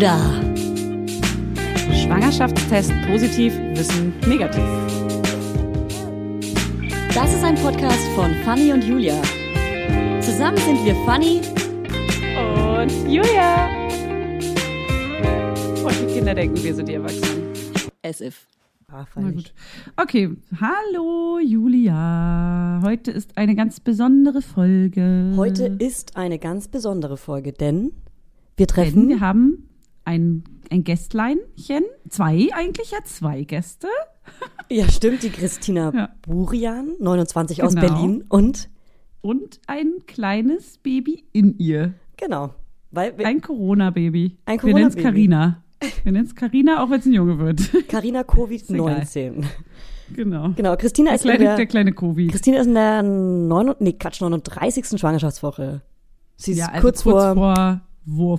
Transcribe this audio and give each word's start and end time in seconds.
da? 0.00 0.18
Schwangerschaftstest 1.92 2.90
positiv, 3.06 3.54
Wissen 3.74 4.14
negativ. 4.26 4.64
Das 7.14 7.34
ist 7.34 7.44
ein 7.44 7.54
Podcast 7.56 8.00
von 8.14 8.32
Fanny 8.42 8.72
und 8.72 8.82
Julia. 8.82 9.20
Zusammen 10.22 10.56
sind 10.56 10.82
wir 10.86 10.94
Fanny 11.04 11.42
Und 12.80 13.12
Julia. 13.12 13.68
Und 15.84 16.00
die 16.00 16.14
Kinder 16.14 16.34
denken, 16.34 16.62
wir 16.62 16.74
sind 16.74 16.88
die 16.88 16.94
Erwachsenen. 16.94 17.52
as 18.02 18.22
if. 18.22 18.46
Ah. 18.92 19.04
Okay, 19.96 20.30
hallo 20.60 21.38
Julia. 21.38 22.80
Heute 22.82 23.12
ist 23.12 23.36
eine 23.36 23.54
ganz 23.54 23.78
besondere 23.78 24.42
Folge. 24.42 25.32
Heute 25.36 25.66
ist 25.78 26.16
eine 26.16 26.38
ganz 26.40 26.66
besondere 26.68 27.16
Folge, 27.16 27.52
denn 27.52 27.92
wir 28.56 28.66
treffen. 28.66 29.02
Denn 29.02 29.08
wir 29.10 29.20
haben 29.20 29.69
ein, 30.10 30.44
ein 30.70 30.84
Gästleinchen. 30.84 31.84
Zwei 32.08 32.48
eigentlich, 32.52 32.90
ja, 32.90 32.98
zwei 33.04 33.44
Gäste. 33.44 33.88
ja, 34.68 34.88
stimmt, 34.88 35.22
die 35.22 35.30
Christina 35.30 35.92
Ja. 35.94 36.08
Burian, 36.22 36.92
29 36.98 37.62
aus 37.62 37.74
Genau. 37.74 37.86
Berlin. 37.88 38.24
Und 38.28 38.68
Und 39.22 39.60
ein 39.66 39.92
kleines 40.06 40.78
Baby 40.78 41.24
in 41.32 41.58
ihr. 41.58 41.94
genau, 42.16 42.54
weil 42.90 43.14
Ein 43.24 43.40
Corona-Baby. 43.40 44.38
Ein 44.46 44.62
Wir 44.62 44.74
nennen 44.74 44.88
es 44.88 44.94
Corona-Baby. 44.96 45.02
Carina. 45.02 45.64
Wir 46.02 46.12
nennen 46.12 46.26
es 46.26 46.34
Carina, 46.34 46.82
auch 46.82 46.90
wenn 46.90 47.00
es 47.00 47.06
ein 47.06 47.12
Junge 47.12 47.38
wird. 47.38 47.60
Carina 47.88 48.20
Covid-19. 48.20 49.44
genau. 50.14 50.50
Genau, 50.56 50.76
Christina 50.76 51.10
Der 51.10 51.14
ist 51.16 51.24
in 51.24 51.30
kleine, 51.30 51.44
der, 51.44 51.56
der 51.56 51.66
kleine 51.66 51.92
Covid. 51.92 52.30
Christina 52.30 52.58
ist 52.60 52.66
in 52.66 52.74
der 52.74 53.02
9, 53.02 53.74
nee, 53.78 53.92
Quatsch, 53.94 54.20
39. 54.20 54.98
Schwangerschaftswoche. 54.98 55.82
Sie 56.36 56.52
ist 56.52 56.58
Ja, 56.58 56.66
also 56.68 56.80
kurz, 56.82 57.02
vor, 57.02 57.34
vor 57.34 57.80
Wurf. 58.06 58.38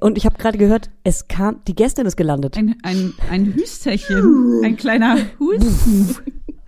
Und 0.00 0.16
ich 0.18 0.24
habe 0.26 0.36
gerade 0.38 0.58
gehört, 0.58 0.90
es 1.04 1.28
kam, 1.28 1.60
die 1.66 1.74
Gästin 1.74 2.06
ist 2.06 2.16
gelandet. 2.16 2.56
Ein, 2.56 2.76
ein, 2.82 3.14
ein 3.30 3.46
Hüsterchen, 3.54 4.62
ein 4.64 4.76
kleiner 4.76 5.16
Husten 5.38 6.16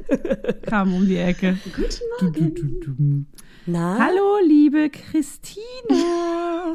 kam 0.66 0.94
um 0.94 1.06
die 1.06 1.16
Ecke. 1.16 1.58
Du, 2.20 2.30
du. 2.30 3.24
Na, 3.66 3.98
Hallo, 3.98 4.38
liebe 4.46 4.90
Christina. 4.90 6.74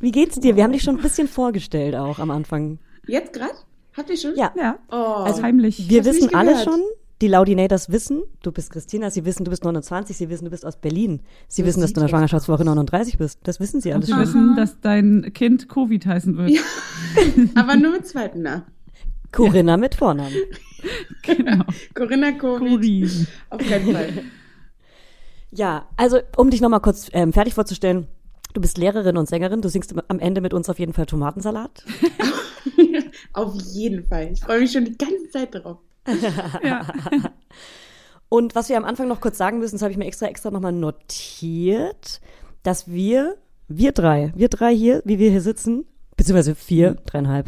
wie 0.00 0.10
geht's 0.12 0.38
dir? 0.40 0.56
Wir 0.56 0.64
haben 0.64 0.72
dich 0.72 0.82
schon 0.82 0.96
ein 0.96 1.02
bisschen 1.02 1.28
vorgestellt 1.28 1.94
auch 1.94 2.18
am 2.18 2.30
Anfang. 2.30 2.78
Jetzt 3.06 3.32
gerade? 3.32 3.52
Habt 3.96 4.10
ihr 4.10 4.16
schon? 4.16 4.34
Ja, 4.36 4.52
Ja, 4.56 4.78
Oh. 4.90 4.94
also 5.24 5.42
heimlich. 5.42 5.88
wir 5.88 5.98
hab's 6.04 6.08
wissen 6.08 6.34
alle 6.34 6.56
schon, 6.62 6.80
die 7.22 7.28
Laudinators 7.28 7.90
wissen, 7.90 8.22
du 8.42 8.52
bist 8.52 8.70
Christina, 8.70 9.10
sie 9.10 9.24
wissen, 9.24 9.44
du 9.44 9.50
bist 9.50 9.64
29, 9.64 10.16
sie 10.16 10.28
wissen, 10.28 10.44
du 10.44 10.50
bist 10.50 10.66
aus 10.66 10.76
Berlin. 10.76 11.22
Sie 11.48 11.62
Das 11.62 11.68
wissen, 11.68 11.80
dass 11.80 11.92
du 11.94 12.00
in 12.00 12.04
der 12.04 12.08
Schwangerschaftswoche 12.10 12.64
39 12.64 13.16
bist. 13.18 13.40
Das 13.44 13.58
wissen 13.58 13.80
sie 13.80 13.88
Und 13.90 13.94
alles 13.96 14.06
sie 14.06 14.12
schon. 14.12 14.20
wissen, 14.22 14.56
dass 14.56 14.80
dein 14.80 15.32
Kind 15.32 15.68
Covid 15.68 16.04
heißen 16.06 16.36
wird. 16.36 16.50
Ja. 16.50 16.60
Aber 17.54 17.76
nur 17.76 17.92
mit 17.92 18.06
zweiten 18.06 18.42
Namen. 18.42 18.64
Corinna 19.32 19.76
mit 19.76 19.94
Vornamen. 19.94 20.32
Genau. 21.22 21.64
Corinna 21.94 22.30
Covid. 22.32 22.60
Corinne. 22.70 23.26
Auf 23.50 23.60
keinen 23.66 23.92
Fall. 23.92 24.22
Ja, 25.50 25.88
also 25.96 26.20
um 26.36 26.50
dich 26.50 26.60
nochmal 26.60 26.80
kurz 26.80 27.08
ähm, 27.12 27.32
fertig 27.32 27.54
vorzustellen, 27.54 28.06
du 28.54 28.60
bist 28.60 28.78
Lehrerin 28.78 29.16
und 29.16 29.26
Sängerin, 29.28 29.62
du 29.62 29.68
singst 29.68 29.92
am 30.08 30.18
Ende 30.20 30.40
mit 30.42 30.54
uns 30.54 30.68
auf 30.68 30.78
jeden 30.78 30.92
Fall 30.92 31.06
Tomatensalat. 31.06 31.84
Auf 33.32 33.54
jeden 33.72 34.04
Fall. 34.06 34.30
Ich 34.32 34.40
freue 34.40 34.60
mich 34.60 34.72
schon 34.72 34.84
die 34.84 34.96
ganze 34.96 35.28
Zeit 35.30 35.54
drauf. 35.54 35.78
Ja. 36.62 36.86
Und 38.28 38.54
was 38.54 38.68
wir 38.68 38.76
am 38.76 38.84
Anfang 38.84 39.08
noch 39.08 39.20
kurz 39.20 39.38
sagen 39.38 39.58
müssen, 39.58 39.76
das 39.76 39.82
habe 39.82 39.92
ich 39.92 39.98
mir 39.98 40.06
extra 40.06 40.26
extra 40.26 40.50
nochmal 40.50 40.72
notiert, 40.72 42.20
dass 42.62 42.88
wir, 42.88 43.36
wir 43.68 43.92
drei, 43.92 44.32
wir 44.34 44.48
drei 44.48 44.74
hier, 44.74 45.02
wie 45.04 45.18
wir 45.18 45.30
hier 45.30 45.40
sitzen, 45.40 45.86
beziehungsweise 46.16 46.54
vier, 46.54 46.96
dreieinhalb. 47.06 47.46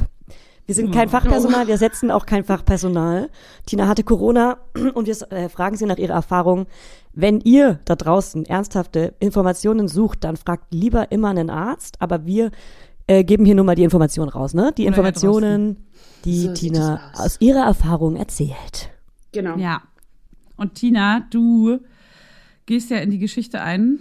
Wir 0.67 0.75
sind 0.75 0.93
kein 0.93 1.09
Fachpersonal, 1.09 1.67
wir 1.67 1.79
setzen 1.79 2.11
auch 2.11 2.27
kein 2.27 2.45
Fachpersonal. 2.45 3.31
Tina 3.65 3.89
hatte 3.89 4.05
Corona 4.05 4.59
und 4.95 5.07
wir 5.07 5.33
äh, 5.33 5.49
fragen 5.49 5.79
sie 5.79 5.87
nach 5.87 5.97
ihrer 5.97 6.13
Erfahrung. 6.13 6.67
Wenn 7.15 7.41
ihr 7.41 7.81
da 7.87 7.97
draußen 7.97 8.45
ernsthafte 8.45 9.15
Informationen 9.19 9.89
sucht, 9.89 10.25
dann 10.25 10.37
fragt 10.37 10.75
lieber 10.75 11.11
immer 11.11 11.31
einen 11.31 11.49
Arzt, 11.49 11.97
aber 12.01 12.27
wir 12.27 12.51
äh, 13.09 13.25
geben 13.25 13.45
hier 13.45 13.57
nur 13.57 13.65
mal 13.65 13.75
die 13.75 13.83
Informationen 13.83 14.31
raus, 14.31 14.55
ne? 14.55 14.73
Die 14.79 14.87
Informationen, 14.87 15.77
die 16.25 16.43
So 16.47 16.55
Tina 16.55 17.11
aus. 17.13 17.21
aus 17.21 17.37
ihrer 17.41 17.65
Erfahrung 17.65 18.15
erzählt. 18.17 18.91
Genau. 19.33 19.57
ja. 19.57 19.83
Und 20.57 20.75
Tina, 20.75 21.27
du 21.31 21.81
gehst 22.67 22.91
ja 22.91 22.99
in 22.99 23.11
die 23.11 23.19
Geschichte 23.19 23.61
ein 23.61 23.99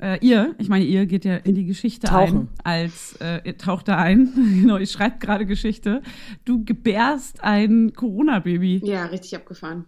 äh, 0.00 0.18
ihr, 0.24 0.54
ich 0.58 0.68
meine, 0.68 0.84
ihr 0.84 1.06
geht 1.06 1.24
ja 1.24 1.36
in 1.36 1.54
die 1.54 1.64
Geschichte 1.64 2.06
Tauchen. 2.06 2.48
ein, 2.62 2.82
als 2.82 3.16
äh, 3.20 3.40
ihr 3.44 3.58
taucht 3.58 3.88
da 3.88 3.96
ein. 3.96 4.32
genau, 4.60 4.76
ihr 4.76 4.86
schreibt 4.86 5.20
gerade 5.20 5.44
Geschichte. 5.44 6.02
Du 6.44 6.64
gebärst 6.64 7.42
ein 7.42 7.92
Corona-Baby. 7.94 8.82
Ja, 8.84 9.06
richtig 9.06 9.34
abgefahren. 9.34 9.86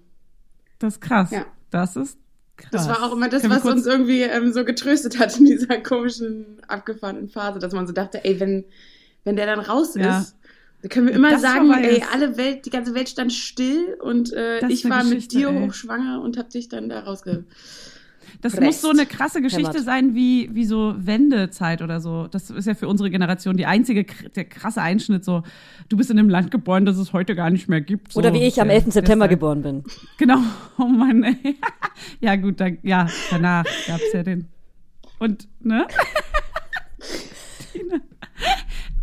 Das 0.79 0.95
ist 0.95 1.01
krass. 1.01 1.31
Ja. 1.31 1.47
Das 1.71 1.95
ist 1.97 2.19
krass. 2.61 2.71
Das 2.71 2.89
war 2.89 3.03
auch 3.03 3.13
immer 3.13 3.29
das, 3.29 3.43
Können 3.43 3.55
was 3.55 3.65
uns 3.65 3.87
irgendwie 3.87 4.23
ähm, 4.23 4.53
so 4.53 4.65
getröstet 4.65 5.19
hat 5.19 5.39
in 5.39 5.47
dieser 5.47 5.79
komischen, 5.79 6.61
abgefahrenen 6.69 7.29
Phase, 7.29 7.59
dass 7.59 7.73
man 7.73 7.87
so 7.87 7.93
dachte, 7.93 8.25
ey, 8.25 8.39
wenn, 8.41 8.65
wenn 9.25 9.37
der 9.37 9.47
dann 9.47 9.61
raus 9.61 9.95
Ja. 9.97 10.21
ist, 10.21 10.37
dann 10.83 10.89
können 10.89 11.09
wir 11.09 11.15
immer 11.15 11.31
Das 11.31 11.43
sagen, 11.43 11.73
ey, 11.73 12.03
alle 12.13 12.37
Welt, 12.37 12.65
die 12.67 12.71
ganze 12.71 12.95
Welt 12.95 13.09
stand 13.09 13.33
still 13.33 13.97
und 14.01 14.33
äh, 14.33 14.67
ich 14.69 14.89
war 14.89 15.05
mit 15.05 15.33
dir 15.33 15.49
ey. 15.49 15.67
hochschwanger 15.67 16.23
und 16.23 16.39
hab 16.39 16.51
dich 16.51 16.69
dann 16.69 16.89
da 16.89 17.01
rausge... 17.01 17.45
Das 18.41 18.53
Presst. 18.53 18.65
muss 18.67 18.81
so 18.83 18.91
eine 18.91 19.07
krasse 19.07 19.43
Geschichte 19.43 19.71
Hämmert. 19.71 19.85
sein 19.85 20.15
wie, 20.15 20.51
wie 20.55 20.65
so 20.65 20.95
Wendezeit 20.99 21.83
oder 21.83 22.01
so. 22.01 22.27
Das 22.29 22.51
ist 22.51 22.67
ja 22.67 22.75
für 22.75 22.89
unsere 22.89 23.11
Generation 23.11 23.57
die 23.57 23.67
einzige, 23.67 24.05
der 24.37 24.45
krasse 24.45 24.83
Einschnitt. 24.83 25.25
So, 25.25 25.43
du 25.89 25.97
bist 25.97 26.11
in 26.11 26.19
einem 26.19 26.29
Land 26.31 26.51
geboren, 26.51 26.85
das 26.87 26.97
es 26.99 27.13
heute 27.13 27.35
gar 27.35 27.51
nicht 27.51 27.69
mehr 27.69 27.81
gibt. 27.81 28.13
So, 28.13 28.21
Oder 28.21 28.33
wie 28.33 28.43
ich 28.45 28.61
am 28.61 28.69
der- 28.69 28.77
11. 28.77 28.93
September 28.93 29.29
der- 29.29 29.37
geboren 29.37 29.63
bin. 29.63 29.85
Genau. 30.19 30.39
Oh 30.79 30.85
Mann, 30.87 31.23
ey. 31.25 31.57
Ja, 32.21 32.37
gut, 32.37 32.61
dann, 32.61 32.79
ja, 32.83 33.07
danach 33.31 33.65
gab's 33.87 34.13
ja 34.15 34.23
den. 34.23 34.47
Und, 35.19 35.47
ne? 35.61 35.87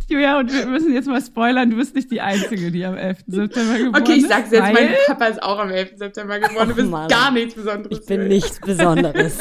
Julia, 0.08 0.38
und 0.38 0.52
wir 0.52 0.66
müssen 0.66 0.92
jetzt 0.92 1.06
mal 1.06 1.20
spoilern, 1.20 1.68
du 1.70 1.76
bist 1.76 1.94
nicht 1.94 2.10
die 2.10 2.20
Einzige, 2.20 2.70
die 2.70 2.84
am 2.84 2.96
11. 2.96 3.18
September 3.26 3.76
geboren 3.78 4.02
Okay, 4.02 4.12
ich 4.14 4.22
ist. 4.22 4.28
sag's 4.30 4.50
jetzt, 4.50 4.62
weil- 4.62 4.72
mein 4.72 4.88
Papa 5.06 5.26
ist 5.26 5.42
auch 5.42 5.58
am 5.58 5.70
11. 5.70 5.92
September 5.96 6.38
geboren, 6.38 6.68
du 6.70 6.74
bist 6.74 6.88
Mann. 6.90 7.08
gar 7.08 7.30
nichts 7.30 7.54
Besonderes. 7.54 7.98
Ich 8.00 8.06
bin 8.06 8.26
nichts 8.28 8.58
Besonderes. 8.64 9.38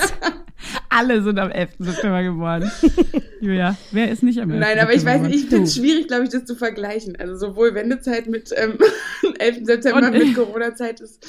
Alle 0.90 1.22
sind 1.22 1.40
am 1.40 1.52
11. 1.52 1.70
September 1.80 2.22
geboren. 2.24 2.70
Julia, 3.42 3.78
wer 3.92 4.12
ist 4.12 4.24
nicht 4.24 4.40
am 4.42 4.50
11. 4.52 4.60
Nein, 4.60 4.80
aber 4.80 4.94
ich 4.94 5.06
weiß 5.06 5.22
nicht, 5.22 5.36
ich 5.36 5.46
finde 5.48 5.64
es 5.64 5.76
schwierig, 5.76 6.08
glaube 6.08 6.24
ich, 6.26 6.30
das 6.32 6.44
zu 6.46 6.56
vergleichen. 6.56 7.16
Also 7.18 7.36
sowohl 7.38 7.74
Wendezeit 7.74 8.28
mit 8.28 8.52
ähm, 8.56 8.78
11. 9.40 9.60
September 9.66 10.08
Und, 10.08 10.12
mit 10.18 10.36
Corona-Zeit 10.36 11.00
ist, 11.00 11.24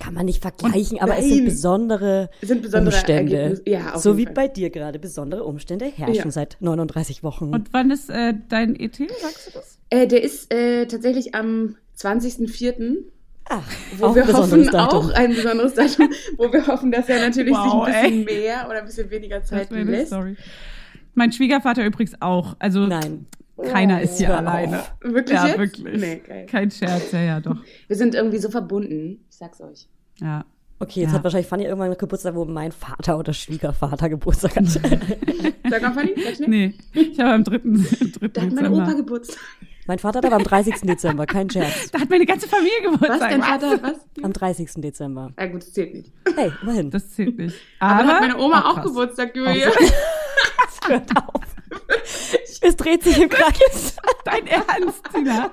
Kann 0.00 0.14
man 0.14 0.26
nicht 0.26 0.40
vergleichen, 0.42 1.00
aber 1.00 1.18
es 1.18 1.24
sind 1.28 1.44
besondere 1.46 2.30
sind 2.40 2.62
besondere 2.62 2.94
Umstände. 2.94 3.36
Ergebnisse. 3.36 3.62
Ja, 3.66 3.94
auf 3.94 4.02
so 4.02 4.10
jeden 4.10 4.18
wie 4.18 4.24
Fall. 4.26 4.34
bei 4.34 4.48
dir 4.48 4.70
gerade. 4.70 4.98
Besondere 4.98 5.42
Umstände 5.44 5.86
herrschen 5.86 6.14
Ja. 6.14 6.30
seit 6.30 6.56
39 6.60 7.22
Wochen. 7.24 7.52
Und 7.52 7.72
wann 7.72 7.90
ist 7.90 8.08
äh, 8.08 8.34
dein 8.48 8.78
ET, 8.78 8.96
sagst 8.96 9.48
du 9.48 9.50
das? 9.54 9.78
Äh, 9.90 10.06
der 10.06 10.22
ist 10.22 10.52
äh, 10.54 10.86
tatsächlich 10.86 11.34
am 11.34 11.76
20.04., 11.98 12.96
Ach, 13.50 13.62
wo 13.96 14.06
auch 14.06 14.14
wir 14.14 14.22
ein 14.22 14.26
besonderes 14.28 14.66
hoffen, 14.66 14.72
Datum. 14.72 15.06
auch 15.06 15.10
ein 15.14 15.34
besonderes 15.34 15.74
Datum, 15.74 16.10
wo 16.36 16.52
wir 16.52 16.66
hoffen, 16.66 16.92
dass 16.92 17.08
er 17.08 17.20
natürlich 17.20 17.54
Wow, 17.54 17.86
sich 17.86 17.94
ein 17.96 18.24
bisschen 18.24 18.28
ey. 18.28 18.40
mehr 18.42 18.66
oder 18.68 18.78
ein 18.80 18.84
bisschen 18.84 19.10
weniger 19.10 19.42
Zeit 19.42 19.70
lässt. 19.70 20.08
Story. 20.08 20.36
Mein 21.14 21.32
Schwiegervater 21.32 21.84
übrigens 21.84 22.12
auch. 22.20 22.54
Also 22.58 22.80
Nein. 22.86 23.26
Keiner 23.62 24.00
ist 24.02 24.18
hier 24.18 24.36
alleine. 24.36 24.80
auf. 24.80 24.92
Wirklich 25.00 25.36
Ja, 25.38 25.46
jetzt? 25.46 25.58
wirklich. 25.58 26.00
Nee, 26.00 26.22
geil. 26.26 26.46
Kein 26.46 26.70
Scherz, 26.70 27.12
ja, 27.12 27.20
ja, 27.20 27.40
doch. 27.40 27.56
Wir 27.86 27.96
sind 27.96 28.14
irgendwie 28.14 28.38
so 28.38 28.50
verbunden. 28.50 29.24
Ich 29.30 29.36
sag's 29.36 29.60
euch. 29.60 29.88
Ja. 30.20 30.44
Okay, 30.80 31.00
jetzt 31.00 31.10
Ja. 31.10 31.16
hat 31.16 31.24
wahrscheinlich 31.24 31.48
Fanny 31.48 31.64
irgendwann 31.64 31.86
einen 31.90 31.98
Geburtstag, 31.98 32.36
wo 32.36 32.44
mein 32.44 32.70
Vater 32.70 33.18
oder 33.18 33.32
Schwiegervater 33.32 34.08
Geburtstag 34.08 34.54
hat. 34.56 34.64
Sag 35.70 35.82
mal, 35.82 35.92
Fanny, 35.92 36.14
sag 36.24 36.36
schnell. 36.36 36.48
Nee, 36.48 36.74
ich 36.94 37.18
habe 37.18 37.30
am 37.32 37.44
3. 37.44 37.58
3. 37.58 38.28
Da 38.32 38.42
hat 38.42 38.52
mein 38.52 38.66
Opa 38.66 38.80
Dezember. 38.84 38.94
Geburtstag. 38.94 39.38
mein 39.88 39.98
Vater 39.98 40.18
hat 40.18 40.24
aber 40.26 40.36
am 40.36 40.44
30. 40.44 40.82
Dezember, 40.82 41.26
kein 41.26 41.50
Scherz. 41.50 41.90
Da 41.92 41.98
hat 42.00 42.08
meine 42.10 42.24
ganze 42.26 42.46
Familie 42.48 42.70
Was? 42.84 42.92
Geburtstag. 42.92 43.30
Dein 43.30 43.42
Vater 43.42 43.70
hat 43.70 43.82
was? 43.82 44.24
Am 44.24 44.32
30. 44.32 44.70
Dezember. 44.76 45.32
Ah, 45.34 45.46
gut, 45.46 45.62
das 45.62 45.72
zählt 45.72 45.94
nicht. 45.94 46.12
Hey, 46.36 46.52
immerhin. 46.62 46.90
Das 46.90 47.10
zählt 47.10 47.36
nicht. 47.38 47.56
Aber, 47.80 47.90
Aber, 47.94 48.02
dann 48.04 48.10
hat 48.12 48.20
meine 48.20 48.38
Oma 48.38 48.62
Ach, 48.64 48.70
auch 48.70 48.74
krass. 48.76 48.84
Geburtstag, 48.86 49.34
Julia. 49.36 49.68
Hört 50.86 51.10
auf. 51.16 51.42
Es 52.60 52.76
dreht 52.76 53.02
sich 53.02 53.20
im 53.20 53.28
Kreis. 53.28 53.96
Dein 54.24 54.46
Ernst, 54.46 55.02
Tina? 55.12 55.50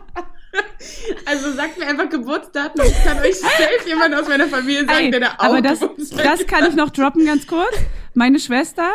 Also 1.26 1.52
sagt 1.52 1.78
mir 1.78 1.88
einfach 1.88 2.10
Geburtsdaten 2.10 2.80
und 2.80 2.88
ich 2.88 3.04
kann 3.04 3.20
euch 3.20 3.40
safe 3.40 3.88
jemand 3.88 4.16
aus 4.16 4.28
meiner 4.28 4.48
Familie 4.48 4.86
sagen, 4.86 5.06
Ey, 5.06 5.12
der 5.12 5.20
da 5.20 5.28
auch 5.38 5.46
aber 5.46 5.62
das, 5.62 5.80
das 5.80 6.48
kann 6.48 6.66
ich 6.70 6.76
noch 6.76 6.92
droppen 6.92 7.26
ganz 7.26 7.46
kurz. 7.46 7.76
Meine 8.14 8.40
Schwester, 8.40 8.90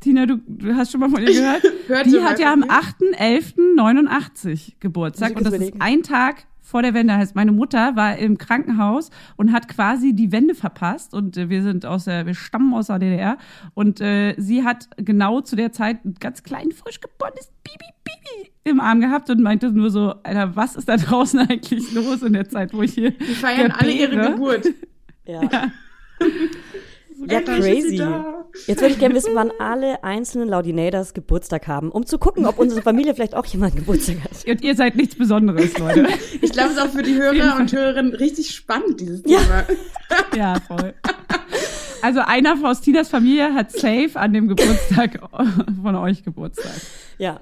Tina, 0.00 0.26
du, 0.26 0.36
du 0.46 0.74
hast 0.74 0.92
schon 0.92 1.00
mal 1.00 1.08
von 1.08 1.22
ihr 1.22 1.32
gehört, 1.32 1.62
die 2.06 2.22
hat 2.22 2.38
ja 2.38 2.52
am 2.52 2.60
mir. 2.60 2.70
8.11.89 2.70 4.74
Geburtstag. 4.80 5.36
Und 5.36 5.46
das 5.46 5.54
ist 5.54 5.72
ein 5.78 6.02
Tag 6.02 6.44
vor 6.66 6.82
der 6.82 6.94
Wende. 6.94 7.14
Heißt, 7.14 7.36
meine 7.36 7.52
Mutter 7.52 7.94
war 7.94 8.18
im 8.18 8.38
Krankenhaus 8.38 9.10
und 9.36 9.52
hat 9.52 9.68
quasi 9.68 10.14
die 10.14 10.32
Wende 10.32 10.54
verpasst. 10.54 11.14
Und 11.14 11.36
äh, 11.36 11.48
wir 11.48 11.62
sind 11.62 11.86
aus 11.86 12.04
der, 12.04 12.26
wir 12.26 12.34
stammen 12.34 12.74
aus 12.74 12.88
der 12.88 12.98
DDR. 12.98 13.38
Und 13.74 14.00
äh, 14.00 14.34
sie 14.36 14.64
hat 14.64 14.88
genau 14.96 15.40
zu 15.40 15.54
der 15.54 15.70
Zeit 15.70 16.04
ein 16.04 16.14
ganz 16.18 16.42
klein, 16.42 16.72
frisch 16.72 17.00
geborenes 17.00 17.52
Bibi, 17.62 17.92
Bibi 18.04 18.50
im 18.64 18.80
Arm 18.80 19.00
gehabt 19.00 19.30
und 19.30 19.40
meinte 19.42 19.70
nur 19.70 19.90
so, 19.90 20.14
Alter, 20.24 20.56
was 20.56 20.74
ist 20.74 20.88
da 20.88 20.96
draußen 20.96 21.38
eigentlich 21.48 21.92
los 21.94 22.22
in 22.22 22.32
der 22.32 22.48
Zeit, 22.48 22.74
wo 22.74 22.82
ich 22.82 22.94
hier 22.94 23.12
Die 23.12 23.24
feiern 23.34 23.70
alle 23.70 23.92
ihre? 23.92 24.32
Geburt. 24.32 24.66
Ja, 25.28 25.42
ja 25.42 25.72
Sie 27.18 27.26
crazy. 27.26 27.96
da. 27.96 28.44
Jetzt 28.66 28.80
würde 28.80 28.94
ich 28.94 28.98
gerne 28.98 29.14
wissen, 29.14 29.30
wann 29.34 29.50
alle 29.58 30.02
einzelnen 30.04 30.48
Laudinators 30.48 31.14
Geburtstag 31.14 31.66
haben, 31.66 31.90
um 31.90 32.06
zu 32.06 32.18
gucken, 32.18 32.46
ob 32.46 32.58
unsere 32.58 32.82
Familie 32.82 33.14
vielleicht 33.14 33.34
auch 33.34 33.46
jemand 33.46 33.76
Geburtstag 33.76 34.16
hat. 34.24 34.30
Und 34.46 34.62
ihr 34.62 34.74
seid 34.74 34.96
nichts 34.96 35.16
Besonderes, 35.16 35.76
Leute. 35.78 36.06
Ich 36.40 36.52
glaube, 36.52 36.70
es 36.70 36.76
ist 36.76 36.82
auch 36.82 36.90
für 36.90 37.02
die 37.02 37.14
Hörer 37.14 37.56
und 37.58 37.72
Hörerinnen 37.72 38.14
richtig 38.14 38.50
spannend, 38.54 39.00
dieses 39.00 39.22
Ja. 39.26 39.38
Thema. 39.40 39.64
ja, 40.36 40.60
voll. 40.66 40.94
Also 42.02 42.20
einer 42.20 42.56
aus 42.62 42.80
Tinas 42.80 43.08
Familie 43.08 43.52
hat 43.54 43.72
safe 43.72 44.10
an 44.14 44.32
dem 44.32 44.48
Geburtstag 44.48 45.18
von 45.82 45.96
euch 45.96 46.22
Geburtstag. 46.24 46.72
Ja. 47.18 47.40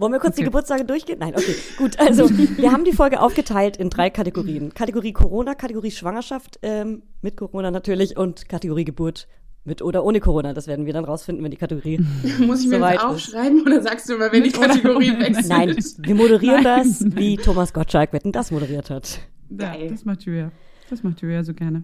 Wollen 0.00 0.12
wir 0.12 0.18
kurz 0.18 0.36
die 0.36 0.40
Okay. 0.42 0.46
Geburtstage 0.46 0.84
durchgehen? 0.84 1.18
Nein, 1.20 1.34
okay. 1.36 1.54
Gut, 1.76 1.98
also 2.00 2.28
wir 2.30 2.72
haben 2.72 2.84
die 2.84 2.92
Folge 2.92 3.20
aufgeteilt 3.20 3.76
in 3.76 3.90
drei 3.90 4.08
Kategorien. 4.10 4.72
Kategorie 4.72 5.12
Corona, 5.12 5.54
Kategorie 5.54 5.90
Schwangerschaft, 5.90 6.58
ähm, 6.62 7.02
mit 7.20 7.36
Corona 7.36 7.70
natürlich 7.70 8.16
und 8.16 8.48
Kategorie 8.48 8.84
Geburt 8.84 9.28
mit 9.64 9.82
oder 9.82 10.02
ohne 10.04 10.20
Corona. 10.20 10.54
Das 10.54 10.66
werden 10.66 10.86
wir 10.86 10.94
dann 10.94 11.04
rausfinden, 11.04 11.44
wenn 11.44 11.50
die 11.50 11.58
Kategorie. 11.58 11.98
Muss 12.46 12.62
ich 12.62 12.68
mir 12.68 12.76
Soweit 12.76 12.96
das 12.96 13.02
ist. 13.02 13.28
aufschreiben 13.34 13.60
oder 13.62 13.82
sagst 13.82 14.08
du 14.08 14.14
immer, 14.14 14.32
wenn 14.32 14.42
die 14.42 14.48
Mit 14.48 14.58
oder 14.58 14.68
Kategorie 14.68 15.18
wechselt? 15.18 15.48
Nein, 15.48 15.76
wir 15.98 16.14
moderieren 16.14 16.62
Nein, 16.62 16.88
das, 16.88 17.04
wie 17.16 17.36
Thomas 17.36 17.72
Gottschalk 17.74 18.12
Wetten 18.14 18.32
das 18.32 18.50
moderiert 18.50 18.88
hat. 18.88 19.20
Ja, 19.50 19.74
das 19.88 20.04
macht 20.06 20.22
Julia. 20.22 20.50
Das 20.88 21.02
macht 21.02 21.20
Julia 21.20 21.44
so 21.44 21.52
gerne. 21.52 21.82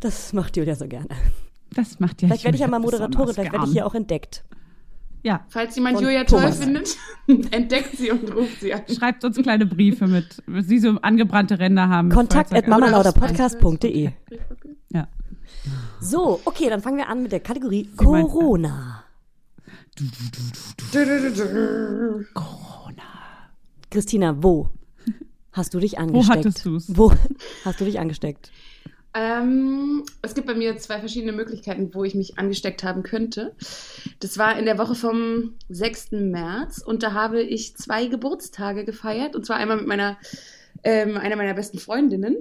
Das 0.00 0.32
macht 0.32 0.56
Julia 0.56 0.74
so 0.76 0.86
gerne. 0.88 1.08
Das 1.74 2.00
macht 2.00 2.22
ja 2.22 2.28
Vielleicht 2.28 2.44
werde 2.44 2.54
ich 2.56 2.60
ja 2.62 2.68
mal 2.68 2.78
Moderatorin, 2.78 3.34
vielleicht 3.34 3.52
werde 3.52 3.66
ich 3.66 3.72
hier 3.72 3.86
auch 3.86 3.94
entdeckt. 3.94 4.44
Ja, 5.24 5.42
Falls 5.48 5.74
jemand 5.74 5.96
Von 5.96 6.04
Julia 6.04 6.24
toll 6.24 6.52
findet, 6.52 6.98
entdeckt 7.50 7.96
sie 7.96 8.10
und 8.10 8.30
ruft 8.36 8.60
sie 8.60 8.74
an. 8.74 8.82
schreibt 8.94 9.24
uns 9.24 9.36
kleine 9.38 9.64
Briefe 9.64 10.06
mit, 10.06 10.42
sie 10.66 10.78
so 10.78 10.98
angebrannte 11.00 11.58
Ränder 11.58 11.88
haben. 11.88 12.10
Kontakt 12.10 12.52
at 12.52 12.68
mamalauderpodcast.de. 12.68 14.10
Ja. 14.90 15.08
So, 15.98 16.40
okay, 16.44 16.68
dann 16.68 16.82
fangen 16.82 16.98
wir 16.98 17.08
an 17.08 17.22
mit 17.22 17.32
der 17.32 17.40
Kategorie 17.40 17.88
Sie 17.98 18.04
meinst- 18.04 18.30
Corona. 18.32 19.04
Christina, 23.90 24.42
wo 24.42 24.68
hast 25.52 25.72
du 25.74 25.78
dich 25.80 25.98
angesteckt? 25.98 26.38
hattest 26.38 26.66
du's? 26.66 26.84
Wo 26.96 27.12
hast 27.64 27.80
du 27.80 27.84
dich 27.84 27.98
angesteckt? 27.98 28.50
Ähm, 29.16 30.02
es 30.22 30.34
gibt 30.34 30.48
bei 30.48 30.54
mir 30.54 30.76
zwei 30.76 30.98
verschiedene 30.98 31.32
Möglichkeiten, 31.32 31.94
wo 31.94 32.02
ich 32.02 32.16
mich 32.16 32.36
angesteckt 32.36 32.82
haben 32.82 33.04
könnte. 33.04 33.54
Das 34.18 34.38
war 34.38 34.58
in 34.58 34.64
der 34.64 34.76
Woche 34.76 34.96
vom 34.96 35.54
6. 35.68 36.12
März 36.12 36.78
und 36.78 37.04
da 37.04 37.12
habe 37.12 37.40
ich 37.40 37.76
zwei 37.76 38.06
Geburtstage 38.06 38.84
gefeiert. 38.84 39.36
Und 39.36 39.46
zwar 39.46 39.56
einmal 39.56 39.76
mit 39.76 39.86
meiner, 39.86 40.18
ähm, 40.82 41.16
einer 41.16 41.36
meiner 41.36 41.54
besten 41.54 41.78
Freundinnen 41.78 42.38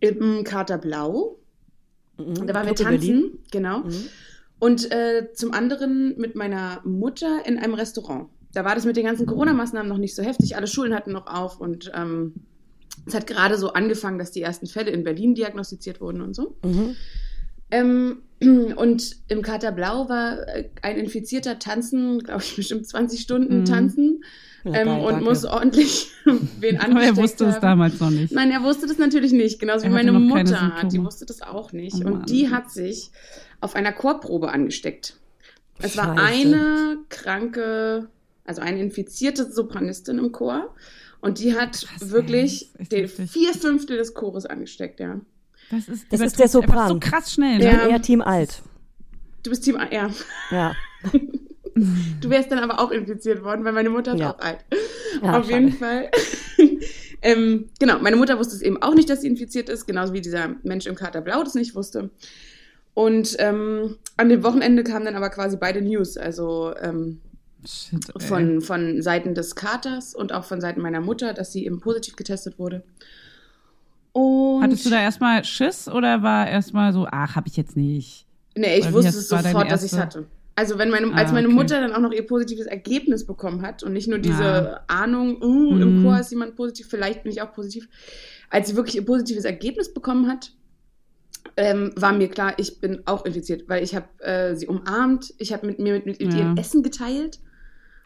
im 0.00 0.44
Kater 0.44 0.76
Blau. 0.76 1.38
Mhm. 2.18 2.46
Da 2.46 2.52
waren 2.54 2.66
wir 2.66 2.74
tanzen, 2.74 3.00
Berlin. 3.00 3.38
genau. 3.50 3.78
Mhm. 3.80 4.08
Und 4.58 4.92
äh, 4.92 5.32
zum 5.32 5.54
anderen 5.54 6.18
mit 6.18 6.34
meiner 6.34 6.82
Mutter 6.84 7.46
in 7.46 7.58
einem 7.58 7.72
Restaurant. 7.72 8.28
Da 8.52 8.66
war 8.66 8.74
das 8.74 8.84
mit 8.84 8.96
den 8.96 9.06
ganzen 9.06 9.26
Corona-Maßnahmen 9.26 9.88
noch 9.88 9.96
nicht 9.96 10.14
so 10.14 10.22
heftig. 10.22 10.56
Alle 10.56 10.66
Schulen 10.66 10.94
hatten 10.94 11.12
noch 11.12 11.26
auf 11.26 11.58
und 11.58 11.90
ähm, 11.94 12.34
es 13.06 13.14
hat 13.14 13.26
gerade 13.26 13.56
so 13.56 13.72
angefangen, 13.72 14.18
dass 14.18 14.30
die 14.30 14.42
ersten 14.42 14.66
Fälle 14.66 14.90
in 14.90 15.04
Berlin 15.04 15.34
diagnostiziert 15.34 16.00
wurden 16.00 16.20
und 16.22 16.34
so. 16.34 16.56
Mhm. 16.62 16.96
Ähm, 17.70 18.22
und 18.76 19.16
im 19.28 19.42
Kater 19.42 19.72
Blau 19.72 20.08
war 20.08 20.46
äh, 20.48 20.68
ein 20.82 20.96
Infizierter 20.96 21.58
tanzen, 21.58 22.20
glaube 22.20 22.42
ich, 22.42 22.56
bestimmt 22.56 22.86
20 22.86 23.20
Stunden 23.20 23.60
Mhm. 23.60 23.64
tanzen 23.64 24.24
Ja, 24.64 24.72
ähm, 24.74 24.86
geil, 24.88 25.00
und 25.00 25.10
danke. 25.12 25.24
muss 25.24 25.44
ordentlich 25.44 26.08
wen 26.60 26.76
Aber 26.80 26.86
angesteckt 26.86 27.16
er 27.18 27.22
wusste 27.22 27.44
es 27.46 27.54
haben. 27.56 27.62
damals 27.62 28.00
noch 28.00 28.10
nicht. 28.10 28.32
Nein, 28.32 28.50
er 28.50 28.62
wusste 28.62 28.86
das 28.86 28.98
natürlich 28.98 29.32
nicht, 29.32 29.58
genauso 29.60 29.84
Er 29.84 29.90
wie 29.90 29.94
meine 29.94 30.12
Mutter. 30.12 30.72
Die 30.90 31.02
wusste 31.02 31.26
das 31.26 31.42
auch 31.42 31.72
nicht. 31.72 32.04
Oh 32.04 32.08
und 32.08 32.28
die 32.30 32.50
hat 32.50 32.70
sich 32.70 33.10
auf 33.60 33.74
einer 33.76 33.92
Chorprobe 33.92 34.50
angesteckt. 34.50 35.16
Es 35.82 35.96
war 35.96 36.18
eine 36.18 36.98
kranke, 37.08 38.08
also 38.44 38.60
eine 38.60 38.80
infizierte 38.80 39.50
Sopranistin 39.50 40.18
im 40.18 40.30
Chor. 40.32 40.74
Und 41.20 41.38
die 41.38 41.54
hat 41.54 41.72
Krass, 41.86 42.10
wirklich 42.10 42.70
den 42.90 43.08
vier 43.08 43.52
Fünftel 43.54 43.96
des 43.98 44.14
Chores 44.14 44.46
angesteckt, 44.46 45.00
ja. 45.00 45.20
Das 45.70 45.88
ist, 45.88 46.06
Das 46.10 46.20
ist 46.20 46.38
der 46.38 46.48
Sopran. 46.48 46.88
so 46.88 46.98
krass 46.98 47.32
schnell. 47.32 47.58
Ich 47.60 47.64
Ne? 47.64 47.70
bin 47.72 47.80
Ja. 47.80 47.88
eher 47.88 48.02
Team 48.02 48.20
alt. 48.22 48.62
du 49.42 49.50
bist 49.50 49.64
Team 49.64 49.76
A, 49.76 49.92
ja. 49.92 50.10
Ja. 50.50 50.74
Du 52.20 52.28
wärst 52.28 52.50
dann 52.50 52.58
aber 52.58 52.80
auch 52.80 52.90
infiziert 52.90 53.42
worden, 53.44 53.64
weil 53.64 53.72
meine 53.72 53.90
Mutter 53.90 54.14
ist 54.14 54.20
Ja. 54.20 54.34
auch 54.34 54.38
alt. 54.40 54.58
Ja, 55.22 55.38
Auf 55.38 55.48
jeden 55.50 55.72
Fall. 55.72 56.10
ähm, 57.22 57.70
genau, 57.78 57.98
meine 58.00 58.16
Mutter 58.16 58.38
wusste 58.38 58.54
es 58.56 58.62
eben 58.62 58.82
auch 58.82 58.94
nicht, 58.94 59.08
dass 59.08 59.20
sie 59.22 59.28
infiziert 59.28 59.68
ist, 59.68 59.86
genauso 59.86 60.12
wie 60.12 60.20
dieser 60.20 60.56
Mensch 60.62 60.86
im 60.86 60.94
Kater 60.94 61.20
Blau 61.20 61.42
das 61.42 61.54
nicht 61.54 61.74
wusste. 61.74 62.10
Und 62.94 63.36
ähm, 63.38 63.96
an 64.16 64.28
dem 64.28 64.42
Wochenende 64.42 64.82
kamen 64.84 65.04
dann 65.04 65.14
aber 65.16 65.30
quasi 65.30 65.56
beide 65.56 65.80
News, 65.80 66.16
also 66.16 66.74
ähm, 66.80 67.20
Shit, 67.66 68.04
von, 68.22 68.60
von 68.60 69.02
Seiten 69.02 69.34
des 69.34 69.54
Katers 69.54 70.14
und 70.14 70.32
auch 70.32 70.44
von 70.44 70.60
Seiten 70.60 70.80
meiner 70.80 71.00
Mutter, 71.00 71.34
dass 71.34 71.52
sie 71.52 71.66
eben 71.66 71.80
positiv 71.80 72.16
getestet 72.16 72.58
wurde. 72.58 72.82
Und 74.12 74.62
Hattest 74.62 74.86
du 74.86 74.90
da 74.90 75.00
erstmal 75.00 75.44
Schiss 75.44 75.88
oder 75.88 76.22
war 76.22 76.48
erstmal 76.48 76.92
so, 76.92 77.06
ach, 77.10 77.36
hab 77.36 77.46
ich 77.46 77.56
jetzt 77.56 77.76
nicht? 77.76 78.26
Nee, 78.56 78.76
ich 78.78 78.84
Oder 78.86 78.94
wusste 78.94 79.18
es 79.18 79.28
sofort, 79.28 79.70
dass 79.70 79.84
ich 79.84 79.92
es 79.92 79.98
hatte. 79.98 80.26
Also 80.56 80.78
wenn 80.78 80.90
meine, 80.90 81.06
Ah, 81.12 81.16
als 81.16 81.32
meine 81.32 81.46
okay. 81.46 81.54
Mutter 81.56 81.80
dann 81.80 81.92
auch 81.92 82.00
noch 82.00 82.12
ihr 82.12 82.26
positives 82.26 82.66
Ergebnis 82.66 83.24
bekommen 83.24 83.62
hat 83.62 83.82
und 83.82 83.92
nicht 83.92 84.08
nur 84.08 84.18
diese 84.18 84.78
Ah. 84.88 85.02
Ahnung, 85.02 85.40
uh, 85.40 85.78
im 85.78 85.98
Mhm. 86.00 86.02
Chor 86.02 86.18
ist 86.20 86.30
jemand 86.32 86.56
positiv, 86.56 86.88
vielleicht 86.88 87.22
bin 87.22 87.32
ich 87.32 87.40
auch 87.40 87.52
positiv. 87.52 87.88
Als 88.50 88.68
sie 88.68 88.76
wirklich 88.76 88.96
ihr 88.96 89.06
positives 89.06 89.44
Ergebnis 89.44 89.94
bekommen 89.94 90.28
hat, 90.28 90.52
ähm, 91.56 91.92
war 91.96 92.12
mir 92.12 92.28
klar, 92.28 92.54
ich 92.58 92.80
bin 92.80 93.02
auch 93.06 93.24
infiziert, 93.24 93.68
weil 93.68 93.82
ich 93.84 93.94
habe 93.94 94.06
äh, 94.22 94.54
sie 94.56 94.66
umarmt, 94.66 95.32
ich 95.38 95.52
habe 95.52 95.66
mit 95.66 95.78
mir 95.78 95.94
mit, 95.94 96.06
mit 96.06 96.20
Ja. 96.34 96.52
ihr 96.52 96.54
Essen 96.58 96.82
geteilt. 96.82 97.38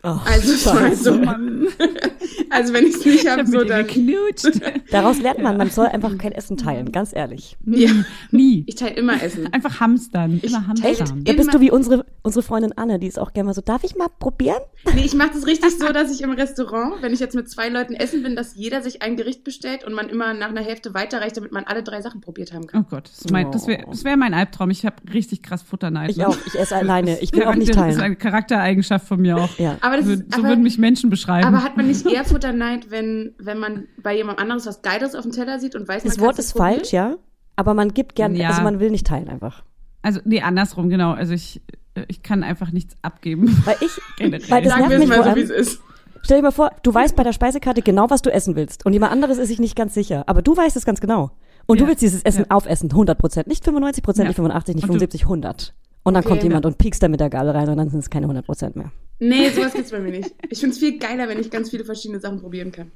Oh, 0.04 0.18
Also 0.26 0.52
es 0.52 0.66
war 0.66 0.76
Scheiße. 0.78 1.02
so, 1.04 1.14
Mann. 1.14 1.66
also 2.50 2.72
wenn 2.74 2.86
ich 2.86 2.94
es 2.96 3.04
nicht 3.04 3.22
Ich 3.24 3.26
habe, 3.28 3.40
hab 3.42 3.48
so 3.48 3.64
dann. 3.64 3.86
geknutscht. 3.86 4.60
Daraus 4.90 5.18
lernt 5.18 5.42
man, 5.42 5.56
man 5.56 5.70
soll 5.70 5.86
einfach 5.86 6.16
kein 6.18 6.32
Essen 6.32 6.56
teilen, 6.56 6.92
ganz 6.92 7.14
ehrlich. 7.14 7.56
Ja. 7.64 7.90
Nie. 8.30 8.64
Ich 8.66 8.74
teile 8.76 8.94
immer 8.96 9.22
Essen. 9.22 9.52
Einfach 9.52 9.80
hamstern. 9.80 10.40
Ich- 10.42 10.52
Immer 10.52 10.64
Echt? 10.82 11.00
hamstern. 11.00 11.24
Da 11.24 11.32
bist 11.32 11.54
du 11.54 11.60
wie 11.60 11.70
unsere, 11.70 12.04
unsere 12.22 12.42
Freundin 12.42 12.72
Anne, 12.76 12.98
die 12.98 13.06
ist 13.06 13.18
auch 13.18 13.32
gerne 13.32 13.46
mal 13.48 13.54
so, 13.54 13.62
darf 13.62 13.82
ich 13.84 13.96
mal 13.96 14.08
probieren? 14.18 14.58
Nee, 14.94 15.02
ich 15.04 15.14
mache 15.14 15.30
das 15.32 15.46
richtig 15.46 15.70
so, 15.78 15.88
dass 15.92 16.12
ich 16.12 16.20
im 16.22 16.32
Restaurant, 16.32 17.00
wenn 17.00 17.12
ich 17.14 17.20
jetzt 17.20 17.34
mit 17.34 17.48
zwei 17.50 17.68
Leuten 17.70 17.94
essen 17.94 18.22
bin, 18.22 18.36
dass 18.36 18.54
jeder 18.54 18.82
sich 18.82 19.00
ein 19.02 19.16
Gericht 19.16 19.42
bestellt 19.44 19.84
und 19.84 19.94
man 19.94 20.10
immer 20.10 20.34
nach 20.34 20.48
einer 20.50 20.60
Hälfte 20.60 20.92
weiterreicht, 20.92 21.36
damit 21.38 21.52
man 21.52 21.64
alle 21.64 21.82
drei 21.82 22.02
Sachen 22.02 22.20
probiert 22.20 22.52
haben 22.52 22.66
kann. 22.66 22.82
Oh 22.82 22.86
Gott, 22.90 23.08
das, 23.08 23.30
mein, 23.32 23.50
das 23.50 23.66
wäre 23.66 23.84
wär 24.02 24.16
mein 24.18 24.34
Albtraum. 24.34 24.70
Ich 24.70 24.84
habe 24.84 24.96
richtig 25.12 25.42
krass 25.42 25.62
Futterneid. 25.62 26.10
Ich 26.10 26.18
ne? 26.18 26.28
auch, 26.28 26.36
ich 26.46 26.54
esse 26.58 26.76
alleine, 26.76 27.18
ich 27.20 27.32
will 27.32 27.44
auch 27.44 27.54
nicht 27.54 27.70
Das 27.70 27.76
ist 27.76 27.82
teilen. 27.82 28.00
eine 28.00 28.16
Charaktereigenschaft 28.16 29.06
von 29.08 29.20
mir 29.20 29.38
auch. 29.38 29.58
Ja. 29.58 29.78
Aber 29.80 29.93
das 29.96 30.06
So, 30.06 30.12
ist, 30.12 30.24
so 30.32 30.38
aber, 30.40 30.48
würden 30.48 30.62
mich 30.62 30.78
Menschen 30.78 31.10
beschreiben. 31.10 31.46
aber 31.46 31.62
hat 31.64 31.76
man 31.76 31.86
nicht 31.86 32.06
eher 32.06 32.24
Futterneid, 32.24 32.90
wenn, 32.90 33.34
wenn 33.38 33.58
man 33.58 33.84
bei 34.02 34.16
jemand 34.16 34.38
anderes 34.38 34.66
was 34.66 34.82
Geiles 34.82 35.14
auf 35.14 35.22
dem 35.22 35.32
Teller 35.32 35.58
sieht 35.58 35.74
und 35.74 35.86
weiß, 35.88 36.04
man 36.04 36.12
Das 36.14 36.20
Wort 36.20 36.38
ist 36.38 36.52
probieren? 36.52 36.76
falsch, 36.78 36.92
ja, 36.92 37.16
aber 37.56 37.74
man 37.74 37.92
gibt 37.94 38.14
gern, 38.14 38.34
Ja. 38.34 38.48
also 38.50 38.62
man 38.62 38.80
will 38.80 38.90
nicht 38.90 39.06
teilen 39.06 39.28
einfach. 39.28 39.62
also, 40.02 40.20
nee, 40.24 40.40
andersrum, 40.42 40.88
genau. 40.88 41.12
Also 41.12 41.32
ich, 41.34 41.62
ich 42.08 42.22
kann 42.22 42.42
einfach 42.42 42.72
nichts 42.72 42.94
abgeben. 43.02 43.56
Weil 43.64 43.76
ich, 43.80 43.90
Generell. 44.18 44.50
weil 44.50 44.62
das 44.62 44.72
Sagen 44.72 44.82
wir 44.90 44.98
nervt 44.98 45.02
es 45.04 45.08
mich 45.08 45.18
mal 45.18 45.30
so, 45.30 45.36
wie 45.36 45.40
es 45.42 45.50
ist. 45.50 45.80
Stell 46.22 46.38
dir 46.38 46.42
mal 46.42 46.50
vor, 46.52 46.70
du 46.82 46.92
weißt 46.94 47.16
bei 47.16 47.22
der 47.22 47.32
Speisekarte 47.34 47.82
genau, 47.82 48.08
was 48.10 48.22
du 48.22 48.32
essen 48.32 48.56
willst. 48.56 48.86
Und 48.86 48.92
jemand 48.94 49.12
anderes 49.12 49.36
ist 49.38 49.48
sich 49.48 49.58
nicht 49.60 49.76
ganz 49.76 49.92
sicher. 49.94 50.24
Aber 50.26 50.40
du 50.42 50.56
weißt 50.56 50.74
es 50.76 50.84
ganz 50.86 51.00
genau. 51.00 51.32
Und 51.66 51.80
du 51.80 51.84
Ja. 51.84 51.88
willst 51.90 52.02
dieses 52.02 52.22
Essen 52.22 52.46
Ja. 52.48 52.56
aufessen. 52.56 52.90
100 52.92 53.18
Prozent. 53.18 53.46
Nicht 53.46 53.62
95 53.64 54.02
Prozent, 54.02 54.24
Ja. 54.24 54.28
nicht 54.30 54.36
85, 54.36 54.74
nicht 54.74 54.84
Und 54.84 54.88
du- 54.88 54.92
75, 54.94 55.24
100. 55.26 55.74
Und 56.04 56.14
dann 56.14 56.22
Okay. 56.22 56.28
kommt 56.28 56.42
jemand 56.42 56.66
und 56.66 56.78
piekst 56.78 57.02
da 57.02 57.08
mit 57.08 57.18
der 57.20 57.30
Gabel 57.30 57.50
rein 57.50 57.68
und 57.68 57.76
dann 57.78 57.88
sind 57.90 58.00
es 58.00 58.10
keine 58.10 58.26
100 58.26 58.44
Prozent 58.44 58.76
mehr. 58.76 58.92
Nee, 59.18 59.48
sowas 59.54 59.72
gibt's 59.72 59.90
bei 59.90 59.98
mir 60.00 60.10
nicht. 60.12 60.34
Ich 60.50 60.60
find's 60.60 60.78
viel 60.78 60.98
geiler, 60.98 61.28
wenn 61.28 61.38
ich 61.40 61.50
ganz 61.50 61.70
viele 61.70 61.84
verschiedene 61.84 62.20
Sachen 62.20 62.40
probieren 62.40 62.70
kann. 62.72 62.92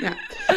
Ja. 0.00 0.10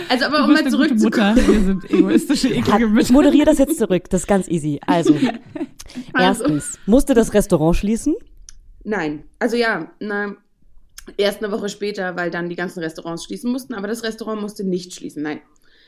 Also, 0.09 0.25
aber 0.25 0.37
Du 0.37 0.43
um 0.45 0.53
mal 0.53 0.67
zurückzukommen. 0.67 1.35
Wir 1.35 1.61
sind 1.61 1.91
egoistische, 1.91 2.47
eklige 2.49 2.87
Mütter. 2.87 3.13
moderier 3.13 3.45
das 3.45 3.59
jetzt 3.59 3.77
zurück. 3.77 4.09
Das 4.09 4.21
ist 4.21 4.27
ganz 4.27 4.47
easy. 4.47 4.79
Also, 4.87 5.13
Also. 6.13 6.43
erstens, 6.45 6.79
musste 6.85 7.13
das 7.13 7.33
Restaurant 7.33 7.75
schließen? 7.75 8.15
Nein. 8.83 9.23
Also 9.39 9.55
ja, 9.57 9.91
na, 9.99 10.35
erst 11.17 11.43
eine 11.43 11.51
Woche 11.51 11.69
später, 11.69 12.15
weil 12.15 12.31
dann 12.31 12.49
die 12.49 12.55
ganzen 12.55 12.79
Restaurants 12.79 13.25
schließen 13.25 13.51
mussten, 13.51 13.73
aber 13.73 13.87
das 13.87 14.03
Restaurant 14.03 14.41
musste 14.41 14.63
nicht 14.63 14.95
schließen. 14.95 15.21
Nein. 15.21 15.41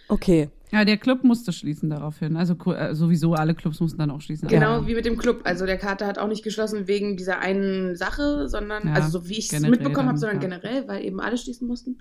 Okay. 0.10 0.50
Ja, 0.72 0.86
der 0.86 0.98
Club 0.98 1.24
musste 1.24 1.52
schließen 1.52 1.90
daraufhin. 1.90 2.36
Also 2.38 2.56
äh, 2.72 2.94
sowieso 2.94 3.34
alle 3.34 3.56
Clubs 3.56 3.80
mussten 3.80 3.98
dann 3.98 4.12
auch 4.12 4.22
schließen. 4.22 4.48
Genau 4.48 4.78
Aber- 4.78 4.88
wie 4.88 4.94
mit 4.94 5.06
dem 5.06 5.18
Club. 5.18 5.42
Also 5.44 5.66
der 5.66 5.78
Kater 5.78 6.06
hat 6.06 6.20
auch 6.20 6.28
nicht 6.28 6.44
geschlossen 6.44 6.88
wegen 6.88 7.18
dieser 7.18 7.40
einen 7.40 7.96
Sache, 7.96 8.48
sondern, 8.48 8.88
Ja, 8.88 8.94
also 8.94 9.10
so 9.20 9.30
wie 9.30 9.38
ich 9.40 9.52
es 9.52 9.60
mitbekommen 9.62 10.10
habe, 10.10 10.18
sondern 10.20 10.38
ja. 10.42 10.48
generell, 10.48 10.88
weil 10.88 11.04
eben 11.04 11.20
alle 11.20 11.38
schließen 11.38 11.68
mussten. 11.68 11.98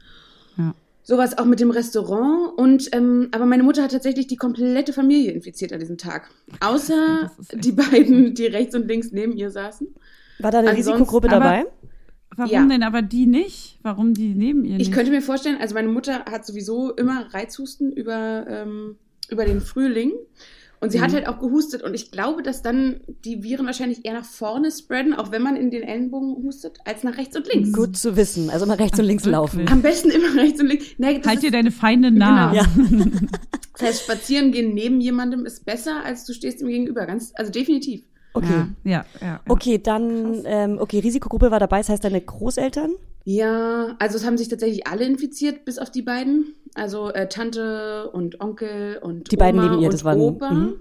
Ja. 0.58 0.74
Sowas 1.02 1.38
auch 1.38 1.46
mit 1.46 1.60
dem 1.60 1.70
Restaurant. 1.70 2.58
Und 2.58 2.90
ähm, 2.94 3.28
aber 3.32 3.46
meine 3.46 3.62
Mutter 3.62 3.82
hat 3.82 3.92
tatsächlich 3.92 4.26
die 4.26 4.36
komplette 4.36 4.92
Familie 4.92 5.32
infiziert 5.32 5.72
an 5.72 5.80
diesem 5.80 5.96
Tag. 5.96 6.28
Außer 6.60 7.30
die 7.54 7.72
beiden, 7.72 8.34
die 8.34 8.44
rechts 8.46 8.74
und 8.74 8.86
links 8.86 9.12
neben 9.12 9.34
ihr 9.34 9.50
saßen. 9.50 9.86
War 10.40 10.50
da 10.50 10.58
eine 10.58 10.68
Ansonsten- 10.70 10.92
Risikogruppe 10.92 11.28
aber- 11.30 11.44
dabei? 11.44 11.64
Warum 12.38 12.52
Ja. 12.52 12.64
denn 12.66 12.82
aber 12.84 13.02
die 13.02 13.26
nicht? 13.26 13.78
Warum 13.82 14.14
die 14.14 14.32
neben 14.34 14.64
ihr 14.64 14.76
nicht? 14.76 14.88
Ich 14.88 14.92
könnte 14.92 15.10
mir 15.10 15.22
vorstellen, 15.22 15.58
also 15.60 15.74
meine 15.74 15.88
Mutter 15.88 16.24
hat 16.24 16.46
sowieso 16.46 16.92
immer 16.94 17.26
Reizhusten 17.34 17.92
über, 17.92 18.46
ähm, 18.48 18.96
über 19.28 19.44
den 19.44 19.60
Frühling. 19.60 20.12
Und 20.80 20.92
sie 20.92 21.00
hat 21.00 21.12
halt 21.12 21.26
auch 21.26 21.40
gehustet. 21.40 21.82
Und 21.82 21.94
ich 21.94 22.12
glaube, 22.12 22.44
dass 22.44 22.62
dann 22.62 23.00
die 23.24 23.42
Viren 23.42 23.66
wahrscheinlich 23.66 24.04
eher 24.04 24.12
nach 24.12 24.24
vorne 24.24 24.70
spreaden, 24.70 25.12
auch 25.12 25.32
wenn 25.32 25.42
man 25.42 25.56
in 25.56 25.72
den 25.72 25.82
Ellenbogen 25.82 26.44
hustet, 26.44 26.78
als 26.84 27.02
nach 27.02 27.16
rechts 27.18 27.36
und 27.36 27.52
links. 27.52 27.72
Gut 27.72 27.96
zu 27.96 28.16
wissen. 28.16 28.48
Also 28.48 28.64
mal 28.64 28.76
rechts 28.76 28.96
und 29.00 29.04
links 29.04 29.24
wirklich? 29.24 29.32
laufen. 29.32 29.68
Am 29.68 29.82
besten 29.82 30.10
immer 30.10 30.32
rechts 30.40 30.60
und 30.60 30.68
links. 30.68 30.86
Nee, 30.98 31.20
halt 31.24 31.26
ist, 31.26 31.42
dir 31.42 31.50
deine 31.50 31.72
Feinde 31.72 32.12
nah. 32.12 32.52
Genau. 32.52 32.62
Ja. 32.62 33.06
Das 33.72 33.82
heißt, 33.88 34.02
spazieren 34.04 34.52
gehen 34.52 34.72
neben 34.74 35.00
jemandem 35.00 35.46
ist 35.46 35.64
besser, 35.64 36.04
als 36.04 36.24
du 36.24 36.32
stehst 36.32 36.60
ihm 36.60 36.68
gegenüber. 36.68 37.06
Ganz, 37.06 37.32
also 37.34 37.50
definitiv. 37.50 38.02
Okay. 38.38 38.64
Ja, 38.84 39.04
ja, 39.20 39.26
ja. 39.26 39.40
Okay, 39.48 39.78
dann, 39.78 40.42
ähm, 40.44 40.78
okay, 40.80 41.00
Risikogruppe 41.00 41.50
war 41.50 41.60
dabei, 41.60 41.78
das 41.78 41.88
heißt 41.90 42.04
deine 42.04 42.20
Großeltern? 42.20 42.92
Ja, 43.24 43.94
also 43.98 44.16
es 44.16 44.24
haben 44.24 44.38
sich 44.38 44.48
tatsächlich 44.48 44.86
alle 44.86 45.04
infiziert, 45.04 45.64
bis 45.64 45.78
auf 45.78 45.90
die 45.90 46.02
beiden. 46.02 46.54
Also 46.74 47.10
äh, 47.10 47.28
Tante 47.28 48.10
und 48.12 48.40
Onkel 48.40 48.98
und 49.02 49.30
Die 49.30 49.36
beiden 49.36 49.60
Oma 49.60 49.70
neben 49.70 49.82
ihr, 49.82 49.88
und 49.88 49.92
das 49.94 50.04
waren- 50.04 50.20
Opa. 50.20 50.50
mhm. 50.50 50.74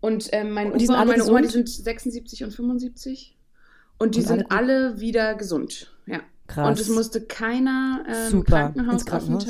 Und 0.00 0.28
ähm, 0.32 0.50
mein 0.52 0.70
Und 0.72 0.82
Opa 0.82 0.92
und 0.92 0.98
alle 0.98 1.10
meine 1.12 1.24
Oma, 1.24 1.40
die 1.40 1.48
sind 1.48 1.68
76 1.68 2.44
und 2.44 2.52
75. 2.52 3.36
Und 3.98 4.14
die 4.16 4.20
Und 4.20 4.26
alle 4.26 4.36
sind 4.38 4.48
gut? 4.48 4.52
alle 4.58 5.00
wieder 5.00 5.34
gesund. 5.34 5.92
Ja. 6.06 6.20
Krass. 6.46 6.68
Und 6.68 6.80
es 6.80 6.88
musste 6.90 7.22
keiner 7.22 8.04
ähm, 8.06 8.30
Super, 8.30 8.74
ins 8.76 9.06
Krankenhaus. 9.06 9.46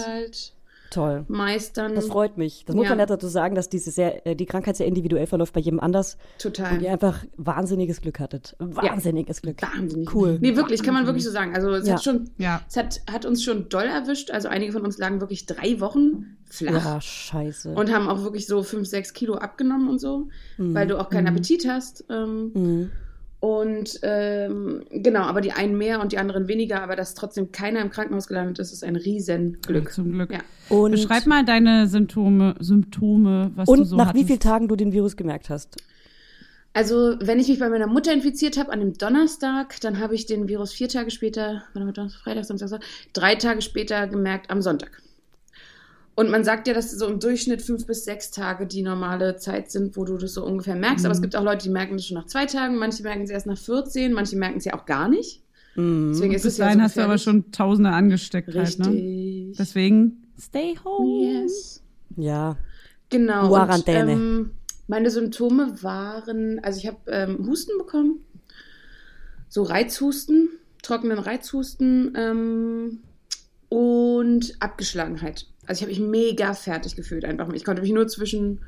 Toll. 0.94 1.24
meistern. 1.28 1.94
Das 1.94 2.06
freut 2.06 2.38
mich. 2.38 2.64
Das 2.66 2.74
muss 2.76 2.84
Ja. 2.84 2.90
man 2.90 2.98
nett 2.98 3.10
dazu 3.10 3.26
sagen, 3.28 3.54
dass 3.54 3.68
diese 3.68 3.90
sehr, 3.90 4.26
äh, 4.26 4.36
die 4.36 4.46
Krankheit 4.46 4.76
sehr 4.76 4.86
individuell 4.86 5.26
verläuft 5.26 5.52
bei 5.52 5.60
jedem 5.60 5.80
anders 5.80 6.16
Total. 6.38 6.74
und 6.74 6.82
ihr 6.82 6.90
einfach 6.92 7.24
wahnsinniges 7.36 8.00
Glück 8.00 8.20
hattet. 8.20 8.54
Wahnsinniges 8.58 9.42
Glück. 9.42 9.60
Wahnsinnig. 9.62 10.14
Cool. 10.14 10.38
Nee, 10.40 10.56
wirklich, 10.56 10.82
kann 10.82 10.94
man 10.94 11.06
wirklich 11.06 11.24
so 11.24 11.30
sagen. 11.30 11.54
Also 11.54 11.70
es 11.72 11.86
Ja. 11.86 11.94
hat 11.94 12.04
schon, 12.04 12.30
Ja. 12.38 12.60
es 12.68 12.76
hat, 12.76 13.00
hat 13.10 13.24
uns 13.26 13.42
schon 13.42 13.68
doll 13.68 13.84
erwischt. 13.84 14.30
Also 14.30 14.48
einige 14.48 14.72
von 14.72 14.82
uns 14.82 14.98
lagen 14.98 15.20
wirklich 15.20 15.46
drei 15.46 15.80
Wochen 15.80 16.36
flach. 16.44 16.84
Ja, 16.84 17.00
scheiße. 17.00 17.74
Und 17.74 17.92
haben 17.92 18.08
auch 18.08 18.22
wirklich 18.22 18.46
so 18.46 18.62
fünf, 18.62 18.86
sechs 18.86 19.12
Kilo 19.12 19.34
abgenommen 19.34 19.88
und 19.88 19.98
so, 20.00 20.28
weil 20.58 20.86
du 20.86 21.00
auch 21.00 21.10
keinen 21.10 21.26
Appetit 21.26 21.66
hast. 21.68 22.04
Ähm, 22.10 22.52
Mhm. 22.54 22.90
Und 23.44 24.00
ähm, 24.00 24.86
genau, 24.90 25.20
aber 25.24 25.42
die 25.42 25.52
einen 25.52 25.76
mehr 25.76 26.00
und 26.00 26.12
die 26.12 26.16
anderen 26.16 26.48
weniger, 26.48 26.80
aber 26.80 26.96
dass 26.96 27.12
trotzdem 27.12 27.52
keiner 27.52 27.82
im 27.82 27.90
Krankenhaus 27.90 28.26
gelandet 28.26 28.58
ist, 28.58 28.72
ist 28.72 28.82
ein 28.82 28.96
Riesenglück. 28.96 29.92
Zum 29.92 30.12
Glück. 30.12 30.32
Ja. 30.32 30.38
Und, 30.70 30.92
Beschreib 30.92 31.26
mal 31.26 31.44
deine 31.44 31.86
Symptome, 31.86 32.54
Symptome, 32.60 33.50
was 33.54 33.66
du 33.66 33.72
und 33.72 33.84
so 33.84 33.96
nach 33.96 34.06
hattest. 34.06 34.24
wie 34.24 34.26
vielen 34.26 34.40
Tagen 34.40 34.66
du 34.66 34.76
den 34.76 34.94
Virus 34.94 35.14
gemerkt 35.14 35.50
hast? 35.50 35.76
Also, 36.72 37.16
wenn 37.20 37.38
ich 37.38 37.48
mich 37.48 37.58
bei 37.58 37.68
meiner 37.68 37.86
Mutter 37.86 38.14
infiziert 38.14 38.56
habe 38.56 38.72
an 38.72 38.80
dem 38.80 38.94
Donnerstag, 38.94 39.78
dann 39.82 40.00
habe 40.00 40.14
ich 40.14 40.24
den 40.24 40.48
Virus 40.48 40.72
vier 40.72 40.88
Tage 40.88 41.10
später, 41.10 41.64
warte 41.74 41.84
mal, 41.84 41.92
Donnerstag, 41.92 42.22
Freitag, 42.22 42.46
Samstag, 42.46 42.70
Sonntag, 42.70 42.88
drei 43.12 43.34
Tage 43.34 43.60
später 43.60 44.06
gemerkt 44.06 44.50
am 44.50 44.62
Sonntag. 44.62 45.02
Und 46.16 46.30
man 46.30 46.44
sagt 46.44 46.68
ja, 46.68 46.74
dass 46.74 46.92
so 46.92 47.08
im 47.08 47.18
Durchschnitt 47.18 47.60
fünf 47.60 47.86
bis 47.86 48.04
sechs 48.04 48.30
Tage 48.30 48.66
die 48.66 48.82
normale 48.82 49.36
Zeit 49.36 49.70
sind, 49.70 49.96
wo 49.96 50.04
du 50.04 50.16
das 50.16 50.34
so 50.34 50.44
ungefähr 50.44 50.76
merkst. 50.76 51.04
Aber 51.04 51.12
es 51.12 51.20
gibt 51.20 51.34
auch 51.34 51.42
Leute, 51.42 51.64
die 51.64 51.70
merken 51.70 51.96
das 51.96 52.06
schon 52.06 52.16
nach 52.16 52.26
zwei 52.26 52.46
Tagen, 52.46 52.76
manche 52.76 53.02
merken 53.02 53.22
es 53.22 53.30
erst 53.30 53.46
nach 53.46 53.58
14, 53.58 54.12
manche 54.12 54.36
merken 54.36 54.58
es 54.58 54.64
ja 54.64 54.74
auch 54.74 54.86
gar 54.86 55.08
nicht. 55.08 55.42
Mhm. 55.74 56.12
Deswegen 56.12 56.34
ist 56.34 56.42
Bis 56.42 56.52
es 56.52 56.58
ja 56.58 56.66
dahin 56.66 56.78
so 56.78 56.84
hast 56.84 56.96
du 56.96 57.00
aber 57.00 57.18
schon 57.18 57.50
Tausende 57.50 57.90
angesteckt 57.90 58.54
halt, 58.54 58.78
ne? 58.78 58.86
Richtig. 58.86 59.56
Deswegen, 59.58 60.22
stay 60.38 60.76
home. 60.84 61.42
Yes. 61.42 61.82
Ja. 62.16 62.56
Genau. 63.10 63.48
Quarantäne. 63.48 64.02
Und, 64.04 64.10
ähm, 64.10 64.50
meine 64.86 65.10
Symptome 65.10 65.82
waren, 65.82 66.60
also 66.62 66.78
ich 66.78 66.86
habe 66.86 66.98
ähm, 67.08 67.46
Husten 67.46 67.76
bekommen, 67.78 68.20
so 69.48 69.62
Reizhusten, 69.62 70.48
trockenen 70.82 71.18
Reizhusten 71.18 72.12
ähm, 72.16 73.00
und 73.68 74.54
Abgeschlagenheit. 74.60 75.46
Also 75.66 75.78
ich 75.78 75.82
habe 75.82 76.00
mich 76.00 76.10
mega 76.10 76.54
fertig 76.54 76.96
gefühlt 76.96 77.24
einfach. 77.24 77.52
Ich 77.52 77.64
konnte 77.64 77.82
mich 77.82 77.92
nur 77.92 78.06
zwischen 78.08 78.60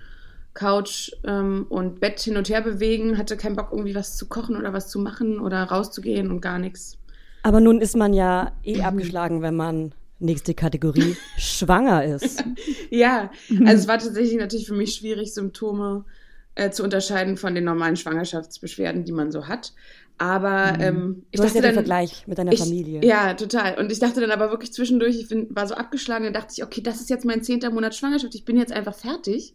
Couch 0.54 1.12
ähm, 1.24 1.66
und 1.68 2.00
Bett 2.00 2.18
hin 2.20 2.36
und 2.36 2.48
her 2.48 2.62
bewegen, 2.62 3.18
hatte 3.18 3.36
keinen 3.36 3.56
Bock 3.56 3.68
irgendwie 3.72 3.94
was 3.94 4.16
zu 4.16 4.26
kochen 4.26 4.56
oder 4.56 4.72
was 4.72 4.88
zu 4.88 4.98
machen 4.98 5.38
oder 5.38 5.62
rauszugehen 5.64 6.30
und 6.30 6.40
gar 6.40 6.58
nichts. 6.58 6.96
Aber 7.42 7.60
nun 7.60 7.80
ist 7.80 7.96
man 7.96 8.12
ja 8.14 8.52
eh 8.64 8.76
Mhm. 8.76 8.82
abgeschlagen, 8.82 9.42
wenn 9.42 9.54
man, 9.54 9.92
nächste 10.18 10.54
Kategorie, 10.54 11.16
schwanger 11.38 12.04
ist. 12.04 12.42
Ja, 12.90 13.30
also 13.66 13.82
es 13.82 13.86
war 13.88 13.98
tatsächlich 13.98 14.38
natürlich 14.38 14.66
für 14.66 14.74
mich 14.74 14.94
schwierig, 14.94 15.34
Symptome 15.34 16.06
äh, 16.54 16.70
zu 16.70 16.82
unterscheiden 16.82 17.36
von 17.36 17.54
den 17.54 17.64
normalen 17.64 17.96
Schwangerschaftsbeschwerden, 17.96 19.04
die 19.04 19.12
man 19.12 19.30
so 19.30 19.46
hat. 19.46 19.74
Aber 20.18 20.78
ähm, 20.80 21.24
ich 21.30 21.38
Du 21.38 21.44
hast 21.44 21.54
dachte 21.54 21.58
ja 21.58 21.62
den 21.62 21.74
dann, 21.76 21.84
Vergleich 21.84 22.26
mit 22.26 22.38
deiner 22.38 22.52
ich, 22.52 22.60
Familie. 22.60 23.04
Ja, 23.04 23.34
total. 23.34 23.78
Und 23.78 23.92
ich 23.92 23.98
dachte 23.98 24.20
dann 24.20 24.30
aber 24.30 24.50
wirklich 24.50 24.72
zwischendurch, 24.72 25.18
ich 25.20 25.28
bin, 25.28 25.48
war 25.54 25.66
so 25.66 25.74
abgeschlagen, 25.74 26.24
dann 26.24 26.32
dachte 26.32 26.54
ich, 26.56 26.64
okay, 26.64 26.80
das 26.80 27.00
ist 27.00 27.10
jetzt 27.10 27.24
mein 27.24 27.42
zehnter 27.42 27.70
Monat 27.70 27.94
Schwangerschaft, 27.94 28.34
ich 28.34 28.44
bin 28.44 28.56
jetzt 28.56 28.72
einfach 28.72 28.94
fertig. 28.94 29.54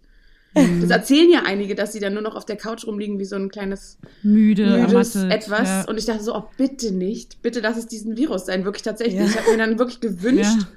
Mhm. 0.54 0.82
Das 0.82 0.90
erzählen 0.90 1.32
ja 1.32 1.44
einige, 1.46 1.76
dass 1.76 1.94
sie 1.94 2.00
dann 2.00 2.14
nur 2.14 2.22
noch 2.22 2.36
auf 2.36 2.46
der 2.46 2.58
Couch 2.58 2.86
rumliegen 2.86 3.18
wie 3.20 3.26
so 3.26 3.38
ein 3.38 3.50
kleines 3.50 3.98
Müde, 4.22 4.86
müdes 4.88 5.16
ermattet, 5.16 5.44
etwas. 5.44 5.68
Ja. 5.68 5.86
Und 5.88 5.98
ich 5.98 6.06
dachte 6.06 6.24
so, 6.24 6.36
oh, 6.36 6.44
bitte 6.58 6.92
nicht. 6.92 7.42
Bitte 7.42 7.62
lass 7.62 7.78
es 7.78 7.88
diesen 7.88 8.18
Virus 8.18 8.46
sein. 8.46 8.66
Wirklich 8.66 8.84
tatsächlich. 8.84 9.16
Ja. 9.20 9.26
Ich 9.26 9.38
habe 9.38 9.52
mir 9.52 9.58
dann 9.58 9.80
wirklich 9.80 10.02
gewünscht, 10.02 10.60
Ja. 10.60 10.68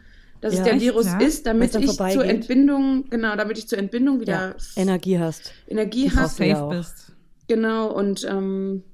dass 0.40 0.54
es 0.54 0.62
der 0.62 0.74
Echt, 0.74 0.82
Virus 0.82 1.08
ist, 1.20 1.46
damit 1.46 1.74
ich 1.74 1.90
zur 1.90 2.24
Entbindung, 2.24 3.10
genau, 3.10 3.36
damit 3.36 3.58
ich 3.58 3.66
zur 3.66 3.78
Entbindung 3.78 4.20
wieder 4.20 4.54
Energie 4.76 5.18
hast. 5.18 5.52
Energie 5.66 6.06
ja 6.06 6.28
safe 6.28 6.68
bist. 6.70 7.12
Genau. 7.48 7.92
Und, 7.92 8.24
ähm, 8.30 8.84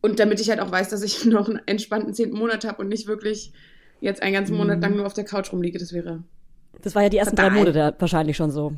und 0.00 0.18
damit 0.20 0.40
ich 0.40 0.48
halt 0.50 0.60
auch 0.60 0.70
weiß, 0.70 0.88
dass 0.90 1.02
ich 1.02 1.24
noch 1.26 1.48
einen 1.48 1.60
entspannten 1.66 2.14
zehnten 2.14 2.36
Monat 2.38 2.64
habe 2.66 2.82
und 2.82 2.88
nicht 2.88 3.06
wirklich 3.06 3.52
jetzt 4.00 4.22
einen 4.22 4.32
ganzen 4.34 4.52
Mhm. 4.52 4.58
Monat 4.58 4.80
lang 4.80 4.96
nur 4.96 5.06
auf 5.06 5.14
der 5.14 5.24
Couch 5.24 5.52
rumliege. 5.52 5.78
Das 5.78 5.92
wäre. 5.92 6.22
Das 6.82 6.94
war 6.94 7.02
ja 7.02 7.08
die 7.08 7.16
ersten 7.16 7.34
drei 7.36 7.44
Fatal. 7.50 7.58
Monate 7.58 7.96
wahrscheinlich 7.98 8.36
schon 8.36 8.50
so. 8.50 8.72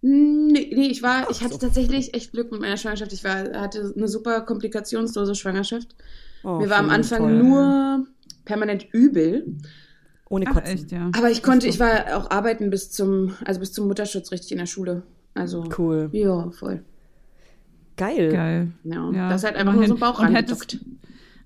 Nee, 0.00 0.70
nee, 0.74 0.88
ich 0.88 1.02
war, 1.02 1.30
ich 1.30 1.42
hatte 1.42 1.52
so. 1.54 1.58
tatsächlich 1.60 2.14
echt 2.14 2.32
Glück 2.32 2.50
mit 2.50 2.60
meiner 2.60 2.76
Schwangerschaft. 2.76 3.12
Ich 3.12 3.22
war, 3.22 3.52
hatte 3.60 3.92
eine 3.96 4.08
super 4.08 4.40
komplikationslose 4.40 5.34
Schwangerschaft. 5.36 5.94
Oh, 6.42 6.58
Mir 6.58 6.70
war 6.70 6.78
am 6.78 6.90
Anfang 6.90 7.18
toll. 7.20 7.38
nur 7.42 8.06
permanent 8.44 8.86
übel. 8.92 9.46
Ohne 10.28 10.46
Ach, 10.48 10.54
Kotzen. 10.54 10.74
echt, 10.74 10.90
ja. 10.92 11.10
Aber 11.16 11.30
ich 11.30 11.42
konnte, 11.42 11.68
ich 11.68 11.78
war 11.78 12.16
auch 12.16 12.30
arbeiten 12.30 12.70
bis 12.70 12.90
zum, 12.90 13.34
also 13.44 13.60
bis 13.60 13.72
zum 13.72 13.86
Mutterschutz 13.86 14.32
richtig 14.32 14.50
in 14.52 14.58
der 14.58 14.66
Schule. 14.66 15.02
Also. 15.34 15.64
Cool. 15.78 16.08
Ja, 16.12 16.50
voll. 16.50 16.82
Geil. 17.96 18.32
Geil. 18.32 18.68
Ja. 18.84 19.10
Ja, 19.10 19.28
das 19.28 19.42
ist 19.42 19.46
halt 19.46 19.56
einfach 19.56 19.74
nur 19.74 19.86
so 19.86 19.94
ein 19.94 19.96
immerhin. 19.98 20.14
Bauch 20.14 20.20
rangedockt. 20.22 20.78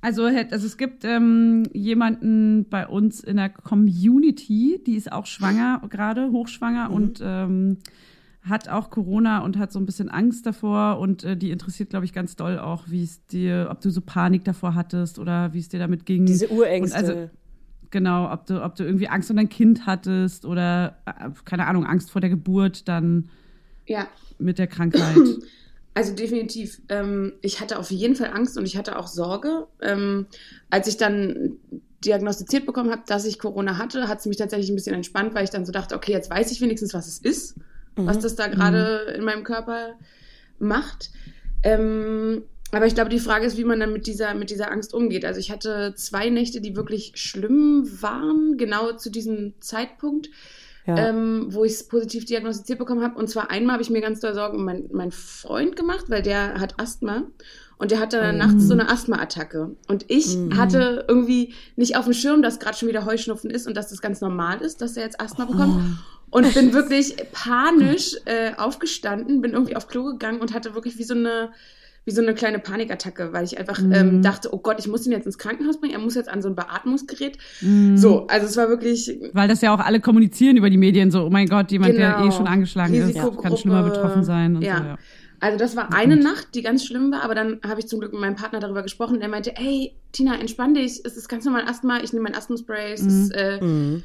Also, 0.00 0.29
hätt- 0.29 0.53
also 0.53 0.67
es 0.67 0.76
gibt 0.76 1.05
ähm, 1.05 1.65
jemanden 1.73 2.67
bei 2.69 2.87
uns 2.87 3.21
in 3.21 3.37
der 3.37 3.49
Community, 3.49 4.81
die 4.87 4.95
ist 4.95 5.11
auch 5.11 5.26
schwanger 5.26 5.83
gerade, 5.88 6.31
hochschwanger 6.31 6.91
und 6.91 7.21
ähm, 7.25 7.79
hat 8.43 8.69
auch 8.69 8.91
Corona 8.91 9.41
und 9.41 9.59
hat 9.59 9.73
so 9.73 9.81
ein 9.81 9.87
bisschen 9.87 10.09
Angst 10.09 10.47
davor 10.47 10.99
und 11.00 11.25
äh, 11.25 11.37
die 11.37 11.50
interessiert, 11.50 11.91
glaube 11.91 12.05
ich, 12.05 12.12
ganz 12.12 12.37
doll 12.37 12.59
auch, 12.61 12.85
wie 12.88 13.03
es 13.03 13.26
dir, 13.26 13.67
ob 13.71 13.81
du 13.81 13.91
so 13.91 14.00
Panik 14.00 14.45
davor 14.45 14.75
hattest 14.76 15.19
oder 15.19 15.53
wie 15.53 15.59
es 15.59 15.69
dir 15.69 15.81
damit 15.81 16.07
ging. 16.07 16.26
Diese 16.26 16.49
Urängste. 16.50 16.99
Und 16.99 17.05
also- 17.09 17.31
Genau, 17.91 18.31
ob 18.33 18.47
du, 18.47 18.62
ob 18.65 18.75
du 18.75 18.85
irgendwie 18.85 19.09
Angst 19.09 19.31
um 19.31 19.37
dein 19.37 19.49
Kind 19.49 19.87
hattest 19.87 20.45
oder, 20.45 20.97
äh, 21.07 21.31
keine 21.45 21.67
Ahnung, 21.69 21.87
Angst 21.87 22.11
vor 22.11 22.21
der 22.21 22.29
Geburt 22.31 22.88
dann 22.88 23.29
Ja, 23.87 24.09
mit 24.38 24.59
der 24.59 24.67
Krankheit. 24.67 25.17
also 25.97 26.12
definitiv. 26.12 26.83
Ähm, 26.91 27.33
ich 27.41 27.59
hatte 27.62 27.79
auf 27.79 27.91
jeden 27.91 28.17
Fall 28.17 28.31
Angst 28.35 28.59
und 28.59 28.67
ich 28.67 28.76
hatte 28.76 28.99
auch 28.99 29.07
Sorge. 29.07 29.67
Ähm, 29.81 30.26
als 30.69 30.88
ich 30.88 30.99
dann 30.99 31.57
diagnostiziert 32.05 32.67
bekommen 32.67 32.91
habe, 32.91 33.05
dass 33.07 33.25
ich 33.25 33.38
Corona 33.38 33.79
hatte, 33.79 34.07
hat 34.07 34.19
es 34.19 34.26
mich 34.26 34.37
tatsächlich 34.37 34.69
ein 34.69 34.75
bisschen 34.75 34.95
entspannt, 34.95 35.35
weil 35.35 35.45
ich 35.45 35.50
dann 35.50 35.65
so 35.65 35.73
dachte, 35.73 35.95
okay, 35.95 36.12
jetzt 36.12 36.29
weiß 36.29 36.53
ich 36.53 36.61
wenigstens, 36.61 36.93
was 36.93 37.07
es 37.09 37.17
ist, 37.17 37.57
was 37.95 38.19
das 38.19 38.35
da 38.35 38.49
gerade 38.49 39.15
in 39.17 39.25
meinem 39.25 39.43
Körper 39.43 39.95
macht. 40.59 41.12
Ähm, 41.62 42.43
aber 42.73 42.85
ich 42.85 42.95
glaube, 42.95 43.09
die 43.09 43.19
Frage 43.19 43.47
ist, 43.47 43.57
wie 43.57 43.65
man 43.65 43.81
dann 43.81 43.95
mit 43.95 44.07
dieser, 44.07 44.35
mit 44.35 44.50
dieser 44.50 44.71
Angst 44.71 44.93
umgeht. 44.93 45.25
Also 45.25 45.41
ich 45.41 45.50
hatte 45.50 45.95
zwei 45.97 46.29
Nächte, 46.29 46.61
die 46.61 46.76
wirklich 46.76 47.12
schlimm 47.15 47.88
waren, 48.03 48.59
genau 48.59 48.93
zu 48.93 49.09
diesem 49.09 49.55
Zeitpunkt, 49.61 50.29
ja. 50.87 50.97
ähm, 51.09 51.47
wo 51.50 51.64
ich 51.64 51.73
es 51.73 51.88
positiv 51.88 52.25
diagnostiziert 52.25 52.78
bekommen 52.78 53.02
habe. 53.02 53.19
Und 53.19 53.28
zwar 53.28 53.50
einmal 53.50 53.75
habe 53.75 53.83
ich 53.83 53.90
mir 53.90 54.00
ganz 54.00 54.21
doll 54.21 54.35
Sorgen 54.35 54.59
um 54.59 54.64
meinen 54.64 54.88
mein 54.93 55.11
Freund 55.12 55.76
gemacht, 55.76 56.07
weil 56.09 56.23
der 56.23 56.61
hat 56.61 56.75
Asthma. 56.78 57.25
Und 57.78 57.90
der 57.90 58.00
hatte 58.00 58.16
dann 58.19 58.37
Oh. 58.37 58.38
nachts 58.38 58.66
so 58.69 58.73
eine 58.73 58.88
Asthma-Attacke. 58.88 59.76
Und 59.88 60.07
ich 60.09 60.35
Mhm. 60.37 60.57
hatte 60.57 61.05
irgendwie 61.09 61.52
nicht 61.76 61.97
auf 61.97 62.05
dem 62.05 62.14
Schirm, 62.14 62.40
dass 62.43 62.59
gerade 62.59 62.76
schon 62.78 62.89
wieder 62.89 63.04
Heuschnupfen 63.04 63.50
ist 63.50 63.67
und 63.67 63.76
dass 63.76 63.89
das 63.91 64.00
ganz 64.00 64.23
normal 64.23 64.63
ist, 64.63 64.80
dass 64.80 64.97
er 64.97 65.02
jetzt 65.04 65.21
Asthma 65.21 65.45
bekommt. 65.45 65.82
Und 66.30 66.43
bin 66.54 66.73
wirklich 66.73 67.17
panisch 67.32 68.17
äh, 68.25 68.52
aufgestanden, 68.56 69.43
bin 69.43 69.52
irgendwie 69.52 69.76
auf 69.76 69.89
Klo 69.89 70.04
gegangen 70.04 70.41
und 70.41 70.54
hatte 70.54 70.75
wirklich 70.75 70.97
wie 70.99 71.04
so 71.04 71.15
eine 71.15 71.50
wie 72.06 72.12
so 72.12 72.23
eine 72.23 72.34
kleine 72.34 72.60
Panikattacke, 72.60 73.32
weil 73.32 73.45
ich 73.45 73.58
einfach 73.58 73.80
ähm, 73.80 74.23
dachte, 74.23 74.54
oh 74.54 74.58
Gott, 74.58 74.76
ich 74.78 74.86
muss 74.86 75.04
ihn 75.06 75.12
jetzt 75.12 75.26
ins 75.26 75.38
Krankenhaus 75.38 75.80
bringen, 75.80 75.92
er 75.92 75.99
muss 75.99 76.14
jetzt 76.14 76.28
an 76.28 76.40
so 76.40 76.49
ein 76.49 76.54
Beatmungsgerät. 76.54 77.36
Mhm. 77.60 77.97
So, 77.99 78.28
also 78.28 78.47
es 78.47 78.56
war 78.56 78.69
wirklich 78.69 79.12
Weil 79.32 79.49
das 79.49 79.60
ja 79.60 79.75
auch 79.75 79.80
alle 79.80 80.00
kommunizieren 80.00 80.56
über 80.56 80.71
die 80.71 80.78
Medien, 80.78 81.10
so, 81.10 81.25
oh 81.25 81.30
mein 81.30 81.49
Gott, 81.49 81.73
jemand, 81.73 81.97
der 81.99 82.12
Genau. 82.14 82.28
eh 82.28 82.32
schon 82.32 82.47
angeschlagen 82.47 82.95
ist, 82.95 83.14
kann 83.42 83.56
schlimmer 83.56 83.82
betroffen 83.82 84.23
sein. 84.25 84.56
Und 84.56 84.62
Ja. 84.62 84.78
So, 84.78 84.84
ja. 84.84 84.99
Also 85.38 85.58
das 85.58 85.76
war 85.76 85.92
eine 85.92 86.16
Nacht, 86.16 86.54
die 86.54 86.62
ganz 86.62 86.84
schlimm 86.86 87.12
war, 87.12 87.23
aber 87.23 87.34
dann 87.34 87.60
habe 87.66 87.78
ich 87.80 87.88
zum 87.88 88.00
Glück 88.00 88.12
mit 88.12 88.23
meinem 88.23 88.36
Partner 88.36 88.58
darüber 88.58 88.82
gesprochen. 88.82 89.21
Er 89.21 89.28
meinte, 89.28 89.52
hey, 89.54 89.92
Tina, 90.12 90.34
entspann 90.40 90.73
dich, 90.73 91.02
es 91.04 91.16
ist 91.16 91.28
ganz 91.28 91.45
normal 91.45 91.64
Asthma, 91.69 91.99
ich 92.02 92.12
nehme 92.14 92.23
mein 92.23 92.34
Asthma-Spray, 92.34 92.92
es 92.95 93.02
ist, 93.02 93.30
äh, 93.34 93.60
Mhm. 93.62 94.02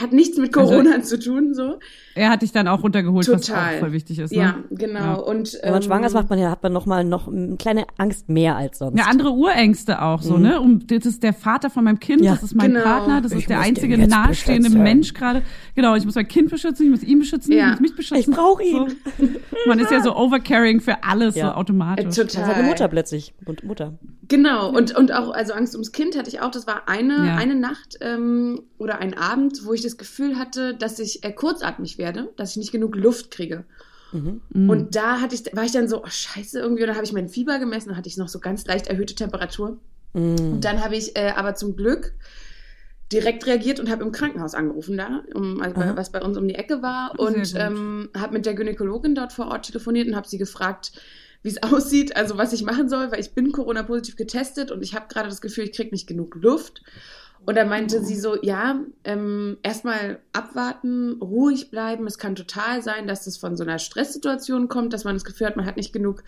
Hat 0.00 0.12
nichts 0.12 0.38
mit 0.38 0.56
Also- 0.56 0.70
Corona 0.72 1.02
zu 1.02 1.18
tun, 1.18 1.54
so. 1.54 1.78
Er 2.16 2.30
hat 2.30 2.42
dich 2.42 2.52
dann 2.52 2.68
auch 2.68 2.82
runtergeholt, 2.84 3.28
was 3.28 3.46
Total. 3.46 3.74
auch 3.74 3.80
voll 3.80 3.92
wichtig 3.92 4.20
ist. 4.20 4.30
Ne? 4.30 4.38
Ja, 4.38 4.54
genau. 4.70 4.98
Ja. 5.00 5.14
Und, 5.14 5.58
Wenn 5.60 5.72
man 5.72 5.82
ähm, 5.82 5.86
schwanger 5.86 6.06
ist, 6.06 6.12
macht 6.14 6.30
man 6.30 6.38
ja, 6.38 6.48
hat 6.50 6.62
man 6.62 6.72
noch 6.72 6.86
mal 6.86 7.02
noch 7.02 7.26
eine 7.26 7.56
kleine 7.56 7.86
Angst 7.98 8.28
mehr 8.28 8.54
als 8.56 8.78
sonst. 8.78 8.96
Ja, 8.96 9.06
andere 9.06 9.32
Urängste 9.32 10.00
auch 10.00 10.22
so, 10.22 10.36
ne? 10.38 10.60
Um, 10.60 10.86
das 10.86 11.06
ist 11.06 11.24
der 11.24 11.32
Vater 11.34 11.70
von 11.70 11.82
meinem 11.82 11.98
Kind, 11.98 12.22
Ja. 12.22 12.32
das 12.34 12.44
ist 12.44 12.54
mein 12.54 12.72
Genau. 12.72 12.84
Partner, 12.84 13.20
das 13.20 13.32
Ich 13.32 13.38
ist 13.40 13.48
der 13.50 13.58
einzige 13.58 13.98
nahestehende 13.98 14.68
beschützen. 14.68 14.82
Mensch 14.84 15.12
gerade. 15.12 15.42
Genau, 15.74 15.96
ich 15.96 16.04
muss 16.04 16.14
mein 16.14 16.28
Kind 16.28 16.50
beschützen, 16.50 16.84
ich 16.86 16.90
muss 16.92 17.02
ihn 17.02 17.18
beschützen, 17.18 17.52
Ja. 17.52 17.64
ich 17.64 17.70
muss 17.72 17.80
mich 17.80 17.96
beschützen. 17.96 18.30
Ich 18.30 18.36
brauch 18.36 18.60
ihn. 18.60 18.90
So. 19.18 19.26
Man 19.66 19.80
ist 19.80 19.90
ja 19.90 20.00
so 20.00 20.14
overcaring 20.16 20.80
für 20.80 21.02
alles 21.02 21.34
Ja. 21.34 21.48
so 21.48 21.52
automatisch. 21.54 22.04
Äh, 22.04 22.06
Das 22.06 22.16
total. 22.16 22.46
halt 22.46 22.56
eine 22.58 22.68
Mutter 22.68 22.86
plötzlich. 22.86 23.34
Und 23.44 23.64
Mutter. 23.64 23.94
Genau, 24.28 24.70
und, 24.70 24.96
und 24.96 25.12
auch, 25.12 25.32
also 25.34 25.52
Angst 25.52 25.74
ums 25.74 25.90
Kind 25.90 26.16
hatte 26.16 26.28
ich 26.28 26.40
auch. 26.40 26.50
Das 26.52 26.66
war 26.68 26.82
eine, 26.88 27.14
Ja. 27.26 27.36
eine 27.36 27.56
Nacht 27.56 27.96
ähm, 28.00 28.60
oder 28.78 28.98
ein 29.00 29.14
Abend, 29.18 29.63
wo 29.66 29.72
ich 29.72 29.82
das 29.82 29.96
Gefühl 29.96 30.38
hatte, 30.38 30.74
dass 30.74 30.98
ich 30.98 31.24
äh, 31.24 31.32
kurzatmig 31.32 31.98
werde, 31.98 32.32
dass 32.36 32.50
ich 32.50 32.56
nicht 32.56 32.72
genug 32.72 32.96
Luft 32.96 33.30
kriege. 33.30 33.64
Mhm. 34.12 34.70
Und 34.70 34.94
da 34.94 35.20
hatte 35.20 35.34
ich, 35.34 35.44
war 35.56 35.64
ich 35.64 35.72
dann 35.72 35.88
so, 35.88 36.02
oh 36.02 36.08
scheiße, 36.08 36.58
irgendwie, 36.58 36.82
und 36.82 36.88
dann 36.88 36.96
habe 36.96 37.06
ich 37.06 37.12
mein 37.12 37.28
Fieber 37.28 37.58
gemessen, 37.58 37.88
dann 37.88 37.96
hatte 37.96 38.08
ich 38.08 38.16
noch 38.16 38.28
so 38.28 38.38
ganz 38.38 38.64
leicht 38.66 38.86
erhöhte 38.86 39.14
Temperatur. 39.14 39.78
Mhm. 40.12 40.36
Und 40.38 40.60
dann 40.64 40.82
habe 40.82 40.96
ich 40.96 41.16
äh, 41.16 41.32
aber 41.36 41.54
zum 41.54 41.76
Glück 41.76 42.14
direkt 43.12 43.46
reagiert 43.46 43.80
und 43.80 43.90
habe 43.90 44.02
im 44.02 44.12
Krankenhaus 44.12 44.54
angerufen 44.54 44.96
da, 44.96 45.22
um, 45.34 45.60
also 45.60 45.74
bei, 45.74 45.96
was 45.96 46.10
bei 46.10 46.22
uns 46.22 46.36
um 46.36 46.48
die 46.48 46.54
Ecke 46.54 46.82
war 46.82 47.18
und 47.18 47.54
ähm, 47.54 48.08
habe 48.16 48.32
mit 48.32 48.46
der 48.46 48.54
Gynäkologin 48.54 49.14
dort 49.14 49.32
vor 49.32 49.48
Ort 49.48 49.66
telefoniert 49.66 50.08
und 50.08 50.16
habe 50.16 50.26
sie 50.26 50.38
gefragt, 50.38 50.92
wie 51.42 51.50
es 51.50 51.62
aussieht, 51.62 52.16
also 52.16 52.38
was 52.38 52.52
ich 52.52 52.64
machen 52.64 52.88
soll, 52.88 53.12
weil 53.12 53.20
ich 53.20 53.32
bin 53.32 53.52
Corona-positiv 53.52 54.16
getestet 54.16 54.70
und 54.70 54.82
ich 54.82 54.94
habe 54.94 55.06
gerade 55.08 55.28
das 55.28 55.40
Gefühl, 55.40 55.64
ich 55.64 55.72
kriege 55.72 55.90
nicht 55.90 56.06
genug 56.06 56.34
Luft. 56.36 56.82
Und 57.46 57.56
dann 57.56 57.68
meinte 57.68 58.02
sie 58.02 58.16
so, 58.18 58.36
ja, 58.42 58.80
ähm, 59.04 59.58
erstmal 59.62 60.18
abwarten, 60.32 61.18
ruhig 61.20 61.70
bleiben. 61.70 62.06
Es 62.06 62.18
kann 62.18 62.34
total 62.34 62.82
sein, 62.82 63.06
dass 63.06 63.24
das 63.24 63.36
von 63.36 63.56
so 63.56 63.64
einer 63.64 63.78
Stresssituation 63.78 64.68
kommt, 64.68 64.92
dass 64.92 65.04
man 65.04 65.14
das 65.14 65.24
Gefühl 65.24 65.46
hat, 65.48 65.56
man 65.56 65.66
hat 65.66 65.76
nicht 65.76 65.92
genug 65.92 66.22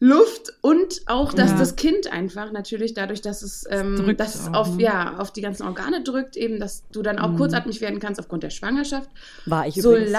Luft 0.00 0.52
und 0.62 1.02
auch, 1.06 1.32
dass 1.32 1.52
Ja. 1.52 1.58
das 1.58 1.76
Kind 1.76 2.12
einfach 2.12 2.50
natürlich 2.50 2.92
dadurch, 2.92 3.20
dass 3.20 3.42
es, 3.42 3.64
ähm, 3.70 3.94
drückt 3.94 4.18
dass 4.18 4.34
es 4.34 4.48
auch, 4.48 4.54
auf, 4.54 4.76
ne? 4.76 4.82
ja, 4.82 5.16
auf 5.18 5.32
die 5.32 5.42
ganzen 5.42 5.62
Organe 5.64 6.02
drückt, 6.02 6.36
eben, 6.36 6.58
dass 6.58 6.82
du 6.90 7.02
dann 7.02 7.20
auch 7.20 7.30
Mhm. 7.30 7.36
kurzatmig 7.36 7.80
werden 7.80 8.00
kannst 8.00 8.18
aufgrund 8.18 8.42
der 8.42 8.50
Schwangerschaft. 8.50 9.08
War 9.46 9.68
ich 9.68 9.76
übrigens. 9.76 10.10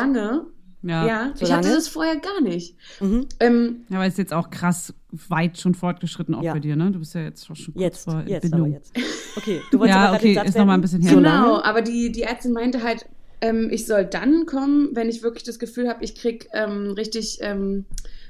Ja. 0.84 1.06
ja, 1.06 1.08
ja. 1.08 1.32
ich 1.34 1.40
Solange? 1.40 1.66
hatte 1.68 1.76
das 1.76 1.88
vorher 1.88 2.18
gar 2.18 2.42
nicht. 2.42 2.76
Mhm. 3.00 3.28
Ähm, 3.40 3.78
aber 3.92 4.06
ist 4.06 4.18
jetzt 4.18 4.34
auch 4.34 4.50
krass 4.50 4.94
weit 5.30 5.58
schon 5.58 5.74
fortgeschritten 5.76 6.36
auch 6.36 6.44
Ja. 6.44 6.54
bei 6.54 6.60
dir, 6.60 6.76
ne? 6.76 6.92
Du 6.92 7.00
bist 7.00 7.14
ja 7.16 7.22
jetzt 7.22 7.46
schon 7.46 7.56
kurz 7.56 7.76
Jetzt, 7.76 8.04
vor 8.04 8.24
jetzt, 8.28 8.44
Entbindung. 8.46 8.68
aber 8.68 8.76
jetzt. 8.76 8.92
Okay, 9.38 9.62
du 9.72 9.80
wolltest 9.80 9.96
Ja, 9.98 10.08
aber 10.08 10.18
okay, 10.18 10.34
den 10.36 10.46
ist 10.46 10.58
noch 10.58 10.66
mal 10.66 10.74
ein 10.74 10.82
bisschen 10.82 11.02
her. 11.02 11.12
So 11.12 11.18
Genau, 11.18 11.30
lange? 11.54 11.66
aber 11.66 11.82
die, 11.82 12.12
die 12.12 12.24
Ärztin 12.24 12.52
meinte 12.52 12.84
halt, 12.84 13.06
ähm, 13.42 13.70
ich 13.72 13.86
soll 13.86 14.06
dann 14.06 14.46
kommen, 14.46 14.90
wenn 14.94 15.10
ich 15.10 15.24
wirklich 15.24 15.44
das 15.44 15.58
Gefühl 15.60 15.88
habe, 15.90 16.04
ich 16.04 16.16
krieg 16.16 16.48
ähm, 16.54 16.92
richtig 16.92 17.40
ähm, 17.42 17.86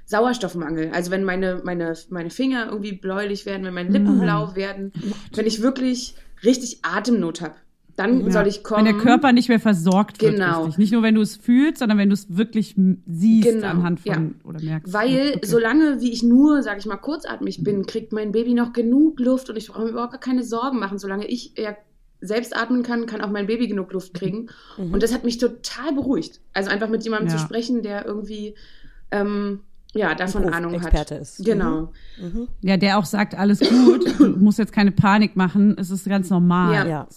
Sauerstoffmangel. 0.06 0.92
Also 0.94 1.12
wenn 1.12 1.24
meine, 1.24 1.62
meine, 1.64 1.94
meine 2.10 2.30
Finger 2.30 2.68
irgendwie 2.68 2.94
bläulich 2.94 3.46
werden, 3.46 3.64
wenn 3.66 3.74
meine 3.74 3.90
Lippen 3.90 4.18
Mhm. 4.18 4.22
blau 4.22 4.56
werden, 4.56 4.92
wenn 5.34 5.46
ich 5.48 5.62
wirklich 5.62 6.16
richtig 6.44 6.80
Atemnot 6.84 7.42
habe, 7.42 7.56
dann 7.96 8.22
Ja. 8.26 8.32
soll 8.32 8.48
ich 8.48 8.64
kommen. 8.64 8.86
Wenn 8.86 8.96
der 8.96 9.04
Körper 9.04 9.32
nicht 9.34 9.50
mehr 9.50 9.60
versorgt 9.60 10.22
wird, 10.22 10.36
Genau. 10.36 10.62
richtig. 10.64 10.78
Nicht 10.80 10.94
nur, 10.94 11.04
wenn 11.04 11.16
du 11.16 11.22
es 11.22 11.36
fühlst, 11.36 11.78
sondern 11.80 11.98
wenn 11.98 12.10
du 12.10 12.14
es 12.14 12.36
wirklich 12.36 12.76
siehst 13.06 13.48
Genau, 13.48 13.68
anhand 13.68 14.00
von 14.00 14.12
ja. 14.44 14.48
oder 14.50 14.62
merkst. 14.62 14.92
Weil 14.94 15.34
Okay. 15.36 15.40
solange 15.46 16.02
wie 16.02 16.12
ich 16.12 16.24
nur, 16.24 16.64
sag 16.64 16.80
ich 16.80 16.86
mal, 16.86 16.98
kurzatmig 16.98 17.64
bin, 17.64 17.86
kriegt 17.86 18.12
mein 18.14 18.32
Baby 18.32 18.54
noch 18.56 18.74
genug 18.74 19.20
Luft 19.20 19.50
und 19.50 19.58
ich 19.58 19.68
brauche 19.68 19.84
mir 19.84 19.90
überhaupt 19.92 20.12
gar 20.14 20.20
keine 20.20 20.44
Sorgen 20.44 20.80
machen. 20.80 20.98
Solange 20.98 21.28
ich 21.28 21.54
ja 21.58 21.76
selbst 22.22 22.56
atmen 22.56 22.84
kann, 22.84 23.06
kann 23.06 23.22
auch 23.22 23.30
mein 23.30 23.48
Baby 23.48 23.68
genug 23.68 23.92
Luft 23.94 24.14
kriegen. 24.14 24.48
Mhm. 24.78 24.94
Und 24.94 25.04
das 25.04 25.14
hat 25.14 25.24
mich 25.26 25.38
total 25.38 25.94
beruhigt. 25.94 26.40
Also 26.54 26.70
einfach 26.72 26.90
mit 26.90 27.04
jemandem 27.04 27.28
Ja. 27.30 27.36
zu 27.38 27.44
sprechen, 27.44 27.84
der 27.84 28.06
irgendwie 28.06 28.56
ähm, 29.12 29.60
ja, 29.94 30.16
davon 30.16 30.46
Ahnung 30.50 30.74
Experte 30.74 31.16
hat. 31.16 31.22
ist. 31.22 31.44
Genau. 31.46 31.92
Ja, 32.62 32.78
der 32.78 32.98
auch 32.98 33.06
sagt, 33.06 33.36
alles 33.38 33.60
gut, 33.60 34.20
du 34.20 34.28
musst 34.38 34.58
jetzt 34.60 34.72
keine 34.74 34.92
Panik 34.92 35.36
machen, 35.36 35.76
es 35.78 35.90
ist 35.92 36.06
ganz 36.06 36.30
normal, 36.30 36.74
Ja. 36.74 36.88
Ja. 36.88 37.08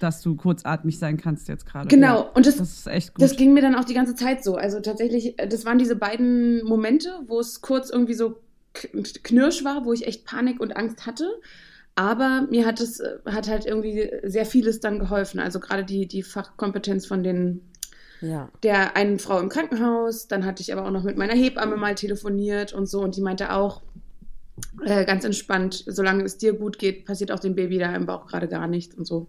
dass 0.00 0.20
du 0.22 0.34
kurzatmig 0.36 0.98
sein 0.98 1.16
kannst 1.16 1.48
jetzt 1.48 1.66
gerade. 1.66 1.88
Genau. 1.88 2.22
Ja, 2.24 2.30
Und 2.34 2.46
das, 2.46 2.56
das 2.56 2.70
ist 2.78 2.86
echt 2.86 3.14
gut. 3.14 3.22
Das 3.22 3.36
ging 3.36 3.54
mir 3.54 3.60
dann 3.62 3.74
auch 3.74 3.84
die 3.84 3.94
ganze 3.94 4.14
Zeit 4.14 4.42
so. 4.44 4.56
Also 4.56 4.80
tatsächlich, 4.80 5.38
äh, 5.38 5.46
das 5.48 5.64
waren 5.64 5.78
diese 5.78 5.96
beiden 5.96 6.64
Momente, 6.64 7.10
wo 7.26 7.38
es 7.40 7.60
kurz 7.60 7.90
irgendwie 7.90 8.14
so 8.14 8.40
knirsch 8.72 9.64
war, 9.64 9.84
wo 9.84 9.92
ich 9.92 10.06
echt 10.06 10.24
Panik 10.24 10.60
und 10.60 10.76
Angst 10.76 11.06
hatte. 11.06 11.28
Aber 11.96 12.48
mir 12.50 12.66
hat 12.66 12.80
es 12.80 12.98
äh, 12.98 13.18
hat 13.26 13.48
halt 13.48 13.66
irgendwie 13.66 14.10
sehr 14.24 14.46
vieles 14.46 14.80
dann 14.80 14.98
geholfen. 14.98 15.38
Also 15.38 15.60
gerade 15.60 15.84
die, 15.84 16.08
die 16.08 16.24
Fachkompetenz 16.24 17.06
von 17.06 17.22
den 17.22 17.60
Ja. 18.24 18.48
der 18.62 18.96
einen 18.96 19.18
Frau 19.18 19.38
im 19.40 19.48
Krankenhaus. 19.48 20.26
Dann 20.28 20.44
hatte 20.44 20.62
ich 20.62 20.72
aber 20.72 20.86
auch 20.86 20.90
noch 20.90 21.04
mit 21.04 21.16
meiner 21.16 21.34
Hebamme 21.34 21.76
mal 21.76 21.94
telefoniert 21.94 22.72
und 22.72 22.86
so. 22.86 23.00
Und 23.02 23.16
die 23.16 23.20
meinte 23.20 23.52
auch, 23.52 23.82
äh, 24.84 25.04
ganz 25.04 25.24
entspannt, 25.24 25.84
solange 25.86 26.22
es 26.24 26.38
dir 26.38 26.52
gut 26.52 26.78
geht, 26.78 27.04
passiert 27.06 27.32
auch 27.32 27.40
dem 27.40 27.54
Baby 27.54 27.78
da 27.78 27.94
im 27.94 28.06
Bauch 28.06 28.26
gerade 28.26 28.48
gar 28.48 28.66
nichts 28.68 28.94
und 28.94 29.06
so. 29.06 29.26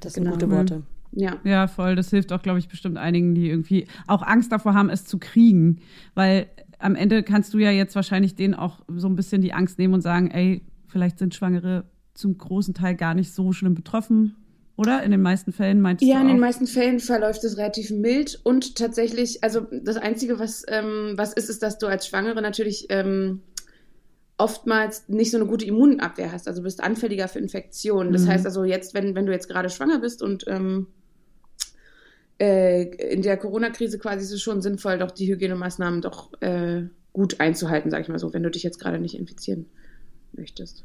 Das 0.00 0.14
sind 0.14 0.24
Genau. 0.24 0.34
gute 0.36 0.50
Worte. 0.50 0.82
Ja. 1.12 1.36
Ja, 1.44 1.68
voll. 1.68 1.94
Das 1.94 2.10
hilft 2.10 2.32
auch, 2.32 2.42
glaube 2.42 2.58
ich, 2.58 2.68
bestimmt 2.68 2.96
einigen, 2.98 3.34
die 3.34 3.48
irgendwie 3.48 3.86
auch 4.06 4.22
Angst 4.22 4.50
davor 4.50 4.74
haben, 4.74 4.90
es 4.90 5.04
zu 5.04 5.18
kriegen. 5.18 5.80
Weil 6.14 6.48
am 6.78 6.94
Ende 6.96 7.22
kannst 7.22 7.54
du 7.54 7.58
ja 7.58 7.70
jetzt 7.70 7.94
wahrscheinlich 7.94 8.34
denen 8.34 8.54
auch 8.54 8.80
so 8.96 9.08
ein 9.08 9.14
bisschen 9.16 9.42
die 9.42 9.52
Angst 9.52 9.78
nehmen 9.78 9.94
und 9.94 10.00
sagen, 10.00 10.30
ey, 10.30 10.62
vielleicht 10.88 11.18
sind 11.18 11.34
Schwangere 11.34 11.84
zum 12.14 12.36
großen 12.36 12.74
Teil 12.74 12.96
gar 12.96 13.14
nicht 13.14 13.32
so 13.32 13.52
schlimm 13.52 13.74
betroffen. 13.74 14.34
Oder? 14.82 15.02
In 15.02 15.10
den 15.10 15.22
meisten 15.22 15.52
Fällen 15.52 15.80
meintest 15.80 16.08
Ja, 16.10 16.16
du 16.16 16.22
in 16.22 16.28
den 16.28 16.40
meisten 16.40 16.66
Fällen 16.66 17.00
verläuft 17.00 17.42
es 17.44 17.56
relativ 17.56 17.90
mild 17.90 18.40
und 18.44 18.76
tatsächlich, 18.76 19.42
also 19.42 19.60
das 19.70 19.96
Einzige, 19.96 20.38
was, 20.38 20.64
ähm, 20.68 21.14
was 21.16 21.32
ist, 21.32 21.48
ist, 21.48 21.62
dass 21.62 21.78
du 21.78 21.86
als 21.86 22.06
Schwangere 22.06 22.42
natürlich 22.42 22.86
ähm, 22.90 23.42
oftmals 24.38 25.08
nicht 25.08 25.30
so 25.30 25.36
eine 25.38 25.46
gute 25.46 25.64
Immunabwehr 25.64 26.32
hast. 26.32 26.48
Also 26.48 26.60
du 26.60 26.64
bist 26.64 26.82
anfälliger 26.82 27.28
für 27.28 27.38
Infektionen. 27.38 28.12
Das 28.12 28.24
Mhm. 28.24 28.28
heißt 28.28 28.46
also 28.46 28.64
jetzt, 28.64 28.94
wenn, 28.94 29.14
wenn 29.14 29.26
du 29.26 29.32
jetzt 29.32 29.48
gerade 29.48 29.70
schwanger 29.70 30.00
bist 30.00 30.22
und 30.22 30.44
ähm, 30.48 30.88
äh, 32.40 32.82
in 33.12 33.22
der 33.22 33.36
Corona-Krise 33.36 33.98
quasi 33.98 34.24
ist 34.24 34.32
es 34.32 34.42
schon 34.42 34.62
sinnvoll, 34.62 34.98
doch 34.98 35.10
die 35.10 35.26
Hygienemaßnahmen 35.32 36.00
doch 36.00 36.32
äh, 36.40 36.82
gut 37.12 37.40
einzuhalten, 37.40 37.90
sag 37.90 38.00
ich 38.00 38.08
mal 38.08 38.18
so, 38.18 38.32
wenn 38.32 38.42
du 38.42 38.50
dich 38.50 38.62
jetzt 38.62 38.80
gerade 38.80 38.98
nicht 38.98 39.14
infizieren 39.16 39.66
möchtest. 40.32 40.84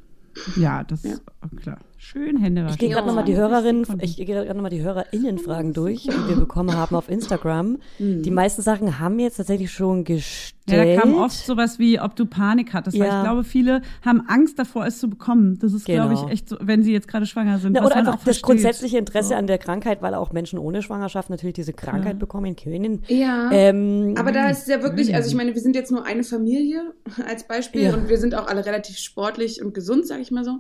Ja, 0.56 0.84
das 0.84 1.04
Ja. 1.04 1.16
klar. 1.62 1.80
Schön 2.00 2.38
Hände 2.38 2.62
waschen. 2.64 2.74
Ich 2.76 2.80
gehe 2.80 2.90
gerade 2.90 3.08
nochmal 3.08 3.24
die 3.26 3.36
Hörerinnen, 3.36 3.86
ich 4.02 4.16
gehe 4.18 4.26
gerade 4.26 4.54
nochmal 4.54 4.70
die 4.70 4.82
HörerInnen-Fragen 4.82 5.74
durch, 5.74 6.04
die 6.04 6.30
wir 6.30 6.36
bekommen 6.36 6.76
haben 6.78 6.96
auf 6.96 7.10
Instagram. 7.10 7.80
Mhm. 7.98 8.22
Die 8.22 8.30
meisten 8.30 8.62
Sachen 8.62 9.00
haben 9.00 9.18
wir 9.18 9.26
jetzt 9.26 9.38
tatsächlich 9.38 9.72
schon 9.72 10.04
gestellt. 10.04 10.54
Ja, 10.70 10.84
da 10.96 11.02
kam 11.02 11.16
oft 11.16 11.36
sowas 11.36 11.80
wie, 11.80 12.00
ob 12.00 12.16
du 12.16 12.26
Panik 12.28 12.74
hattest. 12.74 13.00
Weil 13.00 13.08
Ja. 13.08 13.18
ich 13.20 13.24
glaube, 13.24 13.44
viele 13.44 13.82
haben 14.06 14.22
Angst 14.28 14.60
davor, 14.60 14.86
es 14.86 15.00
zu 15.00 15.10
bekommen. 15.10 15.58
Das 15.60 15.74
ist, 15.74 15.86
glaube 15.86 16.10
Genau. 16.14 16.28
ich, 16.28 16.32
echt 16.34 16.50
so, 16.50 16.58
wenn 16.62 16.84
sie 16.84 16.94
jetzt 16.94 17.08
gerade 17.08 17.26
schwanger 17.26 17.58
sind. 17.58 17.76
Ja, 17.76 17.84
oder 17.84 17.96
einfach 17.96 18.12
auch 18.14 18.16
das 18.18 18.24
versteht. 18.26 18.44
grundsätzliche 18.46 18.98
Interesse 19.00 19.30
So. 19.30 19.36
an 19.36 19.48
der 19.48 19.58
Krankheit, 19.58 20.02
weil 20.04 20.14
auch 20.14 20.32
Menschen 20.32 20.60
ohne 20.60 20.84
Schwangerschaft 20.84 21.30
natürlich 21.32 21.56
diese 21.56 21.74
Krankheit 21.74 22.14
Ja. 22.14 22.20
bekommen 22.20 22.56
können. 22.56 23.02
Ja. 23.08 23.50
Ähm, 23.52 24.14
Aber 24.18 24.32
da 24.32 24.50
ist 24.50 24.62
es 24.64 24.68
ja 24.68 24.84
wirklich, 24.84 25.16
also 25.16 25.30
ich 25.30 25.36
meine, 25.36 25.56
wir 25.56 25.62
sind 25.62 25.76
jetzt 25.76 25.92
nur 25.92 26.06
eine 26.06 26.24
Familie 26.24 26.94
als 27.28 27.48
Beispiel 27.48 27.84
Ja. 27.84 27.94
und 27.96 28.08
wir 28.08 28.18
sind 28.20 28.36
auch 28.36 28.48
alle 28.48 28.66
relativ 28.66 28.98
sportlich 29.00 29.64
und 29.64 29.74
gesund, 29.74 30.06
sage 30.06 30.22
ich 30.22 30.30
mal 30.32 30.44
so. 30.44 30.58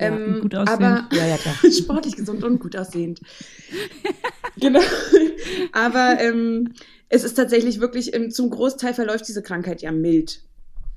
Ja, 0.00 0.06
ähm, 0.08 0.40
gut 0.40 0.54
aussehend. 0.54 0.82
aber 0.82 1.08
ja, 1.16 1.26
ja, 1.26 1.36
klar. 1.36 1.54
sportlich 1.72 2.16
gesund 2.16 2.42
und 2.44 2.58
gut 2.60 2.76
aussehend. 2.76 3.20
genau. 4.60 4.80
Aber 5.72 6.16
ähm, 6.20 6.72
es 7.08 7.24
ist 7.24 7.34
tatsächlich 7.34 7.80
wirklich, 7.80 8.14
ähm, 8.14 8.30
zum 8.30 8.50
Großteil 8.50 8.94
verläuft 8.94 9.28
diese 9.28 9.42
Krankheit 9.42 9.82
ja 9.82 9.92
mild. 9.92 10.42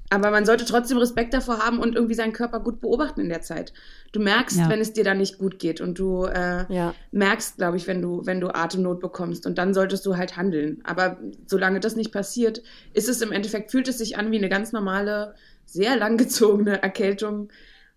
Aber 0.10 0.30
man 0.30 0.46
sollte 0.46 0.66
trotzdem 0.66 1.00
Respekt 1.00 1.34
davor 1.34 1.58
haben 1.60 1.80
und 1.80 1.96
irgendwie 1.96 2.14
seinen 2.14 2.34
Körper 2.34 2.60
gut 2.60 2.82
beobachten 2.82 3.22
in 3.22 3.30
der 3.30 3.42
Zeit. 3.42 3.74
Du 4.12 4.20
merkst, 4.20 4.58
Ja. 4.58 4.70
wenn 4.70 4.80
es 4.80 4.94
dir 4.94 5.04
da 5.04 5.16
nicht 5.16 5.40
gut 5.40 5.58
geht 5.58 5.82
und 5.82 5.98
du 5.98 6.26
äh, 6.26 6.72
Ja. 6.72 6.94
merkst, 7.12 7.58
glaube 7.58 7.78
ich, 7.78 7.88
wenn 7.88 8.00
du, 8.02 8.22
wenn 8.24 8.40
du 8.40 8.50
Atemnot 8.54 9.00
bekommst 9.00 9.48
und 9.48 9.58
dann 9.58 9.74
solltest 9.74 10.06
du 10.06 10.16
halt 10.16 10.38
handeln. 10.38 10.82
Aber 10.84 11.18
solange 11.48 11.80
das 11.80 11.96
nicht 11.96 12.12
passiert, 12.12 12.62
ist 12.94 13.10
es 13.10 13.22
im 13.24 13.32
Endeffekt, 13.32 13.72
fühlt 13.72 13.88
es 13.88 13.98
sich 13.98 14.16
an 14.18 14.32
wie 14.32 14.38
eine 14.38 14.50
ganz 14.50 14.72
normale, 14.72 15.34
sehr 15.66 15.96
langgezogene 15.96 16.84
Erkältung, 16.84 17.50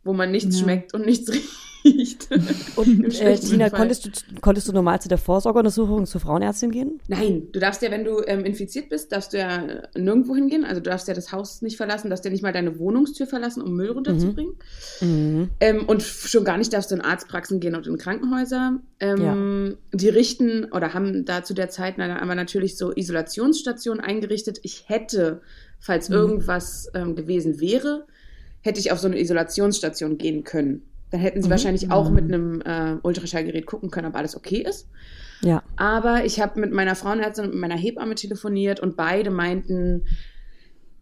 wo 0.07 0.12
man 0.12 0.31
nichts 0.31 0.57
Ja. 0.57 0.62
schmeckt 0.64 0.95
und 0.95 1.05
nichts 1.05 1.31
riecht. 1.85 2.29
Und 2.75 3.05
äh, 3.21 3.37
Tina, 3.38 3.71
konntest 3.71 4.07
du, 4.07 4.11
konntest 4.40 4.66
du 4.66 4.73
normal 4.73 5.01
zu 5.01 5.09
der 5.09 5.19
Vorsorgeuntersuchung 5.19 6.05
zur 6.07 6.21
Frauenärztin 6.21 6.73
gehen? 6.73 7.01
Nein, 7.07 7.47
du 7.53 7.61
darfst 7.61 7.81
ja, 7.81 7.92
wenn 7.92 8.05
du 8.05 8.23
ähm, 8.27 8.45
infiziert 8.45 8.88
bist, 8.88 9.12
darfst 9.12 9.33
du 9.33 9.38
ja 9.38 9.64
äh, 9.64 9.83
nirgendwo 10.01 10.35
hingehen. 10.35 10.64
Also 10.64 10.81
du 10.81 10.90
darfst 10.90 11.07
ja 11.07 11.14
das 11.14 11.31
Haus 11.31 11.62
nicht 11.62 11.77
verlassen, 11.77 12.11
darfst 12.11 12.25
ja 12.25 12.31
nicht 12.33 12.42
mal 12.42 12.53
deine 12.53 12.81
Wohnungstür 12.81 13.29
verlassen, 13.29 13.62
um 13.62 13.77
Müll 13.77 13.90
runterzubringen. 13.92 14.55
Mhm. 15.01 15.51
Ähm, 15.61 15.85
und 15.87 16.03
schon 16.03 16.42
gar 16.45 16.57
nicht 16.59 16.73
darfst 16.73 16.90
du 16.90 16.97
in 16.97 17.03
Arztpraxen 17.03 17.61
gehen 17.61 17.77
und 17.77 17.87
in 17.87 17.99
Krankenhäuser. 17.99 18.81
Ähm, 18.99 19.77
Die 19.92 20.09
richten 20.09 20.64
oder 20.73 20.92
haben 20.92 21.25
da 21.25 21.45
zu 21.45 21.55
der 21.55 21.69
Zeit 21.71 21.95
na- 21.99 22.21
aber 22.21 22.35
natürlich 22.35 22.77
so 22.77 22.90
Isolationsstationen 22.97 24.03
eingerichtet. 24.03 24.59
Ich 24.62 24.88
hätte, 24.88 25.40
falls 25.79 26.09
irgendwas 26.11 26.90
ähm, 26.95 27.14
gewesen 27.14 27.61
wäre, 27.61 28.07
hätte 28.66 28.81
ich 28.81 28.92
auf 28.92 28.98
so 28.98 29.07
eine 29.07 29.18
Isolationsstation 29.18 30.18
gehen 30.18 30.44
können. 30.44 30.83
Dann 31.11 31.20
hätten 31.20 31.42
sie 31.42 31.50
wahrscheinlich 31.50 31.90
auch 31.90 32.11
mit 32.11 32.24
einem 32.24 32.61
äh, 32.62 32.96
Ultraschallgerät 33.02 33.64
gucken 33.64 33.90
können, 33.90 34.09
ob 34.09 34.16
alles 34.16 34.37
okay 34.37 34.59
ist. 34.59 34.88
Ja. 35.42 35.62
Aber 35.76 36.24
ich 36.24 36.40
habe 36.40 36.61
mit 36.61 36.72
meiner 36.72 36.96
Frauenärztin 36.96 37.44
und 37.44 37.50
mit 37.52 37.61
meiner 37.61 37.76
Hebamme 37.76 38.14
telefoniert 38.16 38.81
und 38.81 38.96
beide 38.96 39.31
meinten, 39.31 40.05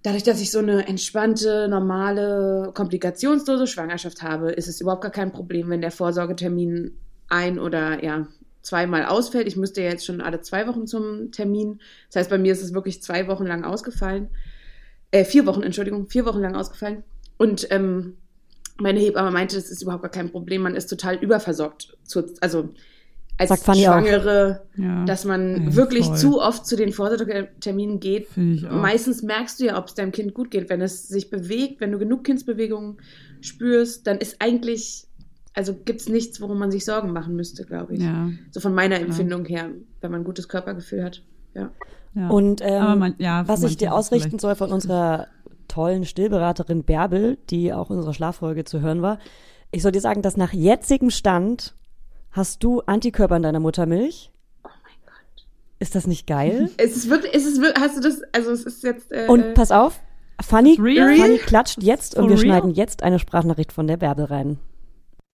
dadurch, 0.03 0.23
dass 0.23 0.41
ich 0.41 0.51
so 0.51 0.59
eine 0.59 0.87
entspannte, 0.87 1.69
normale, 1.69 2.71
komplikationslose 2.75 3.67
Schwangerschaft 3.67 4.23
habe, 4.23 4.53
ist 4.53 4.69
es 4.69 4.81
überhaupt 4.81 5.03
gar 5.03 5.11
kein 5.11 5.33
Problem, 5.33 5.71
wenn 5.71 5.81
der 5.81 5.91
Vorsorgetermin 5.91 6.99
ein 7.29 7.59
oder 7.59 8.05
ja 8.05 8.27
zweimal 8.61 9.07
ausfällt. 9.07 9.47
Ich 9.47 9.57
müsste 9.57 9.83
ja 9.83 9.91
jetzt 9.91 10.05
schon 10.05 10.21
alle 10.21 10.41
zwei 10.41 10.67
Wochen 10.67 10.87
zum 10.87 11.33
Termin. 11.33 11.81
Das 12.09 12.17
heißt, 12.21 12.31
bei 12.31 12.39
mir 12.39 12.53
ist 12.53 12.63
es 12.63 12.75
wirklich 12.75 13.03
zwei 13.03 13.29
Wochen 13.29 13.47
lang 13.47 13.65
ausgefallen. 13.65 14.29
Äh, 15.11 15.25
vier 15.25 15.47
Wochen, 15.47 15.63
Entschuldigung, 15.63 16.09
vier 16.09 16.27
Wochen 16.27 16.41
lang 16.41 16.55
ausgefallen. 16.55 17.05
Und 17.37 17.67
ähm, 17.71 18.15
meine 18.79 19.01
Hebamme 19.01 19.31
meinte, 19.31 19.57
das 19.57 19.71
ist 19.71 19.83
überhaupt 19.83 20.03
gar 20.03 20.11
kein 20.11 20.31
Problem. 20.31 20.63
Man 20.63 20.77
ist 20.77 20.87
total 20.89 21.17
überversorgt. 21.17 21.97
Zu, 22.05 22.25
also 22.41 22.71
als. 23.39 23.65
Schwangere, 23.65 24.63
Ja. 24.77 25.05
dass 25.05 25.25
man 25.25 25.65
Ja, 25.67 25.75
wirklich 25.77 26.07
voll. 26.07 26.17
zu 26.17 26.41
oft 26.41 26.67
zu 26.67 26.77
den 26.77 26.93
Vorsorgeterminen 26.93 27.99
geht. 28.01 28.29
Meistens 28.37 29.23
merkst 29.23 29.59
du 29.61 29.65
ja, 29.67 29.79
ob 29.79 29.89
es 29.89 29.95
deinem 29.95 30.13
Kind 30.13 30.35
gut 30.35 30.51
geht. 30.51 30.69
Wenn 30.71 30.81
es 30.81 31.09
sich 31.09 31.31
bewegt, 31.31 31.81
wenn 31.81 31.91
du 31.93 31.99
genug 31.99 32.25
Kindsbewegungen 32.25 32.99
spürst, 33.41 34.07
dann 34.07 34.19
ist 34.19 34.37
eigentlich, 34.41 35.07
also 35.53 35.75
gibt 35.75 36.01
es 36.01 36.09
nichts, 36.09 36.41
worum 36.41 36.59
man 36.59 36.71
sich 36.71 36.85
Sorgen 36.85 37.13
machen 37.13 37.35
müsste, 37.37 37.65
glaube 37.65 37.95
ich. 37.95 38.03
Ja. 38.03 38.31
So 38.53 38.61
von 38.61 38.75
meiner 38.75 39.01
Empfindung 39.01 39.45
her, 39.47 39.71
wenn 40.01 40.11
man 40.13 40.21
ein 40.21 40.25
gutes 40.25 40.49
Körpergefühl 40.49 41.03
hat. 41.05 41.23
Ja. 41.55 41.71
ja. 42.15 42.29
Und 42.29 42.61
ähm, 42.63 42.99
man- 43.01 43.15
ja, 43.19 43.47
was 43.49 43.63
ich 43.65 43.77
dir 43.77 43.95
ausrichten 43.95 44.31
vielleicht 44.31 44.41
soll 44.43 44.55
von 44.55 44.73
unserer 44.73 45.27
tollen 45.75 46.05
Stillberaterin 46.05 46.85
Bärbel, 46.85 47.37
die 47.51 47.73
auch 47.73 47.91
in 47.91 47.97
unserer 47.97 48.15
Schlaffolge 48.15 48.65
zu 48.65 48.81
hören 48.81 49.03
war, 49.03 49.19
ich 49.73 49.83
soll 49.83 49.91
dir 49.91 50.01
sagen, 50.01 50.23
dass 50.23 50.37
nach 50.37 50.53
jetzigem 50.53 51.11
Stand 51.11 51.75
hast 52.31 52.63
du 52.63 52.81
Antikörper 52.83 53.37
in 53.37 53.43
deiner 53.43 53.59
Muttermilch. 53.59 54.31
Oh 54.63 54.69
mein 54.85 54.95
Gott. 55.05 55.47
Ist 55.81 55.97
das 55.97 56.07
nicht 56.07 56.29
geil? 56.29 56.71
Es 56.77 56.95
ist 56.97 57.11
wirklich, 57.11 57.35
es 57.35 57.45
ist 57.45 57.61
wirklich, 57.61 57.83
hast 57.83 57.97
du 57.97 58.01
das, 58.01 58.23
also 58.33 58.53
es 58.53 58.65
ist 58.65 58.85
jetzt. 58.85 59.11
Äh, 59.11 59.27
Und 59.29 59.55
pass 59.55 59.73
auf, 59.73 60.01
Fanny? 60.41 60.77
Fanny 60.77 61.39
klatscht 61.39 61.83
jetzt 61.83 62.15
und 62.17 62.29
wir 62.29 62.37
real? 62.37 62.45
schneiden 62.45 62.71
jetzt 62.71 63.03
eine 63.03 63.19
Sprachnachricht 63.19 63.73
von 63.73 63.89
der 63.89 63.97
Bärbel 63.97 64.27
rein. 64.27 64.61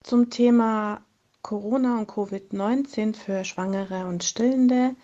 Zum 0.03 0.29
Thema 0.29 0.99
Corona 1.43 1.97
und 1.99 2.09
Covid-19 2.09 3.15
für 3.15 3.45
Schwangere 3.45 4.05
und 4.05 4.23
Stillende 4.25 4.95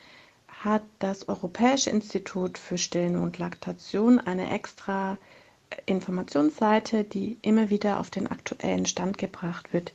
hat 0.64 0.84
das 1.00 1.28
Europäische 1.28 1.90
Institut 1.90 2.58
für 2.58 2.78
Stillen 2.78 3.16
und 3.18 3.40
Laktation 3.40 4.20
eine 4.20 4.52
extra 4.52 5.18
Informationsseite, 5.86 7.04
die 7.04 7.38
immer 7.42 7.70
wieder 7.70 8.00
auf 8.00 8.10
den 8.10 8.28
aktuellen 8.28 8.86
Stand 8.86 9.18
gebracht 9.18 9.74
wird. 9.74 9.94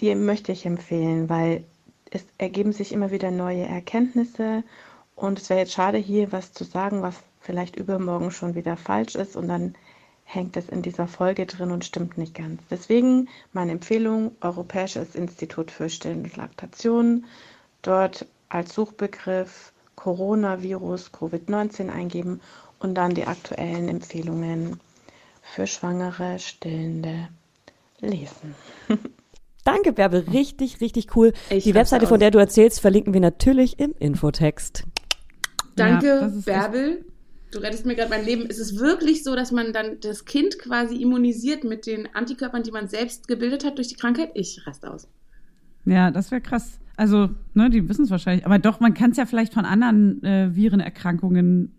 Die 0.00 0.14
möchte 0.14 0.50
ich 0.52 0.66
empfehlen, 0.66 1.28
weil 1.28 1.64
es 2.10 2.24
ergeben 2.38 2.72
sich 2.72 2.92
immer 2.92 3.10
wieder 3.10 3.30
neue 3.30 3.64
Erkenntnisse 3.64 4.64
und 5.14 5.38
es 5.38 5.48
wäre 5.48 5.60
jetzt 5.60 5.72
schade, 5.72 5.98
hier 5.98 6.32
was 6.32 6.52
zu 6.52 6.64
sagen, 6.64 7.02
was 7.02 7.16
vielleicht 7.40 7.76
übermorgen 7.76 8.30
schon 8.30 8.54
wieder 8.54 8.76
falsch 8.76 9.14
ist 9.14 9.36
und 9.36 9.48
dann 9.48 9.74
hängt 10.24 10.56
es 10.56 10.68
in 10.68 10.82
dieser 10.82 11.06
Folge 11.06 11.46
drin 11.46 11.70
und 11.70 11.84
stimmt 11.84 12.16
nicht 12.18 12.34
ganz. 12.34 12.60
Deswegen 12.70 13.28
meine 13.52 13.72
Empfehlung, 13.72 14.32
Europäisches 14.40 15.14
Institut 15.14 15.70
für 15.70 15.88
Stillen 15.88 16.24
und 16.24 16.36
Laktation, 16.36 17.26
dort 17.82 18.26
als 18.52 18.74
Suchbegriff 18.74 19.72
Coronavirus 19.96 21.12
Covid-19 21.12 21.88
eingeben 21.88 22.40
und 22.78 22.94
dann 22.94 23.14
die 23.14 23.24
aktuellen 23.26 23.88
Empfehlungen 23.88 24.80
für 25.42 25.66
Schwangere, 25.66 26.38
Stillende 26.38 27.28
lesen. 28.00 28.54
Danke, 29.64 29.92
Bärbel. 29.92 30.24
Richtig, 30.32 30.80
richtig 30.80 31.14
cool. 31.16 31.32
Ich 31.50 31.64
Die 31.64 31.74
Webseite, 31.74 32.06
von 32.06 32.18
der 32.18 32.32
du 32.32 32.38
erzählst, 32.38 32.80
verlinken 32.80 33.14
wir 33.14 33.20
natürlich 33.20 33.78
im 33.78 33.94
Infotext. 33.98 34.84
Danke, 35.76 36.06
Ja, 36.06 36.32
Bärbel. 36.44 37.04
du 37.52 37.60
rettest 37.60 37.86
mir 37.86 37.94
gerade 37.94 38.10
mein 38.10 38.24
Leben. 38.24 38.46
Ist 38.46 38.58
es 38.58 38.78
wirklich 38.78 39.22
so, 39.22 39.36
dass 39.36 39.52
man 39.52 39.72
dann 39.72 40.00
das 40.00 40.24
Kind 40.24 40.58
quasi 40.58 40.96
immunisiert 40.96 41.62
mit 41.62 41.86
den 41.86 42.12
Antikörpern, 42.14 42.64
die 42.64 42.72
man 42.72 42.88
selbst 42.88 43.28
gebildet 43.28 43.64
hat 43.64 43.78
durch 43.78 43.88
die 43.88 43.94
Krankheit? 43.94 44.32
Ich 44.34 44.66
raste 44.66 44.90
aus. 44.90 45.06
Ja, 45.84 46.10
das 46.10 46.30
wäre 46.32 46.40
krass. 46.40 46.80
Also, 46.96 47.30
ne, 47.54 47.70
die 47.70 47.88
wissen 47.88 48.04
es 48.04 48.10
wahrscheinlich. 48.10 48.44
Aber 48.46 48.58
doch, 48.58 48.80
man 48.80 48.94
kann 48.94 49.10
es 49.12 49.16
ja 49.16 49.26
vielleicht 49.26 49.54
von 49.54 49.64
anderen 49.64 50.22
äh, 50.22 50.54
Virenerkrankungen 50.54 51.74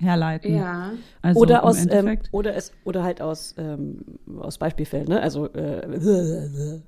herleiten. 0.00 0.56
Ja. 0.56 0.92
Also 1.22 1.40
oder 1.40 1.58
im 1.58 1.64
aus 1.64 1.76
ähm, 1.78 1.88
Endeffekt, 1.88 2.28
oder 2.32 2.54
es 2.56 2.72
oder 2.84 3.02
halt 3.02 3.20
aus 3.20 3.54
ähm, 3.58 3.98
aus 4.38 4.58
Beispielfällen, 4.58 5.08
ne? 5.08 5.20
Also 5.20 5.46
äh, 5.52 5.82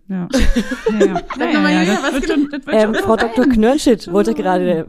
ja. 0.08 0.28
ja, 0.98 1.06
ja. 1.06 1.20
Sag 1.38 1.52
ja, 1.52 1.84
das 1.84 2.12
wird 2.14 2.22
genau- 2.22 2.34
schon, 2.34 2.48
das 2.50 2.66
wird 2.66 2.74
ähm, 2.74 2.94
Frau 2.94 3.16
Dr. 3.16 3.46
Knörnschitt 3.46 4.10
wollte 4.10 4.34
gerade 4.34 4.86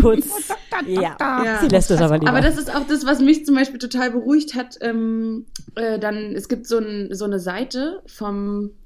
kurz 0.00 0.48
ja, 0.86 1.16
Ja. 1.20 1.58
sie 1.60 1.68
lässt 1.68 1.90
es 1.90 2.00
aber 2.00 2.18
lieber. 2.18 2.30
Aber 2.30 2.40
das 2.40 2.56
ist 2.56 2.74
auch 2.74 2.86
das, 2.86 3.04
was 3.04 3.20
mich 3.20 3.44
zum 3.44 3.54
Beispiel 3.54 3.78
total 3.78 4.10
beruhigt 4.10 4.54
hat. 4.54 4.78
Ähm, 4.80 5.46
äh, 5.74 5.98
dann, 5.98 6.34
es 6.34 6.48
gibt 6.48 6.66
so, 6.66 6.78
ein, 6.78 7.14
so 7.14 7.24
eine 7.24 7.38
Seite 7.38 8.02
vom, 8.06 8.70
oh 8.70 8.81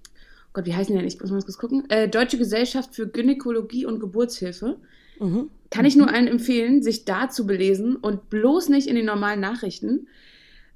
Gott, 0.56 0.64
wie 0.64 0.74
heißen 0.74 0.94
die 0.94 0.98
denn? 0.98 1.06
Ich 1.06 1.20
muss 1.20 1.30
mal 1.30 1.42
kurz 1.42 1.58
gucken. 1.58 1.84
Äh, 1.90 2.08
Deutsche 2.08 2.38
Gesellschaft 2.38 2.94
für 2.94 3.06
Gynäkologie 3.06 3.84
und 3.84 4.00
Geburtshilfe. 4.00 4.78
Mhm. 5.20 5.50
Kann 5.70 5.84
ich 5.84 5.96
nur 5.96 6.08
allen 6.08 6.28
empfehlen, 6.28 6.82
sich 6.82 7.04
da 7.04 7.28
zu 7.28 7.46
belesen 7.46 7.94
und 7.94 8.30
bloß 8.30 8.70
nicht 8.70 8.88
in 8.88 8.96
den 8.96 9.04
normalen 9.04 9.40
Nachrichten. 9.40 10.08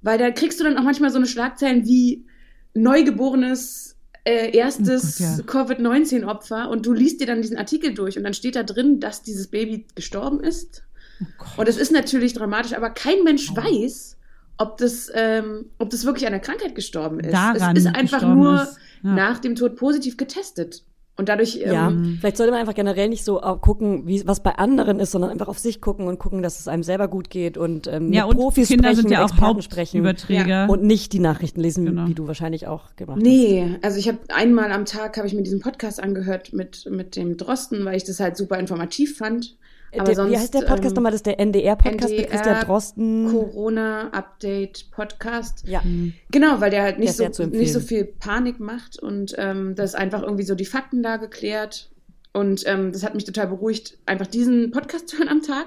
Weil 0.02 0.18
da 0.18 0.30
kriegst 0.32 0.60
du 0.60 0.64
dann 0.64 0.76
auch 0.76 0.82
manchmal 0.82 1.10
so 1.10 1.16
eine 1.16 1.26
Schlagzeilen 1.26 1.86
wie 1.86 2.26
Neugeborenes 2.74 3.96
äh, 4.24 4.54
erstes 4.54 5.18
Oh 5.18 5.42
Gott, 5.46 5.70
Covid-19-Opfer 5.70 6.68
und 6.68 6.84
du 6.84 6.92
liest 6.92 7.22
dir 7.22 7.26
dann 7.26 7.40
diesen 7.40 7.56
Artikel 7.56 7.94
durch 7.94 8.18
und 8.18 8.24
dann 8.24 8.34
steht 8.34 8.56
da 8.56 8.64
drin, 8.64 9.00
dass 9.00 9.22
dieses 9.22 9.46
Baby 9.46 9.86
gestorben 9.94 10.40
ist. 10.40 10.84
Oh 11.22 11.60
Und 11.62 11.68
es 11.70 11.78
ist 11.78 11.90
natürlich 11.90 12.34
dramatisch, 12.34 12.74
aber 12.74 12.90
kein 12.90 13.24
Mensch 13.24 13.56
weiß, 13.56 14.18
ob 14.58 14.76
das, 14.76 15.10
ähm, 15.14 15.70
ob 15.78 15.88
das 15.88 16.04
wirklich 16.04 16.26
an 16.26 16.32
der 16.32 16.40
Krankheit 16.40 16.74
gestorben 16.74 17.20
ist. 17.20 17.32
daran 17.32 17.76
es 17.78 17.86
ist 17.86 17.96
einfach 17.96 18.20
nur 18.22 18.64
ist. 18.64 18.78
Ja. 19.02 19.14
nach 19.14 19.38
dem 19.38 19.54
Tod 19.54 19.76
positiv 19.76 20.16
getestet. 20.16 20.84
Und 21.16 21.28
dadurch, 21.28 21.56
ja, 21.56 21.88
ähm, 21.88 22.16
vielleicht 22.18 22.38
sollte 22.38 22.50
man 22.50 22.60
einfach 22.60 22.74
generell 22.74 23.10
nicht 23.10 23.24
so 23.26 23.42
auch 23.42 23.60
gucken, 23.60 24.06
wie 24.06 24.26
was 24.26 24.42
bei 24.42 24.52
anderen 24.54 25.00
ist, 25.00 25.10
sondern 25.10 25.30
einfach 25.30 25.48
auf 25.48 25.58
sich 25.58 25.82
gucken 25.82 26.06
und 26.06 26.18
gucken, 26.18 26.40
dass 26.40 26.58
es 26.60 26.66
einem 26.66 26.82
selber 26.82 27.08
gut 27.08 27.28
geht 27.28 27.58
und 27.58 27.88
ähm, 27.88 28.10
ja, 28.10 28.22
mit 28.22 28.30
und 28.36 28.40
Profis 28.40 28.68
Kinder 28.68 28.84
sprechen, 28.88 29.02
sind 29.02 29.10
ja 29.10 29.24
auch 29.24 29.28
Experten 29.30 29.60
sprechen 29.60 30.06
Hauptüberträger. 30.06 30.70
und 30.70 30.82
nicht 30.82 31.12
die 31.12 31.18
Nachrichten 31.18 31.60
lesen, 31.60 31.84
Genau. 31.84 32.06
wie 32.06 32.14
du 32.14 32.26
wahrscheinlich 32.26 32.68
auch 32.68 32.96
gemacht 32.96 33.16
hast. 33.18 33.22
Nee, 33.22 33.76
also 33.82 33.98
ich 33.98 34.08
habe 34.08 34.18
einmal 34.28 34.72
am 34.72 34.86
Tag 34.86 35.18
habe 35.18 35.26
ich 35.26 35.34
mir 35.34 35.42
diesen 35.42 35.60
Podcast 35.60 36.02
angehört 36.02 36.54
mit, 36.54 36.88
mit 36.90 37.16
dem 37.16 37.36
Drosten, 37.36 37.84
weil 37.84 37.96
ich 37.96 38.04
das 38.04 38.18
halt 38.18 38.38
super 38.38 38.58
informativ 38.58 39.18
fand. 39.18 39.56
Aber 39.92 40.04
der, 40.04 40.14
sonst, 40.14 40.32
wie 40.32 40.38
heißt 40.38 40.54
der 40.54 40.60
Podcast 40.60 40.92
ähm, 40.92 40.94
nochmal? 40.94 41.12
Das 41.12 41.18
ist 41.18 41.26
der 41.26 41.38
NDR-Podcast 41.40 42.10
mit 42.10 42.20
NDR 42.20 42.30
Christian 42.30 42.60
Drosten. 42.60 43.32
Corona-Update-Podcast. 43.32 45.66
Ja. 45.66 45.82
Genau, 46.30 46.60
weil 46.60 46.70
der 46.70 46.82
halt 46.82 46.96
Der 46.96 47.04
nicht, 47.04 47.14
sehr 47.14 47.32
so, 47.32 47.46
nicht 47.46 47.72
so 47.72 47.80
viel 47.80 48.04
Panik 48.04 48.60
macht 48.60 48.98
und 48.98 49.34
ähm, 49.38 49.74
das 49.74 49.94
einfach 49.94 50.22
irgendwie 50.22 50.44
so 50.44 50.54
die 50.54 50.66
Faktenlage 50.66 51.28
klärt. 51.28 51.90
Und 52.32 52.62
ähm, 52.66 52.92
das 52.92 53.02
hat 53.02 53.16
mich 53.16 53.24
total 53.24 53.48
beruhigt, 53.48 53.98
einfach 54.06 54.28
diesen 54.28 54.70
Podcast 54.70 55.08
zu 55.08 55.18
hören 55.18 55.28
am 55.28 55.42
Tag. 55.42 55.66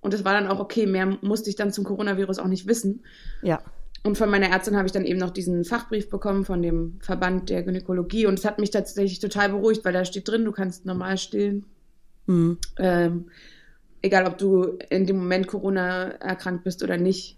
Und 0.00 0.12
das 0.14 0.24
war 0.24 0.32
dann 0.32 0.48
auch 0.48 0.58
okay, 0.58 0.86
mehr 0.86 1.18
musste 1.20 1.50
ich 1.50 1.56
dann 1.56 1.72
zum 1.72 1.84
Coronavirus 1.84 2.38
auch 2.38 2.48
nicht 2.48 2.66
wissen. 2.66 3.04
Ja. 3.42 3.62
Und 4.02 4.16
von 4.16 4.30
meiner 4.30 4.48
Ärztin 4.48 4.76
habe 4.76 4.86
ich 4.86 4.92
dann 4.92 5.04
eben 5.04 5.18
noch 5.18 5.30
diesen 5.30 5.64
Fachbrief 5.64 6.08
bekommen 6.08 6.44
von 6.44 6.62
dem 6.62 6.98
Verband 7.02 7.50
der 7.50 7.62
Gynäkologie. 7.62 8.26
Und 8.26 8.38
es 8.38 8.46
hat 8.46 8.58
mich 8.58 8.70
tatsächlich 8.70 9.20
total 9.20 9.50
beruhigt, 9.50 9.84
weil 9.84 9.92
da 9.92 10.04
steht 10.04 10.26
drin, 10.26 10.44
du 10.44 10.52
kannst 10.52 10.86
normal 10.86 11.18
stillen. 11.18 11.66
Mhm. 12.26 12.58
Ähm, 12.78 13.26
egal, 14.02 14.26
ob 14.26 14.38
du 14.38 14.78
in 14.90 15.06
dem 15.06 15.16
Moment 15.18 15.46
Corona 15.46 16.08
erkrankt 16.20 16.64
bist 16.64 16.82
oder 16.82 16.96
nicht. 16.96 17.36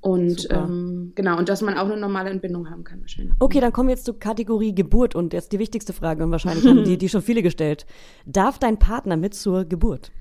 Und 0.00 0.46
ähm, 0.52 1.10
genau, 1.16 1.38
und 1.38 1.48
dass 1.48 1.60
man 1.60 1.76
auch 1.76 1.86
eine 1.86 1.96
normale 1.96 2.30
Entbindung 2.30 2.70
haben 2.70 2.84
kann 2.84 3.00
wahrscheinlich. 3.00 3.34
Okay, 3.40 3.58
dann 3.60 3.72
kommen 3.72 3.88
wir 3.88 3.94
jetzt 3.96 4.04
zur 4.04 4.16
Kategorie 4.18 4.72
Geburt 4.72 5.16
und 5.16 5.32
jetzt 5.32 5.50
die 5.52 5.58
wichtigste 5.58 5.92
Frage 5.92 6.22
und 6.22 6.30
wahrscheinlich 6.30 6.64
haben 6.66 6.84
die, 6.84 6.96
die 6.98 7.08
schon 7.08 7.22
viele 7.22 7.42
gestellt. 7.42 7.84
Darf 8.24 8.60
dein 8.60 8.78
Partner 8.78 9.16
mit 9.16 9.34
zur 9.34 9.64
Geburt? 9.64 10.12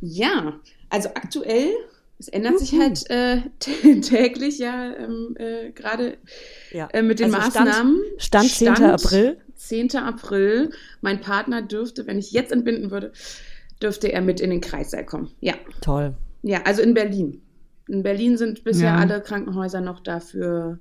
Ja, 0.00 0.54
also 0.88 1.10
aktuell, 1.10 1.68
es 2.18 2.28
ändert 2.28 2.58
sich 2.58 2.72
halt 2.80 3.04
äh, 3.10 3.42
tä- 3.60 4.00
täglich 4.08 4.58
ja 4.58 4.94
ähm, 4.94 5.36
äh, 5.38 5.72
gerade 5.72 6.16
Ja. 6.72 6.88
äh, 6.94 7.02
mit 7.02 7.20
den 7.20 7.34
Also 7.34 7.50
Stand- 7.50 7.66
Maßnahmen. 7.68 8.00
Stand 8.16 8.48
10. 8.48 8.68
April. 8.82 9.36
10. 9.56 9.94
April. 9.96 10.70
Mein 11.02 11.20
Partner 11.20 11.60
dürfte, 11.60 12.06
wenn 12.06 12.18
ich 12.18 12.32
jetzt 12.32 12.50
entbinden 12.50 12.90
würde, 12.90 13.12
dürfte 13.82 14.12
er 14.12 14.20
mit 14.20 14.40
in 14.40 14.50
den 14.50 14.60
Kreissaal 14.60 15.04
kommen. 15.04 15.30
Ja, 15.40 15.54
Toll. 15.80 16.14
ja, 16.42 16.60
also 16.64 16.82
in 16.82 16.94
Berlin. 16.94 17.40
In 17.88 18.02
Berlin 18.02 18.36
sind 18.36 18.64
bisher 18.64 18.90
Ja. 18.94 18.96
alle 18.96 19.20
Krankenhäuser 19.20 19.80
noch 19.80 20.00
dafür. 20.00 20.78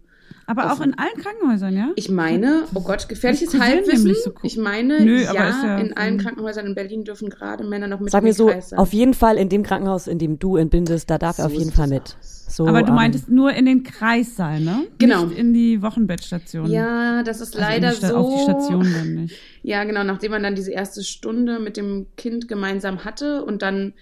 Aber 0.47 0.71
auch 0.71 0.79
in 0.79 0.97
allen 0.97 1.21
Krankenhäusern, 1.21 1.75
ja? 1.75 1.89
Ich 1.95 2.09
meine, 2.09 2.63
oh 2.73 2.79
Gott, 2.81 3.09
gefährliches 3.09 3.57
Halbwissen. 3.59 4.15
so- 4.23 4.31
ich 4.43 4.57
meine, 4.57 5.03
Nö, 5.03 5.21
ja, 5.21 5.33
ja- 5.33 5.77
in 5.79 5.95
allen 5.97 6.17
Krankenhäusern 6.19 6.65
in 6.67 6.75
Berlin 6.75 7.03
dürfen 7.03 7.29
gerade 7.29 7.63
Männer 7.65 7.87
noch 7.87 7.99
mit 7.99 8.11
Sag 8.11 8.21
in 8.21 8.27
mir 8.29 8.33
so, 8.33 8.47
Kreissaal. 8.47 8.79
auf 8.79 8.93
jeden 8.93 9.13
Fall 9.13 9.37
in 9.37 9.49
dem 9.49 9.63
Krankenhaus, 9.63 10.07
in 10.07 10.19
dem 10.19 10.39
du 10.39 10.55
entbindest, 10.55 11.09
da 11.09 11.17
darf 11.17 11.39
er 11.39 11.47
auf 11.47 11.51
So 11.51 11.57
jeden 11.59 11.71
Fall 11.71 11.87
mit. 11.87 12.15
aus. 12.19 12.40
So, 12.51 12.67
Aber 12.67 12.83
du 12.83 12.89
ähm, 12.89 12.95
meintest 12.95 13.29
nur 13.29 13.53
in 13.53 13.65
den 13.65 13.83
Kreissaal, 13.83 14.59
ne? 14.59 14.87
Genau. 14.97 15.25
Nicht 15.25 15.37
in 15.37 15.53
die 15.53 15.81
Wochenbettstation. 15.81 16.69
Ja, 16.69 17.23
das 17.23 17.39
ist 17.39 17.55
Also 17.55 17.59
leider 17.59 17.93
so. 17.93 18.15
Auf 18.15 18.35
die 18.35 18.43
Station 18.43 18.93
dann 18.93 19.15
nicht. 19.23 19.35
Ja, 19.63 19.83
genau, 19.85 20.03
nachdem 20.03 20.31
man 20.31 20.43
dann 20.43 20.55
diese 20.55 20.71
erste 20.71 21.03
Stunde 21.03 21.59
mit 21.59 21.77
dem 21.77 22.07
Kind 22.17 22.47
gemeinsam 22.47 23.05
hatte 23.05 23.45
und 23.45 23.61
dann 23.61 23.93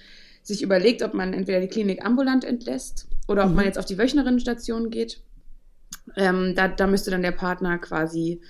sich 0.41 0.63
überlegt, 0.63 1.03
ob 1.03 1.13
man 1.13 1.33
entweder 1.33 1.59
die 1.59 1.67
Klinik 1.67 2.03
ambulant 2.03 2.43
entlässt 2.43 3.07
oder 3.27 3.45
ob 3.45 3.53
man 3.53 3.65
jetzt 3.65 3.77
auf 3.77 3.85
die 3.85 3.97
Wöchnerinnenstation 3.97 4.89
geht, 4.89 5.21
ähm, 6.15 6.55
da, 6.55 6.67
da 6.67 6.87
müsste 6.87 7.11
dann 7.11 7.21
der 7.21 7.31
Partner 7.31 7.77
quasi 7.77 8.41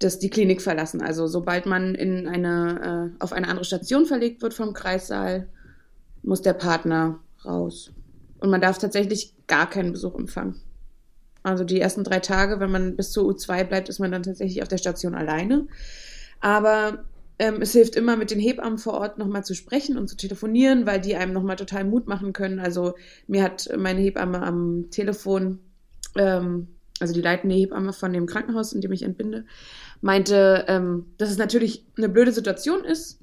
das, 0.00 0.18
die 0.18 0.28
Klinik 0.30 0.60
verlassen. 0.60 1.00
Also 1.00 1.26
sobald 1.26 1.66
man 1.66 1.94
in 1.94 2.28
eine, 2.28 3.12
äh, 3.16 3.22
auf 3.22 3.32
eine 3.32 3.48
andere 3.48 3.64
Station 3.64 4.04
verlegt 4.04 4.42
wird 4.42 4.52
vom 4.52 4.74
Kreissaal, 4.74 5.48
muss 6.22 6.42
der 6.42 6.52
Partner 6.52 7.20
raus. 7.44 7.92
Und 8.40 8.50
man 8.50 8.60
darf 8.60 8.78
tatsächlich 8.78 9.34
gar 9.46 9.68
keinen 9.68 9.92
Besuch 9.92 10.14
empfangen. 10.14 10.60
Also 11.42 11.64
die 11.64 11.80
ersten 11.80 12.04
drei 12.04 12.20
Tage, 12.20 12.60
wenn 12.60 12.70
man 12.70 12.96
bis 12.96 13.12
zur 13.12 13.30
U2 13.30 13.64
bleibt, 13.64 13.88
ist 13.88 13.98
man 13.98 14.10
dann 14.10 14.22
tatsächlich 14.22 14.62
auf 14.62 14.68
der 14.68 14.78
Station 14.78 15.14
alleine. 15.14 15.68
Aber 16.40 17.04
ähm, 17.38 17.62
es 17.62 17.72
hilft 17.72 17.96
immer, 17.96 18.16
mit 18.16 18.30
den 18.30 18.38
Hebammen 18.38 18.78
vor 18.78 18.94
Ort 18.94 19.16
nochmal 19.18 19.44
zu 19.44 19.54
sprechen 19.54 19.96
und 19.96 20.08
zu 20.08 20.16
telefonieren, 20.16 20.84
weil 20.84 21.00
die 21.00 21.16
einem 21.16 21.32
nochmal 21.32 21.56
total 21.56 21.84
Mut 21.84 22.06
machen 22.06 22.32
können. 22.32 22.58
Also 22.58 22.94
mir 23.26 23.42
hat 23.42 23.70
meine 23.78 24.00
Hebamme 24.00 24.42
am 24.42 24.90
Telefon, 24.90 25.60
ähm, 26.16 26.68
also 26.98 27.14
die 27.14 27.22
leitende 27.22 27.56
Hebamme 27.56 27.94
von 27.94 28.12
dem 28.12 28.26
Krankenhaus, 28.26 28.74
in 28.74 28.82
dem 28.82 28.92
ich 28.92 29.02
entbinde, 29.02 29.46
meinte, 30.02 30.66
ähm, 30.68 31.06
dass 31.16 31.30
es 31.30 31.38
natürlich 31.38 31.86
eine 31.96 32.10
blöde 32.10 32.32
Situation 32.32 32.84
ist, 32.84 33.19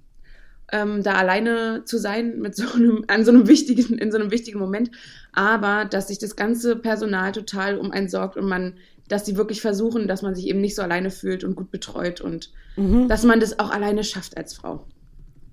ähm, 0.71 1.01
da 1.03 1.13
alleine 1.13 1.84
zu 1.86 1.97
sein 1.97 2.39
mit 2.39 2.56
so 2.56 2.65
einem, 2.75 3.06
an 3.08 3.23
so 3.25 3.32
einem 3.32 3.47
wichtigen, 3.47 3.97
in 3.97 4.12
so 4.12 4.17
einem 4.17 4.32
wichtigen 4.32 4.60
Moment, 4.60 4.91
aber 5.34 5.86
dass 5.86 6.08
sich 6.10 6.19
das 6.19 6.36
ganze 6.36 6.75
Personal 6.75 7.32
total 7.32 7.77
um 7.77 7.91
einen 7.91 8.10
sorgt 8.10 8.38
und 8.38 8.47
man, 8.49 8.73
dass 9.08 9.23
die 9.23 9.38
wirklich 9.38 9.62
versuchen, 9.62 10.08
dass 10.08 10.21
man 10.21 10.36
sich 10.36 10.47
eben 10.47 10.60
nicht 10.62 10.75
so 10.75 10.82
alleine 10.82 11.10
fühlt 11.12 11.43
und 11.43 11.56
gut 11.56 11.71
betreut 11.71 12.21
und 12.21 12.51
Mhm. 12.75 13.08
dass 13.08 13.23
man 13.23 13.39
das 13.39 13.58
auch 13.60 13.71
alleine 13.71 14.03
schafft 14.03 14.38
als 14.38 14.53
Frau. 14.53 14.86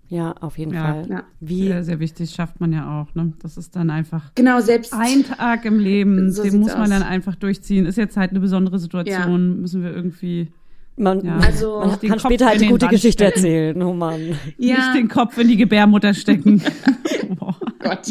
Ja, 0.09 0.33
auf 0.41 0.59
jeden 0.59 0.75
Ja. 0.75 0.81
Fall. 0.83 1.07
Ja. 1.09 1.23
Wie, 1.41 1.69
Sehr, 1.69 1.83
sehr 1.85 1.99
wichtig, 2.01 2.31
schafft 2.33 2.61
man 2.61 2.73
ja 2.73 3.01
auch, 3.01 3.15
ne? 3.15 3.33
Das 3.41 3.57
ist 3.57 3.75
dann 3.75 3.89
einfach 3.89 4.33
Genau, 4.35 4.61
selbst 4.61 4.93
ein 4.93 5.25
Tag 5.25 5.65
im 5.65 5.79
Leben, 5.79 6.31
So 6.31 6.43
den 6.43 6.61
muss 6.61 6.73
man 6.75 6.83
aus. 6.83 6.89
dann 6.91 7.03
einfach 7.03 7.35
durchziehen. 7.37 7.87
Ist 7.87 7.97
jetzt 7.97 8.17
halt 8.19 8.31
eine 8.33 8.41
besondere 8.41 8.79
Situation, 8.79 9.63
müssen 9.63 9.83
wir 9.83 9.95
irgendwie 9.95 10.53
man, 10.97 11.25
Ja. 11.25 11.39
Also- 11.39 11.81
man 11.81 11.99
kann 12.01 12.09
Kopf 12.11 12.21
später 12.23 12.47
halt 12.47 12.61
den 12.61 12.71
gute 12.71 12.83
Sand 12.87 12.93
Geschichte 12.93 13.25
stecken. 13.25 13.37
erzählen. 13.45 13.83
Oh 13.83 13.93
Mann. 13.95 14.39
ja, 14.59 14.77
nicht 14.77 14.95
den 14.97 15.09
Kopf 15.09 15.37
in 15.39 15.49
die 15.49 15.57
Gebärmutter 15.57 16.15
stecken. 16.15 16.63
Boah. 17.39 17.57
Gott. 17.81 18.07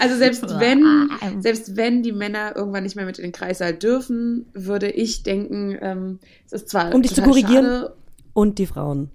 Also 0.00 0.16
selbst 0.16 0.42
wenn, 0.60 1.08
selbst 1.40 1.76
wenn 1.76 2.02
die 2.02 2.12
Männer 2.12 2.56
irgendwann 2.56 2.82
nicht 2.82 2.96
mehr 2.96 3.04
mit 3.06 3.18
in 3.18 3.24
den 3.24 3.32
Kreissaal 3.32 3.74
dürfen, 3.74 4.46
würde 4.52 4.90
ich 4.90 5.22
denken, 5.22 5.76
ähm, 5.80 6.18
es 6.46 6.52
ist 6.52 6.68
zwar 6.70 6.92
Um 6.94 7.02
dich 7.02 7.10
zu 7.14 7.20
total 7.20 7.30
korrigieren, 7.30 7.64
schade, 7.64 7.94
Und 8.32 8.58
die 8.58 8.66
Frauen. 8.66 9.10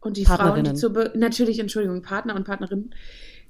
und 0.00 0.16
die 0.16 0.24
Frauen, 0.24 0.64
die 0.64 0.74
zur 0.74 0.90
Be 0.94 1.12
natürlich, 1.14 1.58
Entschuldigung, 1.58 2.00
Partner 2.02 2.34
und 2.36 2.44
Partnerinnen, 2.44 2.94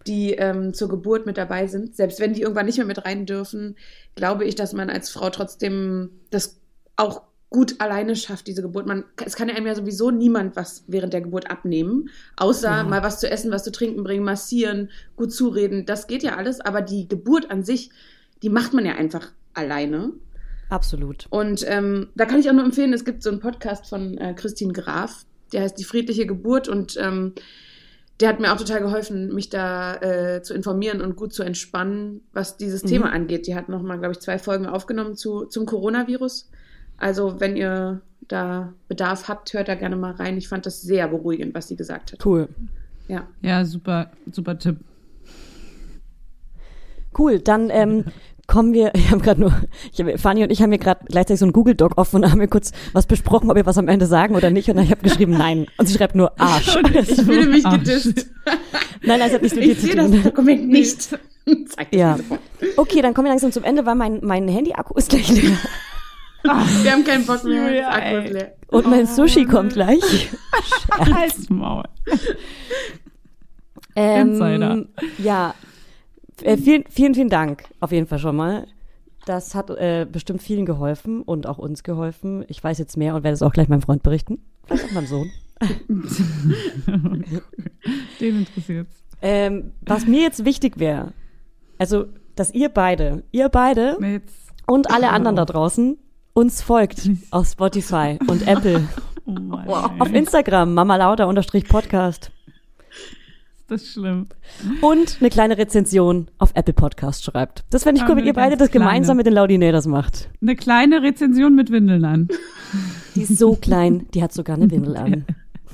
die 0.08 0.32
ähm, 0.32 0.72
zur 0.74 0.88
Geburt 0.88 1.26
mit 1.26 1.36
dabei 1.36 1.66
sind, 1.66 1.94
selbst 1.94 2.18
wenn 2.20 2.32
die 2.32 2.42
irgendwann 2.42 2.66
nicht 2.66 2.78
mehr 2.78 2.86
mit 2.86 3.04
rein 3.04 3.26
dürfen, 3.26 3.76
glaube 4.16 4.44
ich, 4.44 4.54
dass 4.56 4.72
man 4.72 4.88
als 4.90 5.10
Frau 5.10 5.30
trotzdem 5.30 6.10
das 6.30 6.60
auch 6.96 7.22
gut 7.50 7.76
alleine 7.80 8.16
schafft, 8.16 8.46
diese 8.48 8.62
Geburt. 8.62 8.86
Man, 8.86 9.04
es 9.24 9.36
kann 9.36 9.48
ja 9.48 9.54
einem 9.54 9.66
ja 9.66 9.74
sowieso 9.74 10.10
niemand 10.10 10.56
was 10.56 10.84
während 10.88 11.12
der 11.12 11.20
Geburt 11.20 11.50
abnehmen, 11.50 12.10
außer 12.36 12.68
Ja. 12.68 12.84
mal 12.84 13.02
was 13.02 13.20
zu 13.20 13.30
essen, 13.30 13.50
was 13.50 13.64
zu 13.64 13.72
trinken 13.72 14.02
bringen, 14.02 14.24
massieren, 14.24 14.90
gut 15.14 15.32
zureden. 15.32 15.86
Das 15.86 16.06
geht 16.06 16.22
ja 16.22 16.36
alles, 16.36 16.60
aber 16.60 16.82
die 16.82 17.08
Geburt 17.08 17.50
an 17.50 17.62
sich, 17.62 17.90
die 18.42 18.48
macht 18.50 18.72
man 18.74 18.84
ja 18.84 18.94
einfach 18.96 19.30
alleine. 19.54 20.12
Absolut. 20.68 21.26
Und 21.30 21.64
ähm, 21.68 22.08
da 22.16 22.24
kann 22.24 22.40
ich 22.40 22.48
auch 22.50 22.54
nur 22.54 22.64
empfehlen, 22.64 22.92
es 22.92 23.04
gibt 23.04 23.22
so 23.22 23.30
einen 23.30 23.40
Podcast 23.40 23.88
von 23.88 24.18
äh, 24.18 24.34
Christine 24.34 24.72
Graf, 24.72 25.24
der 25.52 25.62
heißt 25.62 25.78
Die 25.78 25.84
friedliche 25.84 26.26
Geburt 26.26 26.68
und 26.68 26.96
ähm, 27.00 27.34
der 28.18 28.30
hat 28.30 28.40
mir 28.40 28.52
auch 28.52 28.56
total 28.56 28.80
geholfen, 28.80 29.32
mich 29.32 29.50
da 29.50 29.94
äh, 29.96 30.42
zu 30.42 30.54
informieren 30.54 31.00
und 31.02 31.16
gut 31.16 31.32
zu 31.32 31.42
entspannen, 31.42 32.22
was 32.32 32.56
dieses 32.56 32.82
Thema 32.82 33.12
angeht. 33.12 33.46
Die 33.46 33.54
hat 33.54 33.68
nochmal, 33.68 33.98
glaube 33.98 34.12
ich, 34.12 34.20
zwei 34.20 34.38
Folgen 34.38 34.66
aufgenommen 34.66 35.16
zu, 35.16 35.44
zum 35.44 35.66
Coronavirus. 35.66 36.48
Also, 36.98 37.40
wenn 37.40 37.56
ihr 37.56 38.00
da 38.28 38.72
Bedarf 38.88 39.28
habt, 39.28 39.52
hört 39.52 39.68
da 39.68 39.74
gerne 39.74 39.96
mal 39.96 40.12
rein. 40.12 40.36
Ich 40.36 40.48
fand 40.48 40.66
das 40.66 40.82
sehr 40.82 41.08
beruhigend, 41.08 41.54
was 41.54 41.68
sie 41.68 41.76
gesagt 41.76 42.12
hat. 42.12 42.24
Cool. 42.26 42.48
Ja. 43.08 43.26
Ja, 43.42 43.64
super, 43.64 44.10
super 44.32 44.58
Tipp. 44.58 44.76
Cool, 47.18 47.38
dann 47.38 47.70
ähm, 47.70 48.04
kommen 48.46 48.72
wir, 48.72 48.92
ich 48.94 49.10
habe 49.10 49.22
gerade 49.22 49.40
nur, 49.40 49.52
ich 49.92 50.00
hab, 50.00 50.20
Fanny 50.20 50.42
und 50.42 50.50
ich 50.50 50.60
haben 50.62 50.70
hier 50.70 50.78
gerade 50.78 51.04
gleichzeitig 51.06 51.40
so 51.40 51.46
ein 51.46 51.52
Google-Doc 51.52 51.96
offen 51.98 52.22
und 52.24 52.30
haben 52.30 52.38
mir 52.38 52.48
kurz 52.48 52.72
was 52.92 53.06
besprochen, 53.06 53.50
ob 53.50 53.56
wir 53.56 53.66
was 53.66 53.78
am 53.78 53.88
Ende 53.88 54.06
sagen 54.06 54.34
oder 54.34 54.50
nicht. 54.50 54.68
Und 54.68 54.76
dann 54.76 54.84
ich 54.84 54.90
habe 54.90 55.02
geschrieben, 55.02 55.32
nein. 55.32 55.66
Und 55.78 55.86
sie 55.86 55.94
schreibt 55.96 56.14
nur 56.14 56.38
Arsch. 56.40 56.76
Ich 56.94 57.14
fühle 57.22 57.46
mich 57.46 57.64
Arsch. 57.64 57.78
gedisst. 57.84 58.26
Nein, 59.02 59.20
das 59.20 59.32
hat 59.32 59.42
nichts 59.42 59.56
mit 59.56 59.64
dir 59.66 59.72
Ich 59.72 59.80
zu 59.80 59.86
sehe 59.86 59.94
das 59.96 60.10
tun. 60.10 60.22
Dokument 60.24 60.68
nicht. 60.68 61.02
Zeig 61.68 61.90
das 61.90 62.00
Ja. 62.00 62.12
mir 62.12 62.22
sofort. 62.22 62.40
Okay, 62.76 63.02
dann 63.02 63.14
kommen 63.14 63.26
wir 63.26 63.30
langsam 63.30 63.52
zum 63.52 63.62
Ende, 63.64 63.86
weil 63.86 63.94
mein, 63.94 64.20
mein 64.22 64.48
Handy-Akku 64.48 64.94
ist 64.94 65.10
gleich 65.10 65.28
leer. 65.30 65.56
Wir 66.82 66.92
haben 66.92 67.04
keinen 67.04 67.26
Bock 67.26 67.44
mehr. 67.44 67.70
Leer. 68.22 68.56
Und 68.68 68.86
mein 68.88 69.06
Sushi 69.06 69.44
kommt 69.44 69.74
gleich. 69.74 70.30
Halt's 70.90 71.48
Maul. 71.50 71.84
Ähm, 73.94 74.28
Insider. 74.28 74.84
Ja, 75.18 75.54
äh, 76.42 76.56
vielen, 76.56 76.84
vielen, 76.88 77.14
vielen 77.14 77.28
Dank 77.28 77.64
auf 77.80 77.92
jeden 77.92 78.06
Fall 78.06 78.18
schon 78.18 78.36
mal. 78.36 78.66
Das 79.24 79.54
hat 79.54 79.70
äh, 79.70 80.06
bestimmt 80.10 80.42
vielen 80.42 80.66
geholfen 80.66 81.22
und 81.22 81.46
auch 81.46 81.58
uns 81.58 81.82
geholfen. 81.82 82.44
Ich 82.48 82.62
weiß 82.62 82.78
jetzt 82.78 82.96
mehr 82.96 83.14
und 83.14 83.24
werde 83.24 83.34
es 83.34 83.42
auch 83.42 83.52
gleich 83.52 83.68
meinem 83.68 83.82
Freund 83.82 84.02
berichten. 84.02 84.38
Vielleicht 84.64 84.84
auch 84.84 84.92
meinem 84.92 85.06
Sohn. 85.06 85.30
Den 88.20 88.38
interessiert's. 88.38 89.02
Ähm, 89.22 89.72
was 89.80 90.06
mir 90.06 90.20
jetzt 90.20 90.44
wichtig 90.44 90.78
wäre, 90.78 91.12
also, 91.78 92.06
dass 92.34 92.52
ihr 92.52 92.68
beide, 92.68 93.24
ihr 93.32 93.48
beide 93.48 93.96
und 94.66 94.90
alle 94.90 95.08
anderen 95.10 95.36
da 95.36 95.46
draußen 95.46 95.96
uns 96.36 96.60
folgt 96.60 97.08
auf 97.30 97.48
Spotify 97.48 98.18
und 98.26 98.46
Apple. 98.46 98.86
Oh 99.24 99.32
Mann, 99.32 99.66
Auf. 99.68 100.12
Instagram, 100.12 100.74
mamalauter-podcast. 100.74 102.30
Ist 102.30 103.70
das 103.70 103.86
schlimm. 103.86 104.28
Und 104.82 105.16
eine 105.18 105.30
kleine 105.30 105.56
Rezension 105.56 106.28
auf 106.38 106.52
Apple 106.54 106.74
Podcast 106.74 107.24
schreibt. 107.24 107.64
Das 107.70 107.84
fände 107.84 108.00
ich 108.00 108.08
cool, 108.08 108.16
wenn 108.16 108.26
ihr 108.26 108.34
beide 108.34 108.56
das 108.56 108.70
kleine. 108.70 108.84
gemeinsam 108.84 109.16
mit 109.16 109.26
den 109.26 109.32
Laudinators 109.32 109.86
macht. 109.86 110.28
Eine 110.42 110.54
kleine 110.56 111.02
Rezension 111.02 111.54
mit 111.54 111.70
Windeln 111.72 112.04
an. 112.04 112.28
Die 113.14 113.22
ist 113.22 113.38
so 113.38 113.56
klein, 113.56 114.06
die 114.12 114.22
hat 114.22 114.32
sogar 114.34 114.56
eine 114.56 114.70
Windel 114.70 114.96
an. 114.96 115.24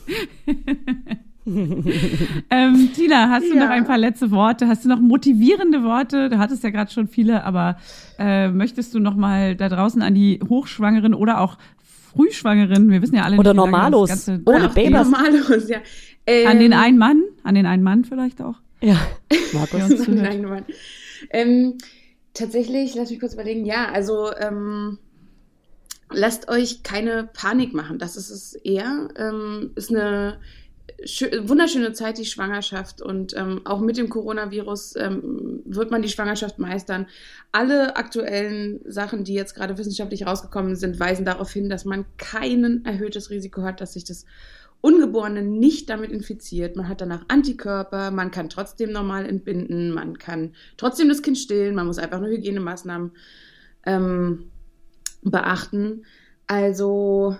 Ähm, 2.51 2.91
Tina, 2.95 3.29
hast 3.31 3.49
du 3.49 3.55
Ja. 3.55 3.65
noch 3.65 3.71
ein 3.71 3.85
paar 3.85 3.99
letzte 3.99 4.31
Worte? 4.31 4.69
Hast 4.69 4.85
du 4.85 4.89
noch 4.89 5.01
motivierende 5.01 5.83
Worte? 5.83 6.29
Du 6.31 6.39
hattest 6.39 6.63
ja 6.63 6.71
gerade 6.71 6.91
schon 6.91 7.09
viele, 7.09 7.45
aber 7.45 7.77
äh, 8.19 8.49
möchtest 8.49 8.95
du 8.95 9.01
noch 9.01 9.17
mal 9.17 9.57
da 9.57 9.69
draußen 9.69 10.03
an 10.03 10.15
die 10.15 10.41
Hochschwangeren 10.49 11.15
oder 11.15 11.41
auch 11.41 11.59
Frühschwangeren, 12.15 12.91
wir 12.91 13.01
wissen 13.03 13.15
ja 13.17 13.23
alle 13.25 13.39
Oder 13.39 13.55
Normalos. 13.55 14.11
das 14.11 14.27
Ganze 14.27 14.43
Ohne 14.45 14.69
Babers. 14.69 15.09
Normalos, 15.11 15.69
ja. 15.69 15.79
Ähm, 16.27 16.47
An 16.49 16.59
den 16.61 16.73
einen 16.75 16.99
Mann, 16.99 17.23
an 17.43 17.55
den 17.55 17.67
einen 17.67 17.83
Mann 17.83 18.05
vielleicht 18.05 18.41
auch. 18.43 18.57
Ja, 18.81 18.97
Markus. 19.53 20.07
Nein, 20.09 20.43
Mann. 20.43 20.65
Ähm, 21.31 21.79
tatsächlich, 22.35 22.95
lass 22.95 23.11
mich 23.11 23.19
kurz 23.19 23.35
überlegen. 23.35 23.65
Ja, 23.65 23.87
also 23.93 24.31
ähm, 24.39 24.99
lasst 26.13 26.49
euch 26.49 26.83
keine 26.83 27.29
Panik 27.33 27.73
machen. 27.75 27.99
Das 27.99 28.17
ist 28.17 28.31
es 28.31 28.55
eher. 28.55 29.09
Ähm, 29.17 29.71
ist 29.75 29.91
eine 29.91 30.39
wunderschöne 31.42 31.92
Zeit, 31.92 32.18
die 32.18 32.25
Schwangerschaft. 32.25 33.03
Und 33.03 33.37
ähm, 33.37 33.62
auch 33.64 33.81
mit 33.81 33.97
dem 33.97 34.09
Coronavirus 34.09 34.97
ähm, 34.97 35.62
wird 35.64 35.90
man 35.90 36.03
die 36.03 36.09
Schwangerschaft 36.09 36.59
meistern. 36.59 37.07
Alle 37.51 37.97
aktuellen 37.97 38.81
Sachen, 38.85 39.25
die 39.25 39.35
jetzt 39.35 39.55
gerade 39.55 39.79
wissenschaftlich 39.79 40.27
rausgekommen 40.27 40.77
sind, 40.77 41.01
weisen 41.01 41.25
darauf 41.25 41.53
hin, 41.53 41.68
dass 41.68 41.85
man 41.85 42.05
kein 42.18 42.85
erhöhtes 42.85 43.31
Risiko 43.31 43.62
hat, 43.62 43.81
dass 43.81 43.95
sich 43.95 44.05
das 44.05 44.25
Ungeborene 44.81 45.42
nicht 45.42 45.88
damit 45.90 46.11
infiziert. 46.11 46.75
Man 46.75 46.88
hat 46.88 47.01
danach 47.01 47.25
Antikörper, 47.29 48.11
man 48.11 48.33
kann 48.33 48.49
trotzdem 48.49 48.90
normal 48.90 49.27
entbinden, 49.27 49.92
man 49.92 50.18
kann 50.18 50.55
trotzdem 50.77 51.09
das 51.09 51.23
Kind 51.23 51.38
stillen, 51.38 51.77
man 51.77 51.87
muss 51.87 51.99
einfach 51.99 52.18
nur 52.18 52.31
Hygienemaßnahmen 52.31 53.12
ähm, 53.87 54.51
beachten. 55.23 56.05
Also 56.49 57.37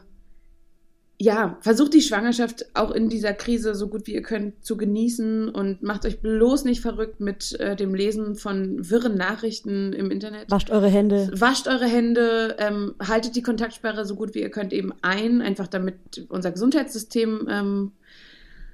ja, 1.24 1.56
versucht 1.61 1.94
die 1.94 2.00
Schwangerschaft 2.02 2.66
auch 2.74 2.90
in 2.90 3.08
dieser 3.08 3.32
Krise 3.32 3.76
so 3.76 3.87
gut 3.87 4.08
wie 4.08 4.14
ihr 4.14 4.22
könnt 4.22 4.64
zu 4.64 4.76
genießen 4.76 5.50
und 5.50 5.80
macht 5.80 6.04
euch 6.04 6.18
bloß 6.20 6.64
nicht 6.64 6.80
verrückt 6.80 7.20
mit 7.20 7.58
äh, 7.61 7.76
dem 7.76 7.94
Lesen 7.94 8.35
von 8.35 8.90
wirren 8.90 9.14
Nachrichten 9.14 9.92
im 9.92 10.11
Internet. 10.11 10.50
Wascht 10.50 10.70
eure 10.70 10.88
Hände. 10.88 11.30
Wascht 11.32 11.68
eure 11.68 11.87
Hände, 11.87 12.56
ähm, 12.58 12.94
haltet 12.98 13.37
die 13.37 13.42
Kontaktsperre 13.42 14.04
so 14.04 14.16
gut 14.16 14.35
wie 14.35 14.40
ihr 14.40 14.50
könnt 14.50 14.72
eben 14.72 14.92
ein, 15.02 15.42
einfach 15.42 15.68
damit 15.68 16.26
unser 16.28 16.50
Gesundheitssystem 16.50 17.46
ähm, 17.48 17.92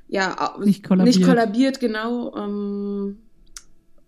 ja 0.09 0.55
Nicht 0.65 0.85
kollabiert. 0.89 1.17
nicht 1.17 1.29
kollabiert, 1.29 1.81
genau. 1.81 2.35
Ähm, 2.35 3.19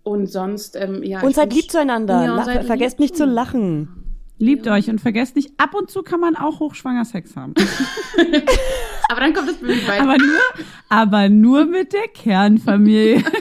und 0.02 0.30
sonst, 0.30 0.76
ähm, 0.76 1.02
ja. 1.02 1.20
Und 1.20 1.34
seid 1.34 1.52
lieb 1.52 1.70
zueinander. 1.70 2.24
Ja, 2.24 2.30
und 2.30 2.36
La- 2.38 2.44
seid 2.46 2.64
vergesst 2.64 2.98
lieb. 2.98 3.00
nicht 3.10 3.16
zu 3.18 3.26
lachen. 3.26 3.99
Liebt 4.40 4.66
euch 4.68 4.88
und 4.88 5.02
vergesst 5.02 5.36
nicht, 5.36 5.52
ab 5.58 5.74
und 5.74 5.90
zu 5.90 6.02
kann 6.02 6.18
man 6.18 6.34
auch 6.34 6.60
hochschwanger 6.60 7.04
Sex 7.04 7.36
haben. 7.36 7.52
Aber 9.10 9.20
dann 9.20 9.34
kommt 9.34 9.50
das 9.50 9.56
Baby 9.56 9.86
weiter. 9.86 10.02
aber 10.02 10.16
nur, 10.16 10.40
aber 10.88 11.28
nur 11.28 11.64
mit 11.66 11.92
der 11.92 12.08
Kernfamilie. 12.08 13.22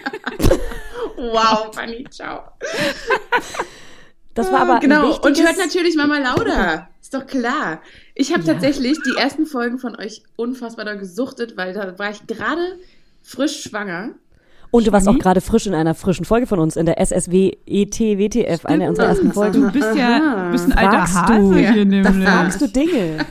Wow, 1.15 1.75
Fanny, 1.75 2.05
ciao. 2.09 2.43
Das 4.33 4.49
war 4.53 4.61
aber 4.61 4.75
ein 4.75 4.79
genau. 4.79 5.19
Und 5.19 5.37
hört 5.37 5.57
natürlich 5.57 5.97
Mama 5.97 6.17
Lauda. 6.17 6.87
Ist 7.01 7.13
doch 7.13 7.27
klar. 7.27 7.81
Ich 8.15 8.31
habe 8.31 8.45
tatsächlich 8.45 8.97
die 9.05 9.19
ersten 9.19 9.45
Folgen 9.45 9.79
von 9.79 9.97
euch 9.97 10.23
unfassbar 10.37 10.85
doll 10.85 10.97
gesuchtet, 10.97 11.57
weil 11.57 11.73
da 11.73 11.99
war 11.99 12.11
ich 12.11 12.25
gerade 12.25 12.79
frisch 13.21 13.63
schwanger. 13.63 14.11
Und 14.71 14.85
du 14.85 14.91
warst 14.91 15.07
auch 15.07 15.17
gerade 15.17 15.41
frisch 15.41 15.65
in 15.65 15.73
einer 15.73 15.95
frischen 15.95 16.25
Folge 16.25 16.45
von 16.45 16.59
uns, 16.59 16.75
in 16.75 16.85
der 16.85 16.99
SSW 16.99 17.53
ET 17.65 17.99
WTF, 17.99 18.65
eine 18.65 18.87
unserer 18.89 19.07
ersten 19.07 19.29
Du 19.29 19.33
Folgen. 19.33 19.71
bist 19.71 19.95
ja 19.95 20.45
du 20.45 20.51
bist 20.51 20.65
ein 20.67 20.73
alter 20.73 21.07
Fragst 21.07 21.15
Hase 21.15 21.39
du. 21.41 21.55
hier 21.55 21.85
nämlich. 21.85 22.25
da 22.25 22.31
Fragst 22.31 22.61
du 22.61 22.67
Dinge? 22.67 23.17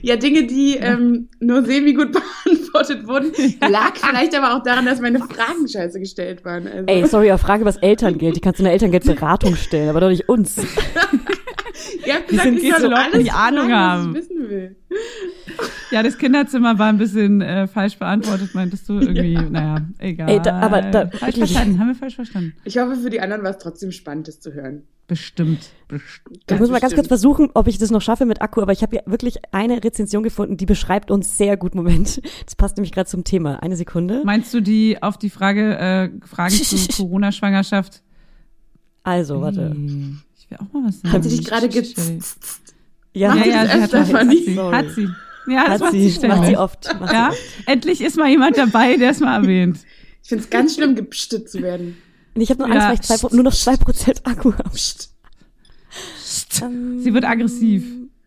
Ja, 0.00 0.14
Dinge, 0.14 0.46
die 0.46 0.76
ähm, 0.76 1.28
nur 1.40 1.64
semi-gut 1.64 2.12
beantwortet 2.44 3.08
wurden. 3.08 3.32
Lag 3.68 3.96
vielleicht 3.96 4.32
aber 4.36 4.54
auch 4.56 4.62
daran, 4.62 4.86
dass 4.86 5.00
meine 5.00 5.18
Fragen 5.18 5.66
scheiße 5.68 5.98
gestellt 5.98 6.44
waren. 6.44 6.68
Also. 6.68 6.84
Ey, 6.86 7.04
sorry, 7.08 7.30
aber 7.30 7.38
Frage 7.38 7.62
über 7.62 7.72
das 7.72 7.82
Elterngeld. 7.82 8.36
Die 8.36 8.40
kannst 8.40 8.60
du 8.60 8.62
in 8.62 8.66
der 8.66 8.74
Elterngeldberatung 8.74 9.56
stellen, 9.56 9.88
aber 9.88 9.98
doch 10.00 10.08
nicht 10.08 10.28
uns. 10.28 10.54
Ihr 12.06 12.14
habt 12.14 12.30
Die 12.30 12.36
gesagt, 12.36 12.48
sind 12.48 12.62
ich 12.62 12.74
soll 12.76 12.90
Leute, 12.90 12.96
alles 13.12 13.24
die 13.24 13.30
Ahnung 13.30 13.68
fragen, 13.68 13.74
haben. 13.74 14.14
was 14.14 14.24
ich 14.24 14.30
wissen 14.30 14.48
will. 14.50 14.76
Ja, 15.90 16.02
das 16.02 16.18
Kinderzimmer 16.18 16.78
war 16.78 16.88
ein 16.88 16.98
bisschen 16.98 17.40
äh, 17.40 17.66
falsch 17.66 17.98
beantwortet, 17.98 18.54
meintest 18.54 18.88
du 18.88 19.00
irgendwie. 19.00 19.34
Naja, 19.50 19.86
egal. 19.98 20.28
Ey, 20.30 20.40
da- 20.40 20.60
aber 20.60 20.82
da- 20.82 21.08
falsch 21.08 21.36
wirklich. 21.36 21.52
verstanden, 21.52 21.78
haben 21.80 21.88
wir 21.88 21.94
falsch 21.94 22.14
verstanden. 22.16 22.54
Ich 22.64 22.78
hoffe, 22.78 22.96
für 22.96 23.10
die 23.10 23.20
anderen 23.20 23.42
war 23.42 23.50
es 23.50 23.58
trotzdem 23.58 23.90
spannend, 23.92 24.28
das 24.28 24.40
zu 24.40 24.52
hören. 24.52 24.82
Bestimmt. 25.06 25.70
Bestimmt. 25.88 26.42
Ich 26.50 26.58
muss 26.58 26.68
mal 26.68 26.80
ganz 26.80 26.94
kurz 26.94 27.08
versuchen, 27.08 27.48
ob 27.54 27.66
ich 27.66 27.78
das 27.78 27.90
noch 27.90 28.02
schaffe 28.02 28.26
mit 28.26 28.42
Akku, 28.42 28.60
aber 28.60 28.72
ich 28.72 28.82
habe 28.82 28.96
ja 28.96 29.02
wirklich 29.06 29.36
eine 29.52 29.82
Rezension 29.82 30.22
gefunden, 30.22 30.58
die 30.58 30.66
beschreibt 30.66 31.10
uns 31.10 31.38
sehr 31.38 31.56
gut. 31.56 31.74
Moment, 31.74 32.20
das 32.44 32.54
passt 32.56 32.76
nämlich 32.76 32.92
gerade 32.92 33.08
zum 33.08 33.24
Thema. 33.24 33.62
Eine 33.62 33.76
Sekunde. 33.76 34.20
Meinst 34.26 34.52
du 34.52 34.60
die 34.60 35.02
auf 35.02 35.16
die 35.16 35.30
Frage, 35.30 35.78
äh, 35.78 36.10
Fragen 36.26 36.52
zur 36.54 36.78
Corona-Schwangerschaft? 36.96 38.02
Also, 39.02 39.40
warte. 39.40 39.70
Hm, 39.70 40.20
Ich 40.50 40.58
will 40.58 40.66
auch 40.66 40.72
mal 40.72 40.88
was 40.88 41.00
sagen. 41.00 41.12
Hat 41.12 41.22
sie 41.24 41.28
dich 41.36 41.44
gerade 41.46 41.68
ge... 41.68 41.82
Ja, 43.14 43.34
Ja, 43.34 43.36
das 43.36 43.46
ja, 43.46 43.66
sie 43.66 44.14
hat, 44.14 44.30
sie. 44.30 44.58
Hat 44.58 44.90
sie. 44.94 45.08
Ja, 45.46 45.64
das 45.64 45.72
hat 45.72 45.80
macht 45.80 45.92
sie, 45.92 46.26
macht 46.28 46.46
sie 46.46 46.56
oft. 46.56 47.00
Macht 47.00 47.12
Ja, 47.12 47.32
endlich 47.66 48.00
ist 48.00 48.16
mal 48.16 48.28
jemand 48.28 48.56
dabei, 48.58 48.96
der 48.96 49.10
es 49.10 49.20
mal 49.20 49.36
erwähnt. 49.42 49.78
Ich 50.22 50.28
finde 50.30 50.44
es 50.44 50.50
ganz 50.50 50.74
schlimm, 50.74 50.94
gepstet 50.94 51.48
zu 51.48 51.62
werden. 51.62 51.96
Und 52.34 52.42
ich 52.42 52.50
habe 52.50 52.58
nur, 52.60 52.68
Ja. 52.68 52.88
eins, 52.90 53.08
weil 53.08 53.16
ich 53.16 53.20
zwei, 53.22 53.34
nur 53.34 53.44
noch 53.44 53.54
zwei 53.54 53.76
Prozent 53.78 54.26
Akku 54.26 54.52
habe. 54.52 54.70
Sie 57.00 57.14
wird 57.14 57.24
aggressiv. 57.24 57.84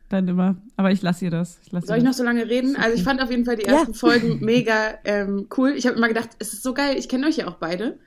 Dann 0.10 0.28
immer. 0.28 0.56
Aber 0.78 0.92
ich 0.92 1.02
lasse 1.04 1.26
ihr 1.26 1.32
das. 1.32 1.60
Ich 1.66 1.72
lass 1.72 1.86
Soll 1.86 1.96
ihr 1.96 2.00
ich 2.00 2.04
noch 2.04 2.10
das. 2.12 2.18
so 2.18 2.24
lange 2.24 2.50
reden? 2.50 2.76
Also 2.76 2.96
ich 2.98 3.04
fand 3.04 3.22
auf 3.22 3.30
jeden 3.30 3.46
Fall 3.46 3.56
die 3.56 3.66
Ja. 3.66 3.74
ersten 3.80 3.94
Folgen 3.94 4.40
mega 4.42 4.96
ähm, 5.06 5.48
cool. 5.58 5.74
Ich 5.78 5.86
habe 5.86 5.96
immer 5.96 6.08
gedacht, 6.08 6.30
es 6.40 6.54
ist 6.54 6.64
so 6.64 6.74
geil, 6.74 6.96
ich 6.98 7.08
kenne 7.08 7.28
euch 7.28 7.38
ja 7.38 7.48
auch 7.48 7.56
beide. 7.58 8.00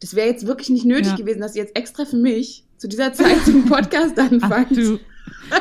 Das 0.00 0.14
wäre 0.14 0.28
jetzt 0.28 0.46
wirklich 0.46 0.68
nicht 0.68 0.84
nötig 0.84 1.06
Ja. 1.12 1.16
gewesen, 1.16 1.40
dass 1.40 1.56
ihr 1.56 1.62
jetzt 1.62 1.76
extra 1.76 2.04
für 2.04 2.16
mich 2.18 2.64
zu 2.80 2.88
dieser 2.88 3.12
Zeit 3.12 3.44
zum 3.44 3.64
Podcast 3.68 4.14
Ach 4.18 4.30
anfangt. 4.32 4.70
du. 4.76 4.98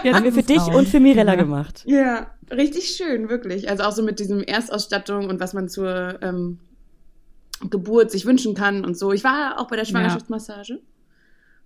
Jetzt 0.04 0.16
Haben 0.16 0.24
wir 0.24 0.32
für 0.34 0.44
dich 0.44 0.60
raus. 0.60 0.74
und 0.76 0.88
für 0.88 1.00
Mirella 1.00 1.34
Ja. 1.34 1.40
gemacht. 1.42 1.84
Ja, 1.86 2.28
richtig 2.52 2.90
schön, 2.96 3.28
wirklich. 3.30 3.70
Also 3.70 3.84
auch 3.84 3.92
so 3.92 4.04
mit 4.04 4.20
diesem 4.20 4.42
Erstausstattung 4.42 5.28
und 5.30 5.40
was 5.40 5.54
man 5.54 5.68
zur 5.68 6.18
ähm, 6.22 6.60
Geburt 7.70 8.10
sich 8.10 8.26
wünschen 8.26 8.56
kann 8.56 8.86
und 8.86 8.98
so. 8.98 9.12
Ich 9.12 9.24
war 9.24 9.60
auch 9.60 9.68
bei 9.68 9.76
der 9.76 9.86
Schwangerschaftsmassage. 9.86 10.80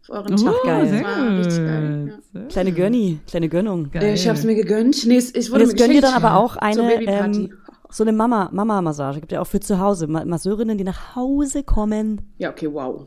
Auf 0.01 0.09
euren 0.09 0.33
Oh, 0.33 0.43
Tag. 0.43 0.63
geil. 0.65 0.87
sehr 0.89 1.03
Das 1.03 1.17
war 1.17 1.37
richtig 1.37 1.57
geil. 1.65 2.19
Ja. 2.33 2.41
Kleine. 2.49 2.71
Gönni, 2.73 3.19
kleine 3.27 3.47
Gönnung. 3.49 3.91
Geil. 3.91 4.13
Ich 4.15 4.27
habe 4.27 4.37
es 4.37 4.43
mir 4.43 4.55
gegönnt. 4.55 5.05
Nee, 5.05 5.17
Und 5.19 5.23
wurde 5.23 5.35
jetzt 5.35 5.51
mir 5.51 5.53
gönn 5.53 5.67
dir 5.75 5.75
geschenkt 6.01 6.03
dann 6.03 6.13
aber 6.13 6.35
auch 6.37 6.55
eine, 6.57 6.93
ähm, 7.05 7.53
so 7.89 8.03
eine 8.03 8.11
Mama, 8.11 8.49
Mama-Massage. 8.51 9.19
Gibt 9.19 9.31
ja 9.31 9.39
auch 9.41 9.47
für 9.47 9.59
zu 9.59 9.79
Hause. 9.79 10.07
Ma 10.07 10.25
Masseurinnen, 10.25 10.77
die 10.77 10.83
nach 10.83 11.15
Hause 11.15 11.63
kommen. 11.63 12.21
Ja, 12.37 12.49
okay, 12.49 12.67
wow. 12.73 13.05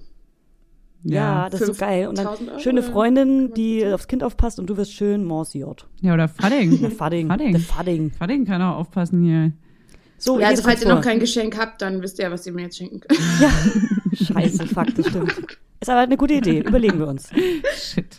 Ja, 1.05 1.49
das 1.51 1.61
ist 1.61 1.67
so 1.69 1.75
geil. 1.75 2.09
Und 2.09 2.19
dann 2.19 2.27
5000 2.27 2.51
Euro 2.51 2.61
schöne? 2.61 2.83
Freundin, 2.83 3.55
die 3.55 3.87
aufs 3.87 4.09
Kind 4.09 4.25
aufpasst 4.25 4.59
und 4.59 4.67
du 4.69 4.77
wirst 4.77 4.93
schön 4.93 5.25
Monsiert. 5.25 5.87
Ja, 6.01 6.15
oder 6.15 6.29
Fadding. 6.29 6.91
Fadding. 6.97 7.29
Fadding. 7.29 7.59
Fadding. 7.59 8.11
Fadding 8.11 8.45
kann 8.45 8.61
auch 8.63 8.77
aufpassen 8.79 9.23
hier. 9.23 9.53
So, 10.19 10.41
Ja, 10.41 10.49
also 10.49 10.63
falls 10.63 10.83
ihr 10.83 10.89
noch 10.89 11.03
kein 11.03 11.21
Geschenk 11.21 11.59
habt, 11.59 11.83
dann 11.83 12.03
wisst 12.03 12.19
ihr 12.19 12.25
ja, 12.25 12.31
was 12.33 12.47
ihr 12.47 12.53
mir 12.53 12.63
jetzt 12.63 12.79
schenken 12.79 13.01
könnt. 13.01 13.21
Ja, 14.19 14.41
scheiße, 14.41 14.67
fuck, 14.67 14.95
das 14.95 15.09
stimmt. 15.09 15.35
Ist 15.79 15.91
aber 15.91 16.01
eine 16.01 16.17
gute 16.17 16.35
Idee. 16.35 16.61
Überlegen 16.61 16.99
wir 16.99 17.07
uns. 17.07 17.29
Shit. 17.77 18.17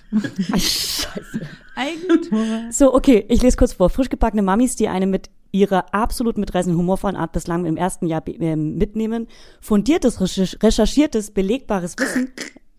Ay, 0.52 0.60
Scheiße. 0.60 1.42
Eigentor. 1.76 2.72
So, 2.72 2.94
okay, 2.94 3.26
ich 3.30 3.42
lese 3.42 3.58
kurz 3.58 3.74
vor. 3.74 3.90
Frisch 3.90 4.10
gebackene 4.10 4.44
Mamis, 4.44 4.76
die 4.76 4.88
eine 4.90 5.08
mit 5.08 5.30
ihrer 5.52 5.92
absolut 5.94 6.38
mitreißenden 6.38 6.78
humorvollen 6.78 7.16
Art 7.16 7.32
bislang 7.32 7.66
im 7.66 7.78
ersten 7.78 8.06
Jahr 8.06 8.24
ähm, 8.28 8.76
mitnehmen. 8.78 9.28
Fundiertes, 9.60 10.20
recherch- 10.22 10.62
recherchiertes, 10.62 11.32
belegbares 11.32 11.96
Wissen? 11.98 12.30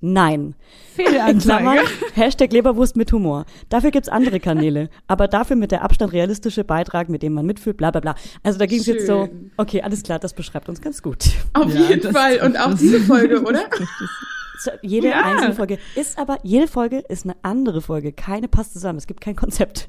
Nein. 0.00 0.54
Fehlanzeige. 0.94 1.80
Hashtag 2.14 2.52
Leberwurst 2.52 2.96
mit 2.96 3.12
Humor. 3.12 3.46
Dafür 3.68 3.90
gibt's 3.90 4.08
andere 4.08 4.38
Kanäle. 4.40 4.90
Aber 5.08 5.26
dafür 5.28 5.56
mit 5.56 5.72
der 5.72 5.82
Abstand 5.82 6.12
realistische 6.12 6.62
Beitrag, 6.64 7.08
mit 7.08 7.22
dem 7.22 7.34
man 7.34 7.46
mitfühlt, 7.46 7.76
bla 7.76 7.90
bla 7.90 8.00
bla. 8.00 8.14
Also 8.42 8.58
da 8.58 8.66
ging's 8.66 8.86
jetzt 8.86 9.06
so, 9.06 9.26
Schön. 9.26 9.50
okay, 9.56 9.82
alles 9.82 10.02
klar, 10.02 10.18
das 10.18 10.34
beschreibt 10.34 10.68
uns 10.68 10.80
ganz 10.80 11.02
gut. 11.02 11.24
Auf 11.52 11.72
Ja, 11.74 11.80
jeden 11.88 12.12
Fall. 12.12 12.40
Und 12.44 12.56
auch 12.58 12.70
es. 12.72 12.78
diese 12.80 13.00
Folge, 13.00 13.42
oder? 13.42 13.64
So, 14.60 14.70
jede 14.82 15.08
Ja. 15.10 15.22
einzelne 15.24 15.54
Folge 15.54 15.78
ist 15.94 16.18
aber, 16.18 16.38
jede 16.42 16.66
Folge 16.68 16.98
ist 17.08 17.24
eine 17.24 17.36
andere 17.42 17.80
Folge. 17.80 18.12
Keine 18.12 18.48
passt 18.48 18.72
zusammen. 18.72 18.98
Es 18.98 19.06
gibt 19.06 19.20
kein 19.20 19.36
Konzept. 19.36 19.88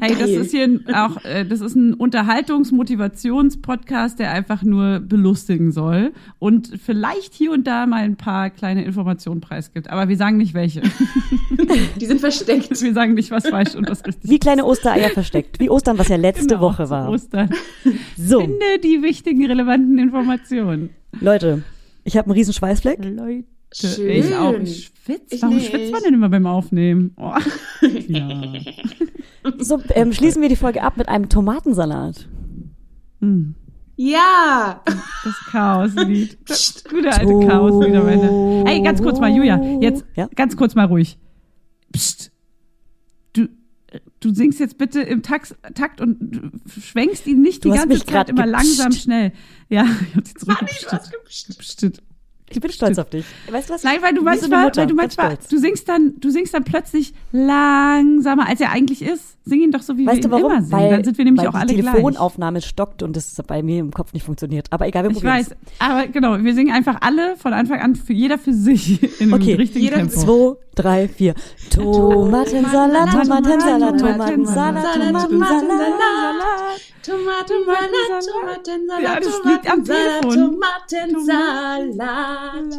Hey, 0.00 0.14
das 0.18 0.30
ist 0.30 0.50
hier 0.52 0.64
ein- 0.64 0.84
auch, 0.94 1.24
äh, 1.24 1.44
das 1.44 1.60
ist 1.60 1.74
ein 1.74 1.94
Unterhaltungs-Motivations-Podcast, 1.94 4.18
der 4.18 4.30
einfach 4.32 4.62
nur 4.62 5.00
belustigen 5.00 5.72
soll 5.72 6.12
und 6.38 6.70
vielleicht 6.84 7.34
hier 7.34 7.52
und 7.52 7.66
da 7.66 7.86
mal 7.86 8.02
ein 8.04 8.16
paar 8.16 8.50
kleine 8.50 8.84
Informationen 8.84 9.40
preisgibt. 9.40 9.90
Aber 9.90 10.08
wir 10.08 10.16
sagen 10.16 10.36
nicht 10.36 10.54
welche. 10.54 10.82
Die 12.00 12.06
sind 12.06 12.20
versteckt. 12.20 12.80
Wir 12.80 12.94
sagen 12.94 13.14
nicht, 13.14 13.30
was 13.30 13.48
falsch 13.48 13.74
und 13.74 13.88
was 13.90 14.04
richtig 14.06 14.30
Wie 14.30 14.38
kleine 14.38 14.64
Ostereier 14.64 15.10
versteckt. 15.10 15.58
Wie 15.60 15.68
Ostern, 15.70 15.98
was 15.98 16.08
ja 16.08 16.16
letzte 16.16 16.46
Genau, 16.54 16.60
Woche 16.60 16.88
war. 16.90 17.08
Ostern. 17.10 17.50
So, 18.16 18.40
Finde 18.40 18.64
die 18.82 19.02
wichtigen, 19.02 19.44
relevanten 19.46 19.98
Informationen. 19.98 20.90
Leute, 21.20 21.62
ich 22.04 22.16
habe 22.16 22.26
einen 22.26 22.34
riesen 22.34 22.54
Schweißfleck. 22.54 22.98
Leute, 23.04 23.44
Schön. 23.74 24.10
ich 24.10 24.34
auch. 24.34 24.52
Ich 24.54 24.92
schwitze. 25.04 25.34
Ich 25.34 25.42
Warum 25.42 25.56
nicht. 25.56 25.70
schwitzt 25.70 25.92
man 25.92 26.02
denn 26.02 26.14
immer 26.14 26.28
beim 26.28 26.46
Aufnehmen? 26.46 27.14
Oh. 27.16 27.34
Ja. 28.08 28.52
So, 29.58 29.80
ähm, 29.90 30.12
schließen 30.12 30.40
wir 30.40 30.48
die 30.48 30.56
Folge 30.56 30.82
ab 30.82 30.96
mit 30.96 31.08
einem 31.08 31.28
Tomatensalat. 31.28 32.28
Hm. 33.20 33.54
Ja. 33.96 34.82
Das 34.84 35.34
Chaoslied. 35.50 36.38
Das 36.46 36.84
gute 36.88 37.10
alte 37.12 37.46
Chaoslied 37.48 37.94
am 37.96 38.08
Ende. 38.08 38.64
Hey, 38.70 38.80
ganz 38.82 39.02
kurz 39.02 39.18
mal, 39.18 39.34
Julia. 39.34 39.60
Jetzt 39.80 40.04
Ja? 40.14 40.28
ganz 40.36 40.56
kurz 40.56 40.74
mal 40.74 40.86
ruhig. 40.86 41.18
Psst. 41.92 42.30
Du, 43.32 43.48
du 44.20 44.32
singst 44.34 44.60
jetzt 44.60 44.78
bitte 44.78 45.00
im 45.02 45.22
Takt, 45.22 45.56
Takt 45.74 46.00
und 46.00 46.18
du 46.20 46.50
schwenkst 46.80 47.26
ihn 47.26 47.42
nicht 47.42 47.64
Du 47.64 47.70
die 47.70 47.76
ganze 47.78 48.04
Zeit 48.06 48.28
immer 48.28 48.46
langsam 48.46 48.92
schnell. 48.92 49.32
Ja, 49.68 49.86
ich 50.10 50.16
hab 50.16 50.26
sie 50.28 50.34
zurückgepstet. 50.34 52.02
Ich 52.56 52.60
bin 52.60 52.70
stolz 52.72 52.98
auf 52.98 53.10
dich. 53.10 53.24
Weißt 53.50 53.68
du 53.68 53.74
was? 53.74 53.82
Nein, 53.82 53.98
weil 54.02 54.14
du 54.14 54.22
manchmal, 54.22 54.64
Mutter, 54.64 54.82
weil 54.82 54.86
du 54.88 54.94
manchmal, 54.94 55.38
du 55.50 55.58
singst 55.58 55.88
dann, 55.88 56.14
du 56.20 56.30
singst 56.30 56.54
dann 56.54 56.64
plötzlich 56.64 57.12
langsamer, 57.32 58.48
als 58.48 58.60
er 58.60 58.70
eigentlich 58.70 59.02
ist. 59.02 59.36
Sing 59.44 59.60
ihn 59.60 59.72
doch 59.72 59.82
so, 59.82 59.96
wie 59.98 60.06
Weißt 60.06 60.18
wir 60.22 60.22
du 60.22 60.28
ihn 60.28 60.32
warum? 60.42 60.52
immer 60.52 60.62
singen. 60.62 60.80
Weil, 60.82 60.90
dann 60.90 61.04
sind 61.04 61.18
wir 61.18 61.24
nämlich 61.24 61.40
weil 61.42 61.48
auch 61.48 61.52
die 61.54 61.58
alle 61.58 61.74
gleich. 61.74 61.92
Telefonaufnahme 61.94 62.60
stockt 62.62 63.02
und 63.02 63.16
das 63.16 63.34
bei 63.46 63.62
mir 63.62 63.80
im 63.80 63.90
Kopf 63.90 64.12
nicht 64.12 64.24
funktioniert. 64.24 64.68
Aber 64.70 64.86
egal, 64.86 65.02
wir 65.02 65.10
Ich 65.10 65.16
probieren's. 65.16 65.50
weiß, 65.50 65.56
aber 65.80 66.06
genau, 66.06 66.38
wir 66.42 66.54
singen 66.54 66.72
einfach 66.72 66.98
alle 67.00 67.36
von 67.36 67.52
Anfang 67.52 67.80
an, 67.80 67.96
für 67.96 68.12
jeder 68.12 68.38
für 68.38 68.52
sich 68.52 69.20
in 69.20 69.32
Okay, 69.32 69.50
einem 69.52 69.56
richtigen 69.60 69.84
jeder 69.84 69.96
Tempo. 69.96 70.58
Zwei, 70.74 70.82
drei, 70.82 71.08
vier. 71.08 71.34
Tomatensalat, 71.70 73.10
Tomatensalat, 73.10 73.98
Tomatensalat, 73.98 74.94
Tomatensalat. 74.94 75.28
Tomatensalat, 75.32 76.80
Tomatensalat, 77.04 79.02
Ja, 79.02 79.20
das 79.20 79.40
liegt 79.44 79.70
am 79.70 79.84
Telefon. 79.84 80.60
Tomatensalat. 80.60 82.78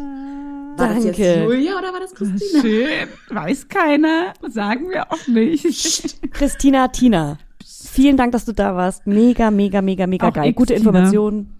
War 0.78 0.88
das 0.94 1.04
jetzt 1.04 1.18
Danke. 1.20 1.44
Julia 1.44 1.78
oder 1.78 1.92
war 1.92 2.00
das 2.00 2.14
Christina? 2.14 2.62
Schön, 2.62 3.08
weiß 3.30 3.68
keiner, 3.68 4.32
sagen 4.48 4.90
wir 4.90 5.12
auch 5.12 5.26
nicht. 5.28 6.16
Christina, 6.32 6.88
Tina. 6.88 7.38
Vielen 7.64 8.16
Dank, 8.16 8.32
dass 8.32 8.44
du 8.44 8.52
da 8.52 8.74
warst. 8.74 9.06
Mega, 9.06 9.50
mega, 9.52 9.80
mega, 9.82 10.06
mega 10.06 10.28
Auch 10.28 10.32
geil. 10.32 10.50
ich, 10.50 10.56
Gute 10.56 10.74
Tina. 10.74 10.88
Informationen. 10.88 11.54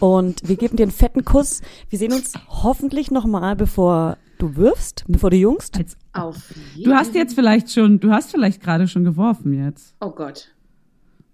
Und 0.00 0.48
wir 0.48 0.56
geben 0.56 0.76
dir 0.76 0.82
einen 0.84 0.92
fetten 0.92 1.24
Kuss. 1.24 1.60
Wir 1.88 1.98
sehen 1.98 2.12
uns 2.12 2.32
hoffentlich 2.48 3.10
nochmal, 3.10 3.54
bevor 3.54 4.16
du 4.38 4.56
wirfst, 4.56 5.04
bevor 5.08 5.30
du 5.30 5.36
jungst. 5.36 5.76
Als, 5.78 5.96
Auf 6.12 6.36
jeden 6.74 6.90
du 6.90 6.96
hast 6.96 7.14
jetzt 7.14 7.34
vielleicht 7.34 7.70
schon, 7.70 8.00
du 8.00 8.10
hast 8.10 8.30
vielleicht 8.30 8.60
gerade 8.62 8.88
schon 8.88 9.04
geworfen 9.04 9.52
jetzt. 9.52 9.94
Oh 10.00 10.10
Gott. 10.10 10.48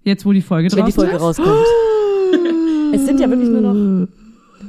Jetzt, 0.05 0.25
wo 0.27 0.33
die 0.33 0.43
Folge 0.43 0.71
Wenn 0.73 0.85
die 0.87 0.93
draußen 0.93 0.95
Folge 1.11 1.17
ist. 1.17 1.23
rauskommt. 1.23 1.67
es 2.95 3.05
sind 3.07 3.21
ja 3.21 3.29
wirklich 3.31 3.49
nur 3.49 3.61
noch 3.61 4.09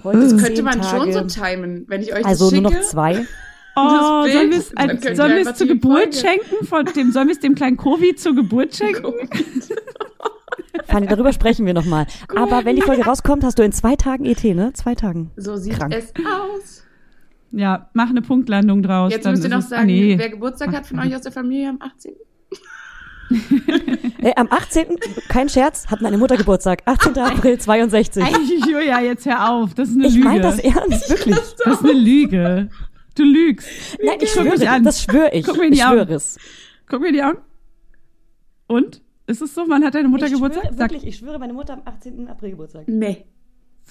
heute 0.03 0.19
Das 0.19 0.37
könnte 0.37 0.63
man 0.63 0.81
Tage. 0.81 1.11
schon 1.13 1.13
so 1.13 1.21
timen, 1.41 1.85
wenn 1.87 2.01
ich 2.01 2.13
euch 2.13 2.25
Also 2.25 2.45
das 2.51 2.59
nur 2.61 2.69
schicke. 2.71 2.81
noch 2.81 2.87
zwei. 2.89 3.25
Oh, 3.75 4.27
sollen 4.31 4.51
wir 4.51 4.57
es 4.59 4.77
als- 4.77 5.17
sollen 5.17 5.35
wir 5.35 5.49
es 5.49 5.57
zur 5.57 5.65
die 5.67 5.73
Geburt 5.73 6.13
Folge- 6.13 6.17
schenken? 6.17 6.65
Von 6.65 6.85
dem, 6.85 7.11
sollen 7.11 7.27
wir 7.27 7.33
es 7.33 7.39
dem 7.39 7.55
kleinen 7.55 7.77
Kovi 7.77 8.15
zur 8.15 8.35
Geburt 8.35 8.75
schenken? 8.75 9.13
Fanny, 10.87 11.07
darüber 11.07 11.33
sprechen 11.33 11.65
wir 11.65 11.73
nochmal. 11.73 12.05
Aber 12.35 12.65
wenn 12.65 12.75
die 12.75 12.81
Folge 12.83 13.03
rauskommt, 13.03 13.43
hast 13.43 13.57
du 13.57 13.63
in 13.63 13.71
zwei 13.71 13.95
Tagen 13.95 14.25
ET, 14.25 14.43
ne? 14.43 14.73
Zwei 14.73 14.93
Tagen. 14.95 15.31
So 15.37 15.55
sieht 15.55 15.79
Krank. 15.79 15.93
es 15.95 16.13
aus. 16.25 16.83
Ja, 17.51 17.89
mach 17.93 18.09
eine 18.09 18.21
Punktlandung 18.21 18.83
draus. 18.83 19.11
Jetzt 19.11 19.25
dann 19.25 19.33
müsst 19.33 19.43
ihr 19.43 19.49
noch 19.49 19.61
sagen, 19.61 19.83
ah, 19.83 19.85
nee. 19.85 20.15
wer 20.17 20.29
Geburtstag 20.29 20.71
hat 20.75 20.85
von 20.85 20.99
euch 20.99 21.15
aus 21.15 21.21
der 21.21 21.31
Familie 21.31 21.69
am 21.69 21.77
18. 21.79 22.13
Äh, 24.21 24.33
am 24.35 24.47
18., 24.49 24.85
kein 25.27 25.49
Scherz, 25.49 25.87
hat 25.87 26.01
meine 26.01 26.17
Mutter 26.17 26.37
Geburtstag. 26.37 26.81
18. 26.85 27.17
April 27.17 27.57
62. 27.59 28.23
Ey, 28.23 28.31
Julia, 28.71 29.01
jetzt 29.01 29.25
hör 29.25 29.49
auf. 29.51 29.73
Das 29.73 29.89
ist 29.89 29.95
eine 29.95 30.07
Ich 30.07 30.13
Lüge. 30.15 30.25
meine 30.27 30.41
das 30.41 30.59
ernst, 30.59 31.09
wirklich. 31.09 31.35
das 31.65 31.73
ist 31.75 31.83
eine 31.83 31.93
Lüge. 31.93 32.69
Du 33.15 33.23
lügst. 33.23 33.67
Nein, 34.03 34.17
ich 34.21 34.29
schwöre, 34.31 34.69
an. 34.69 34.83
das 34.83 35.03
schwöre 35.03 35.31
ich. 35.33 35.45
Guck 35.45 35.57
mir 35.57 35.65
in 35.65 35.71
die 35.73 35.77
ich 35.79 35.83
Augen. 35.85 35.93
schwöre 35.99 36.13
es. 36.13 36.37
Guck 36.87 37.01
mir 37.01 37.07
in 37.09 37.13
die 37.13 37.23
Augen. 37.23 37.37
Und? 38.67 39.01
Ist 39.27 39.41
es 39.41 39.53
so? 39.53 39.65
Wann 39.67 39.83
hat 39.83 39.93
deine 39.95 40.07
Mutter 40.07 40.25
ich 40.25 40.33
Geburtstag? 40.33 40.63
Schwöre, 40.63 40.75
Sag, 40.77 40.91
wirklich, 40.91 41.07
ich 41.07 41.17
schwöre, 41.17 41.37
meine 41.39 41.53
Mutter 41.53 41.73
am 41.73 41.81
18. 41.85 42.27
April 42.27 42.51
Geburtstag. 42.51 42.83
Nee. 42.87 43.25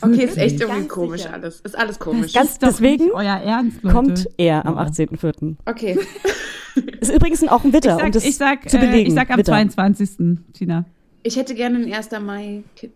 Okay, 0.01 0.25
ist 0.25 0.39
echt 0.39 0.61
irgendwie 0.61 0.81
Ganz 0.81 0.89
komisch 0.89 1.21
sicher. 1.23 1.35
alles. 1.35 1.61
Ist 1.61 1.79
alles 1.79 1.99
komisch. 1.99 2.33
Ganz 2.33 2.53
ist 2.53 2.63
doch 2.63 2.69
deswegen 2.69 3.11
euer 3.13 3.37
Ernst, 3.37 3.83
Leute. 3.83 3.95
kommt 3.95 4.27
er 4.39 4.65
am 4.67 4.79
18.04. 4.79 5.57
Okay. 5.67 5.99
Ist 7.01 7.13
übrigens 7.15 7.43
auch 7.49 7.65
ein 7.65 7.73
Witter, 7.73 7.91
Ich 7.91 7.97
sag, 7.99 8.05
um 8.07 8.13
das 8.13 8.25
ich 8.25 8.37
sag, 8.37 8.69
zu 8.71 8.77
äh, 8.77 8.81
belegen. 8.81 9.09
ich 9.09 9.15
sag 9.15 9.31
am 9.31 9.39
Witter. 9.39 9.53
22. 9.53 10.11
Tina. 10.53 10.85
Ich 11.23 11.37
hätte 11.37 11.55
gerne 11.55 11.79
ein 11.79 11.93
1. 11.93 12.11
Mai-Kind. 12.21 12.93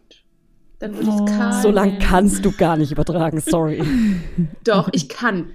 Dann 0.79 0.93
würde 0.95 1.05
ich 1.05 1.09
Oh. 1.09 1.25
es 1.25 1.31
Karl 1.37 1.63
So 1.63 1.71
lang 1.71 1.89
nennen. 1.89 2.01
kannst 2.01 2.45
du 2.45 2.53
gar 2.53 2.77
nicht 2.77 2.93
übertragen, 2.93 3.41
sorry. 3.41 3.83
Doch, 4.65 4.89
ich 4.93 5.09
kann. 5.09 5.47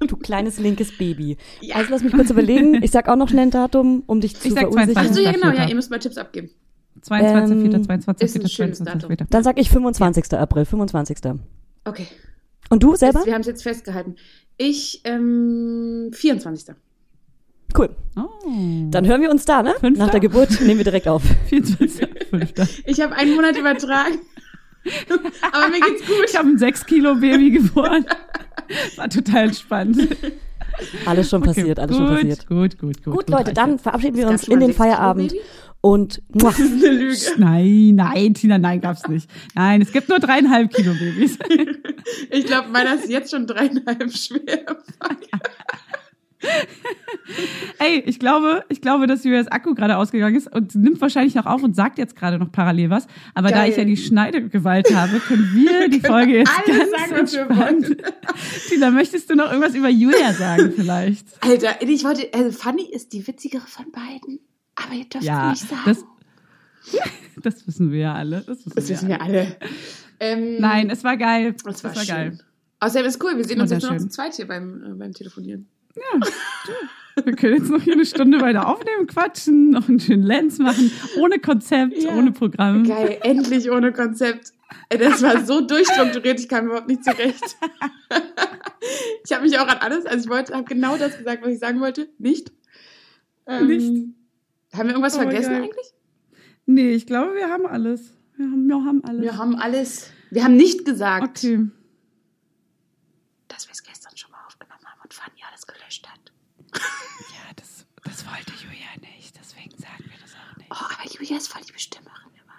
Du 0.00 0.16
kleines 0.16 0.58
linkes 0.60 0.96
Baby. 0.96 1.36
Ja. 1.60 1.76
Also 1.76 1.90
lass 1.90 2.02
mich 2.02 2.12
kurz 2.12 2.30
überlegen. 2.30 2.82
Ich 2.82 2.90
sag 2.92 3.08
auch 3.08 3.16
noch 3.16 3.28
schnell 3.28 3.46
ein 3.46 3.50
Datum, 3.50 4.04
um 4.06 4.20
dich 4.20 4.36
zu 4.36 4.48
Ich 4.48 4.54
sag 4.54 4.60
verunsichern. 4.62 4.94
22. 4.94 5.10
Achso, 5.10 5.22
ja, 5.22 5.32
genau, 5.32 5.60
ja, 5.62 5.68
ihr 5.68 5.74
müsst 5.74 5.90
mal 5.90 5.98
Tipps 5.98 6.16
abgeben. 6.18 6.50
22. 7.02 7.56
Ähm, 7.56 7.70
4. 7.72 7.82
22. 7.82 8.24
ist 8.24 8.34
ein 8.36 8.40
4. 8.42 8.48
schönes 8.48 8.78
22. 8.78 9.00
Datum. 9.08 9.16
4. 9.16 9.26
Dann 9.30 9.42
sag 9.42 9.58
ich 9.58 9.70
25. 9.70 10.32
April, 10.34 10.64
25. 10.64 11.18
Okay. 11.84 12.06
Und 12.68 12.82
du 12.82 12.96
selber? 12.96 13.24
Wir 13.24 13.34
haben 13.34 13.40
es 13.40 13.46
jetzt 13.46 13.62
festgehalten. 13.62 14.16
Ich, 14.56 15.00
ähm, 15.04 16.10
24. 16.12 16.74
Cool. 17.76 17.90
Oh. 18.16 18.28
Dann 18.90 19.06
hören 19.06 19.20
wir 19.20 19.30
uns 19.30 19.44
da, 19.44 19.62
ne? 19.62 19.74
Fünfter? 19.78 20.04
Nach 20.04 20.10
der 20.10 20.20
Geburt 20.20 20.60
nehmen 20.60 20.78
wir 20.78 20.84
direkt 20.84 21.06
auf. 21.06 21.22
24. 21.48 22.08
5. 22.30 22.84
Ich 22.86 23.00
habe 23.00 23.14
einen 23.14 23.34
Monat 23.34 23.56
übertragen. 23.56 24.18
Aber 25.52 25.68
mir 25.68 25.80
geht's 25.80 26.06
gut. 26.06 26.24
Ich 26.28 26.36
habe 26.36 26.48
ein 26.48 26.58
6 26.58 26.86
Kilo 26.86 27.14
Baby 27.14 27.50
geboren. 27.58 28.06
War 28.96 29.08
total 29.08 29.44
entspannt. 29.44 30.08
Alles 31.06 31.28
schon 31.30 31.42
passiert, 31.42 31.78
alles 31.78 31.96
gut, 31.96 32.06
schon 32.06 32.16
passiert. 32.16 32.46
Gut, 32.46 32.78
gut, 32.78 33.02
gut. 33.02 33.14
Gut, 33.14 33.30
Leute, 33.30 33.52
dann 33.52 33.78
verabschieden 33.78 34.16
wir 34.16 34.28
uns 34.28 34.46
in 34.46 34.60
den 34.60 34.72
Feierabend 34.72 35.32
Baby? 35.32 35.42
Und 35.80 36.22
muah, 36.28 36.50
Das 36.50 36.58
ist 36.58 36.84
eine 36.84 36.92
Lüge. 36.94 37.16
Nein, 37.38 37.94
nein, 37.94 38.34
Tina, 38.34 38.58
nein, 38.58 38.80
gab's 38.80 39.06
nicht. 39.08 39.30
Nein, 39.54 39.80
es 39.80 39.92
gibt 39.92 40.08
nur 40.08 40.18
dreieinhalb 40.18 40.72
Kilo 40.72 40.92
Babys. 40.94 41.38
Ich 42.30 42.46
glaube, 42.46 42.68
meiner 42.70 42.94
ist 42.94 43.10
jetzt 43.10 43.30
schon 43.30 43.46
dreieinhalb 43.46 44.10
schwer. 44.16 44.64
Ey, 47.78 48.02
ich 48.06 48.18
glaube, 48.18 48.64
ich 48.68 48.80
glaube, 48.80 49.06
dass 49.06 49.24
Julias 49.24 49.48
Akku 49.48 49.74
gerade 49.74 49.96
ausgegangen 49.96 50.36
ist 50.36 50.50
und 50.52 50.74
nimmt 50.74 51.00
wahrscheinlich 51.00 51.34
noch 51.34 51.46
auf 51.46 51.62
und 51.62 51.76
sagt 51.76 51.98
jetzt 51.98 52.16
gerade 52.16 52.38
noch 52.38 52.50
parallel 52.50 52.90
was. 52.90 53.06
Aber 53.34 53.48
da 53.48 53.56
Geil. 53.58 53.70
ich 53.70 53.76
ja 53.76 53.84
die 53.84 53.96
Schneidegewalt 53.96 54.94
habe, 54.94 55.20
können 55.20 55.50
wir 55.54 55.88
die 55.90 56.00
Folge 56.00 56.38
jetzt 56.38 56.50
alles 56.50 56.78
ganz 56.78 56.90
sagen, 56.90 57.12
was 57.22 57.32
wir 57.32 57.40
entspannt. 57.40 57.88
wollen. 57.88 58.12
Tina, 58.68 58.90
möchtest 58.90 59.28
du 59.30 59.34
noch 59.36 59.50
irgendwas 59.50 59.74
über 59.74 59.88
Julia 59.88 60.32
sagen 60.32 60.72
vielleicht? 60.74 61.26
Alter, 61.40 61.82
ich 61.82 62.04
wollte, 62.04 62.32
also 62.32 62.52
Fanny 62.52 62.88
ist 62.90 63.12
die 63.12 63.26
witzigere 63.26 63.66
von 63.66 63.86
beiden. 63.92 64.40
Aber 64.84 64.94
ihr 64.94 65.04
dürft 65.04 65.24
Ja, 65.24 65.50
nicht 65.50 65.68
sagen. 65.68 65.82
das, 65.86 66.04
Das 67.42 67.66
wissen 67.66 67.92
wir 67.92 67.98
ja 68.00 68.14
alle. 68.14 68.38
Das 68.46 68.58
wissen, 68.58 68.72
Das 68.74 68.88
wir, 68.88 68.96
wissen 68.96 69.08
wir 69.08 69.20
alle. 69.22 69.56
Ähm, 70.20 70.56
Nein, 70.60 70.90
es 70.90 71.04
war 71.04 71.16
geil. 71.16 71.54
war, 71.64 71.72
es 71.72 71.84
war 71.84 71.94
schön. 71.94 72.06
geil. 72.06 72.38
Außerdem 72.80 73.06
ist 73.08 73.22
cool, 73.22 73.36
wir 73.36 73.44
sehen 73.44 73.60
uns 73.60 73.70
jetzt 73.70 73.82
nur 73.82 73.92
noch 73.92 73.98
zu 73.98 74.08
zweit 74.08 74.34
hier 74.34 74.46
beim, 74.48 74.82
äh, 74.84 74.94
beim 74.94 75.12
Telefonieren. 75.12 75.68
Wir 77.24 77.34
können 77.34 77.56
jetzt 77.56 77.70
noch 77.70 77.82
hier 77.82 77.94
eine 77.94 78.04
Stunde 78.06 78.40
weiter 78.40 78.68
aufnehmen, 78.68 79.06
quatschen, 79.08 79.70
noch 79.70 79.88
einen 79.88 79.98
schönen 79.98 80.22
Lens 80.22 80.58
machen, 80.58 80.90
ohne 81.18 81.40
Konzept, 81.40 82.00
Ja. 82.00 82.14
ohne 82.16 82.30
Programm. 82.30 82.84
Geil, 82.84 83.18
endlich 83.22 83.68
ohne 83.70 83.92
Konzept. 83.92 84.52
Das 84.90 85.22
war 85.22 85.44
so 85.44 85.60
durchstrukturiert, 85.60 86.38
ich 86.38 86.48
kam 86.48 86.66
überhaupt 86.66 86.88
nicht 86.88 87.02
zurecht. 87.04 87.56
Ich 89.24 89.32
habe 89.32 89.42
mich 89.44 89.58
auch 89.58 89.66
an 89.66 89.78
alles, 89.78 90.06
also 90.06 90.24
ich 90.24 90.30
wollte, 90.30 90.54
habe 90.54 90.64
genau 90.64 90.96
das 90.96 91.18
gesagt, 91.18 91.42
was 91.42 91.52
ich 91.52 91.58
sagen 91.58 91.80
wollte. 91.80 92.08
Nicht? 92.18 92.52
Ähm, 93.46 93.66
Nicht? 93.66 94.04
Haben 94.78 94.86
wir 94.88 94.94
irgendwas 94.94 95.14
Oh, 95.14 95.22
vergessen 95.22 95.54
eigentlich? 95.54 95.92
Nee, 96.66 96.90
ich 96.92 97.06
glaube, 97.06 97.34
wir 97.34 97.48
haben 97.48 97.66
alles. 97.66 98.12
Wir 98.36 98.46
haben, 98.46 98.68
wir 98.68 98.84
haben 98.84 99.04
alles. 99.04 99.22
Wir 99.22 99.36
haben 99.38 99.56
alles. 99.56 100.10
Wir 100.30 100.44
haben 100.44 100.56
nicht 100.56 100.84
gesagt, 100.84 101.38
Okay. 101.38 101.66
dass 103.48 103.66
wir 103.66 103.72
es 103.72 103.82
gestern 103.82 104.16
schon 104.16 104.30
mal 104.30 104.38
aufgenommen 104.46 104.84
haben 104.84 105.00
und 105.02 105.12
Fanny 105.14 105.40
alles 105.50 105.66
gelöscht 105.66 106.06
hat. 106.08 106.20
Ja, 107.32 107.52
das, 107.56 107.86
das 108.04 108.24
wollte 108.26 108.52
Julia 108.62 108.86
nicht, 109.16 109.34
deswegen 109.38 109.70
sagen 109.78 110.04
wir 110.04 110.18
das 110.22 110.34
auch 110.34 110.56
nicht. 110.56 110.68
Oh, 110.70 110.76
aber 110.76 111.10
Julia 111.10 111.36
ist 111.38 111.48
voll 111.48 111.62
die 111.66 111.72
Bestimmerin 111.72 112.30
immer. 112.34 112.54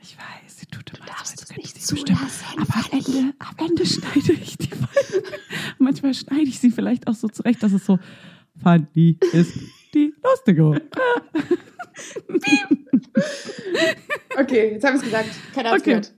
Ich 0.00 0.16
weiß, 0.16 0.58
sie 0.60 0.66
tut 0.66 0.90
immer 0.96 1.06
darfst 1.06 1.38
so, 1.38 1.42
als 1.42 1.56
nicht 1.56 1.80
sie 1.80 1.94
bestimmen. 1.94 2.18
Aber 2.56 2.74
am. 2.74 2.98
Ende, 2.98 3.34
am 3.38 3.54
Ende 3.68 3.86
schneide 3.86 4.32
ich 4.32 4.56
die 4.58 4.68
Folgen. 4.70 5.26
Manchmal 5.78 6.14
schneide 6.14 6.42
ich 6.42 6.58
sie 6.58 6.70
vielleicht 6.70 7.06
auch 7.06 7.14
so 7.14 7.28
zurecht, 7.28 7.62
dass 7.62 7.72
es 7.72 7.84
so, 7.86 7.98
Fanny 8.62 9.18
ist 9.32 9.56
die 10.24 10.28
Lustige. 10.28 10.80
Okay, 14.36 14.72
jetzt 14.72 14.84
haben 14.84 14.94
wir 14.94 14.98
es 14.98 15.02
gesagt. 15.04 15.28
Keiner 15.54 15.70
hat 15.70 15.76
es 15.76 15.82
Okay. 15.82 15.90
gehört. 15.90 16.12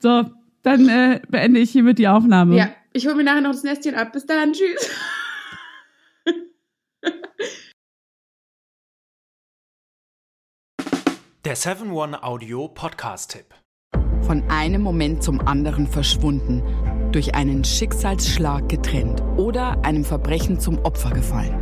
So, 0.00 0.24
dann 0.62 0.88
äh, 0.88 1.20
beende 1.28 1.60
ich 1.60 1.70
hiermit 1.70 1.98
die 1.98 2.08
Aufnahme. 2.08 2.56
Ja, 2.56 2.70
ich 2.92 3.06
hole 3.06 3.14
mir 3.14 3.24
nachher 3.24 3.40
noch 3.40 3.52
das 3.52 3.62
Nestchen 3.62 3.94
ab. 3.94 4.12
Bis 4.12 4.26
dann, 4.26 4.52
tschüss. 4.52 4.90
Der 11.44 11.56
7-One-Audio-Podcast-Tipp. 11.56 13.46
Von 14.22 14.44
einem 14.48 14.80
Moment 14.82 15.22
zum 15.24 15.40
anderen 15.40 15.86
verschwunden, 15.88 16.62
durch 17.10 17.34
einen 17.34 17.64
Schicksalsschlag 17.64 18.68
getrennt 18.68 19.20
oder 19.36 19.84
einem 19.84 20.04
Verbrechen 20.04 20.60
zum 20.60 20.78
Opfer 20.84 21.10
gefallen. 21.10 21.61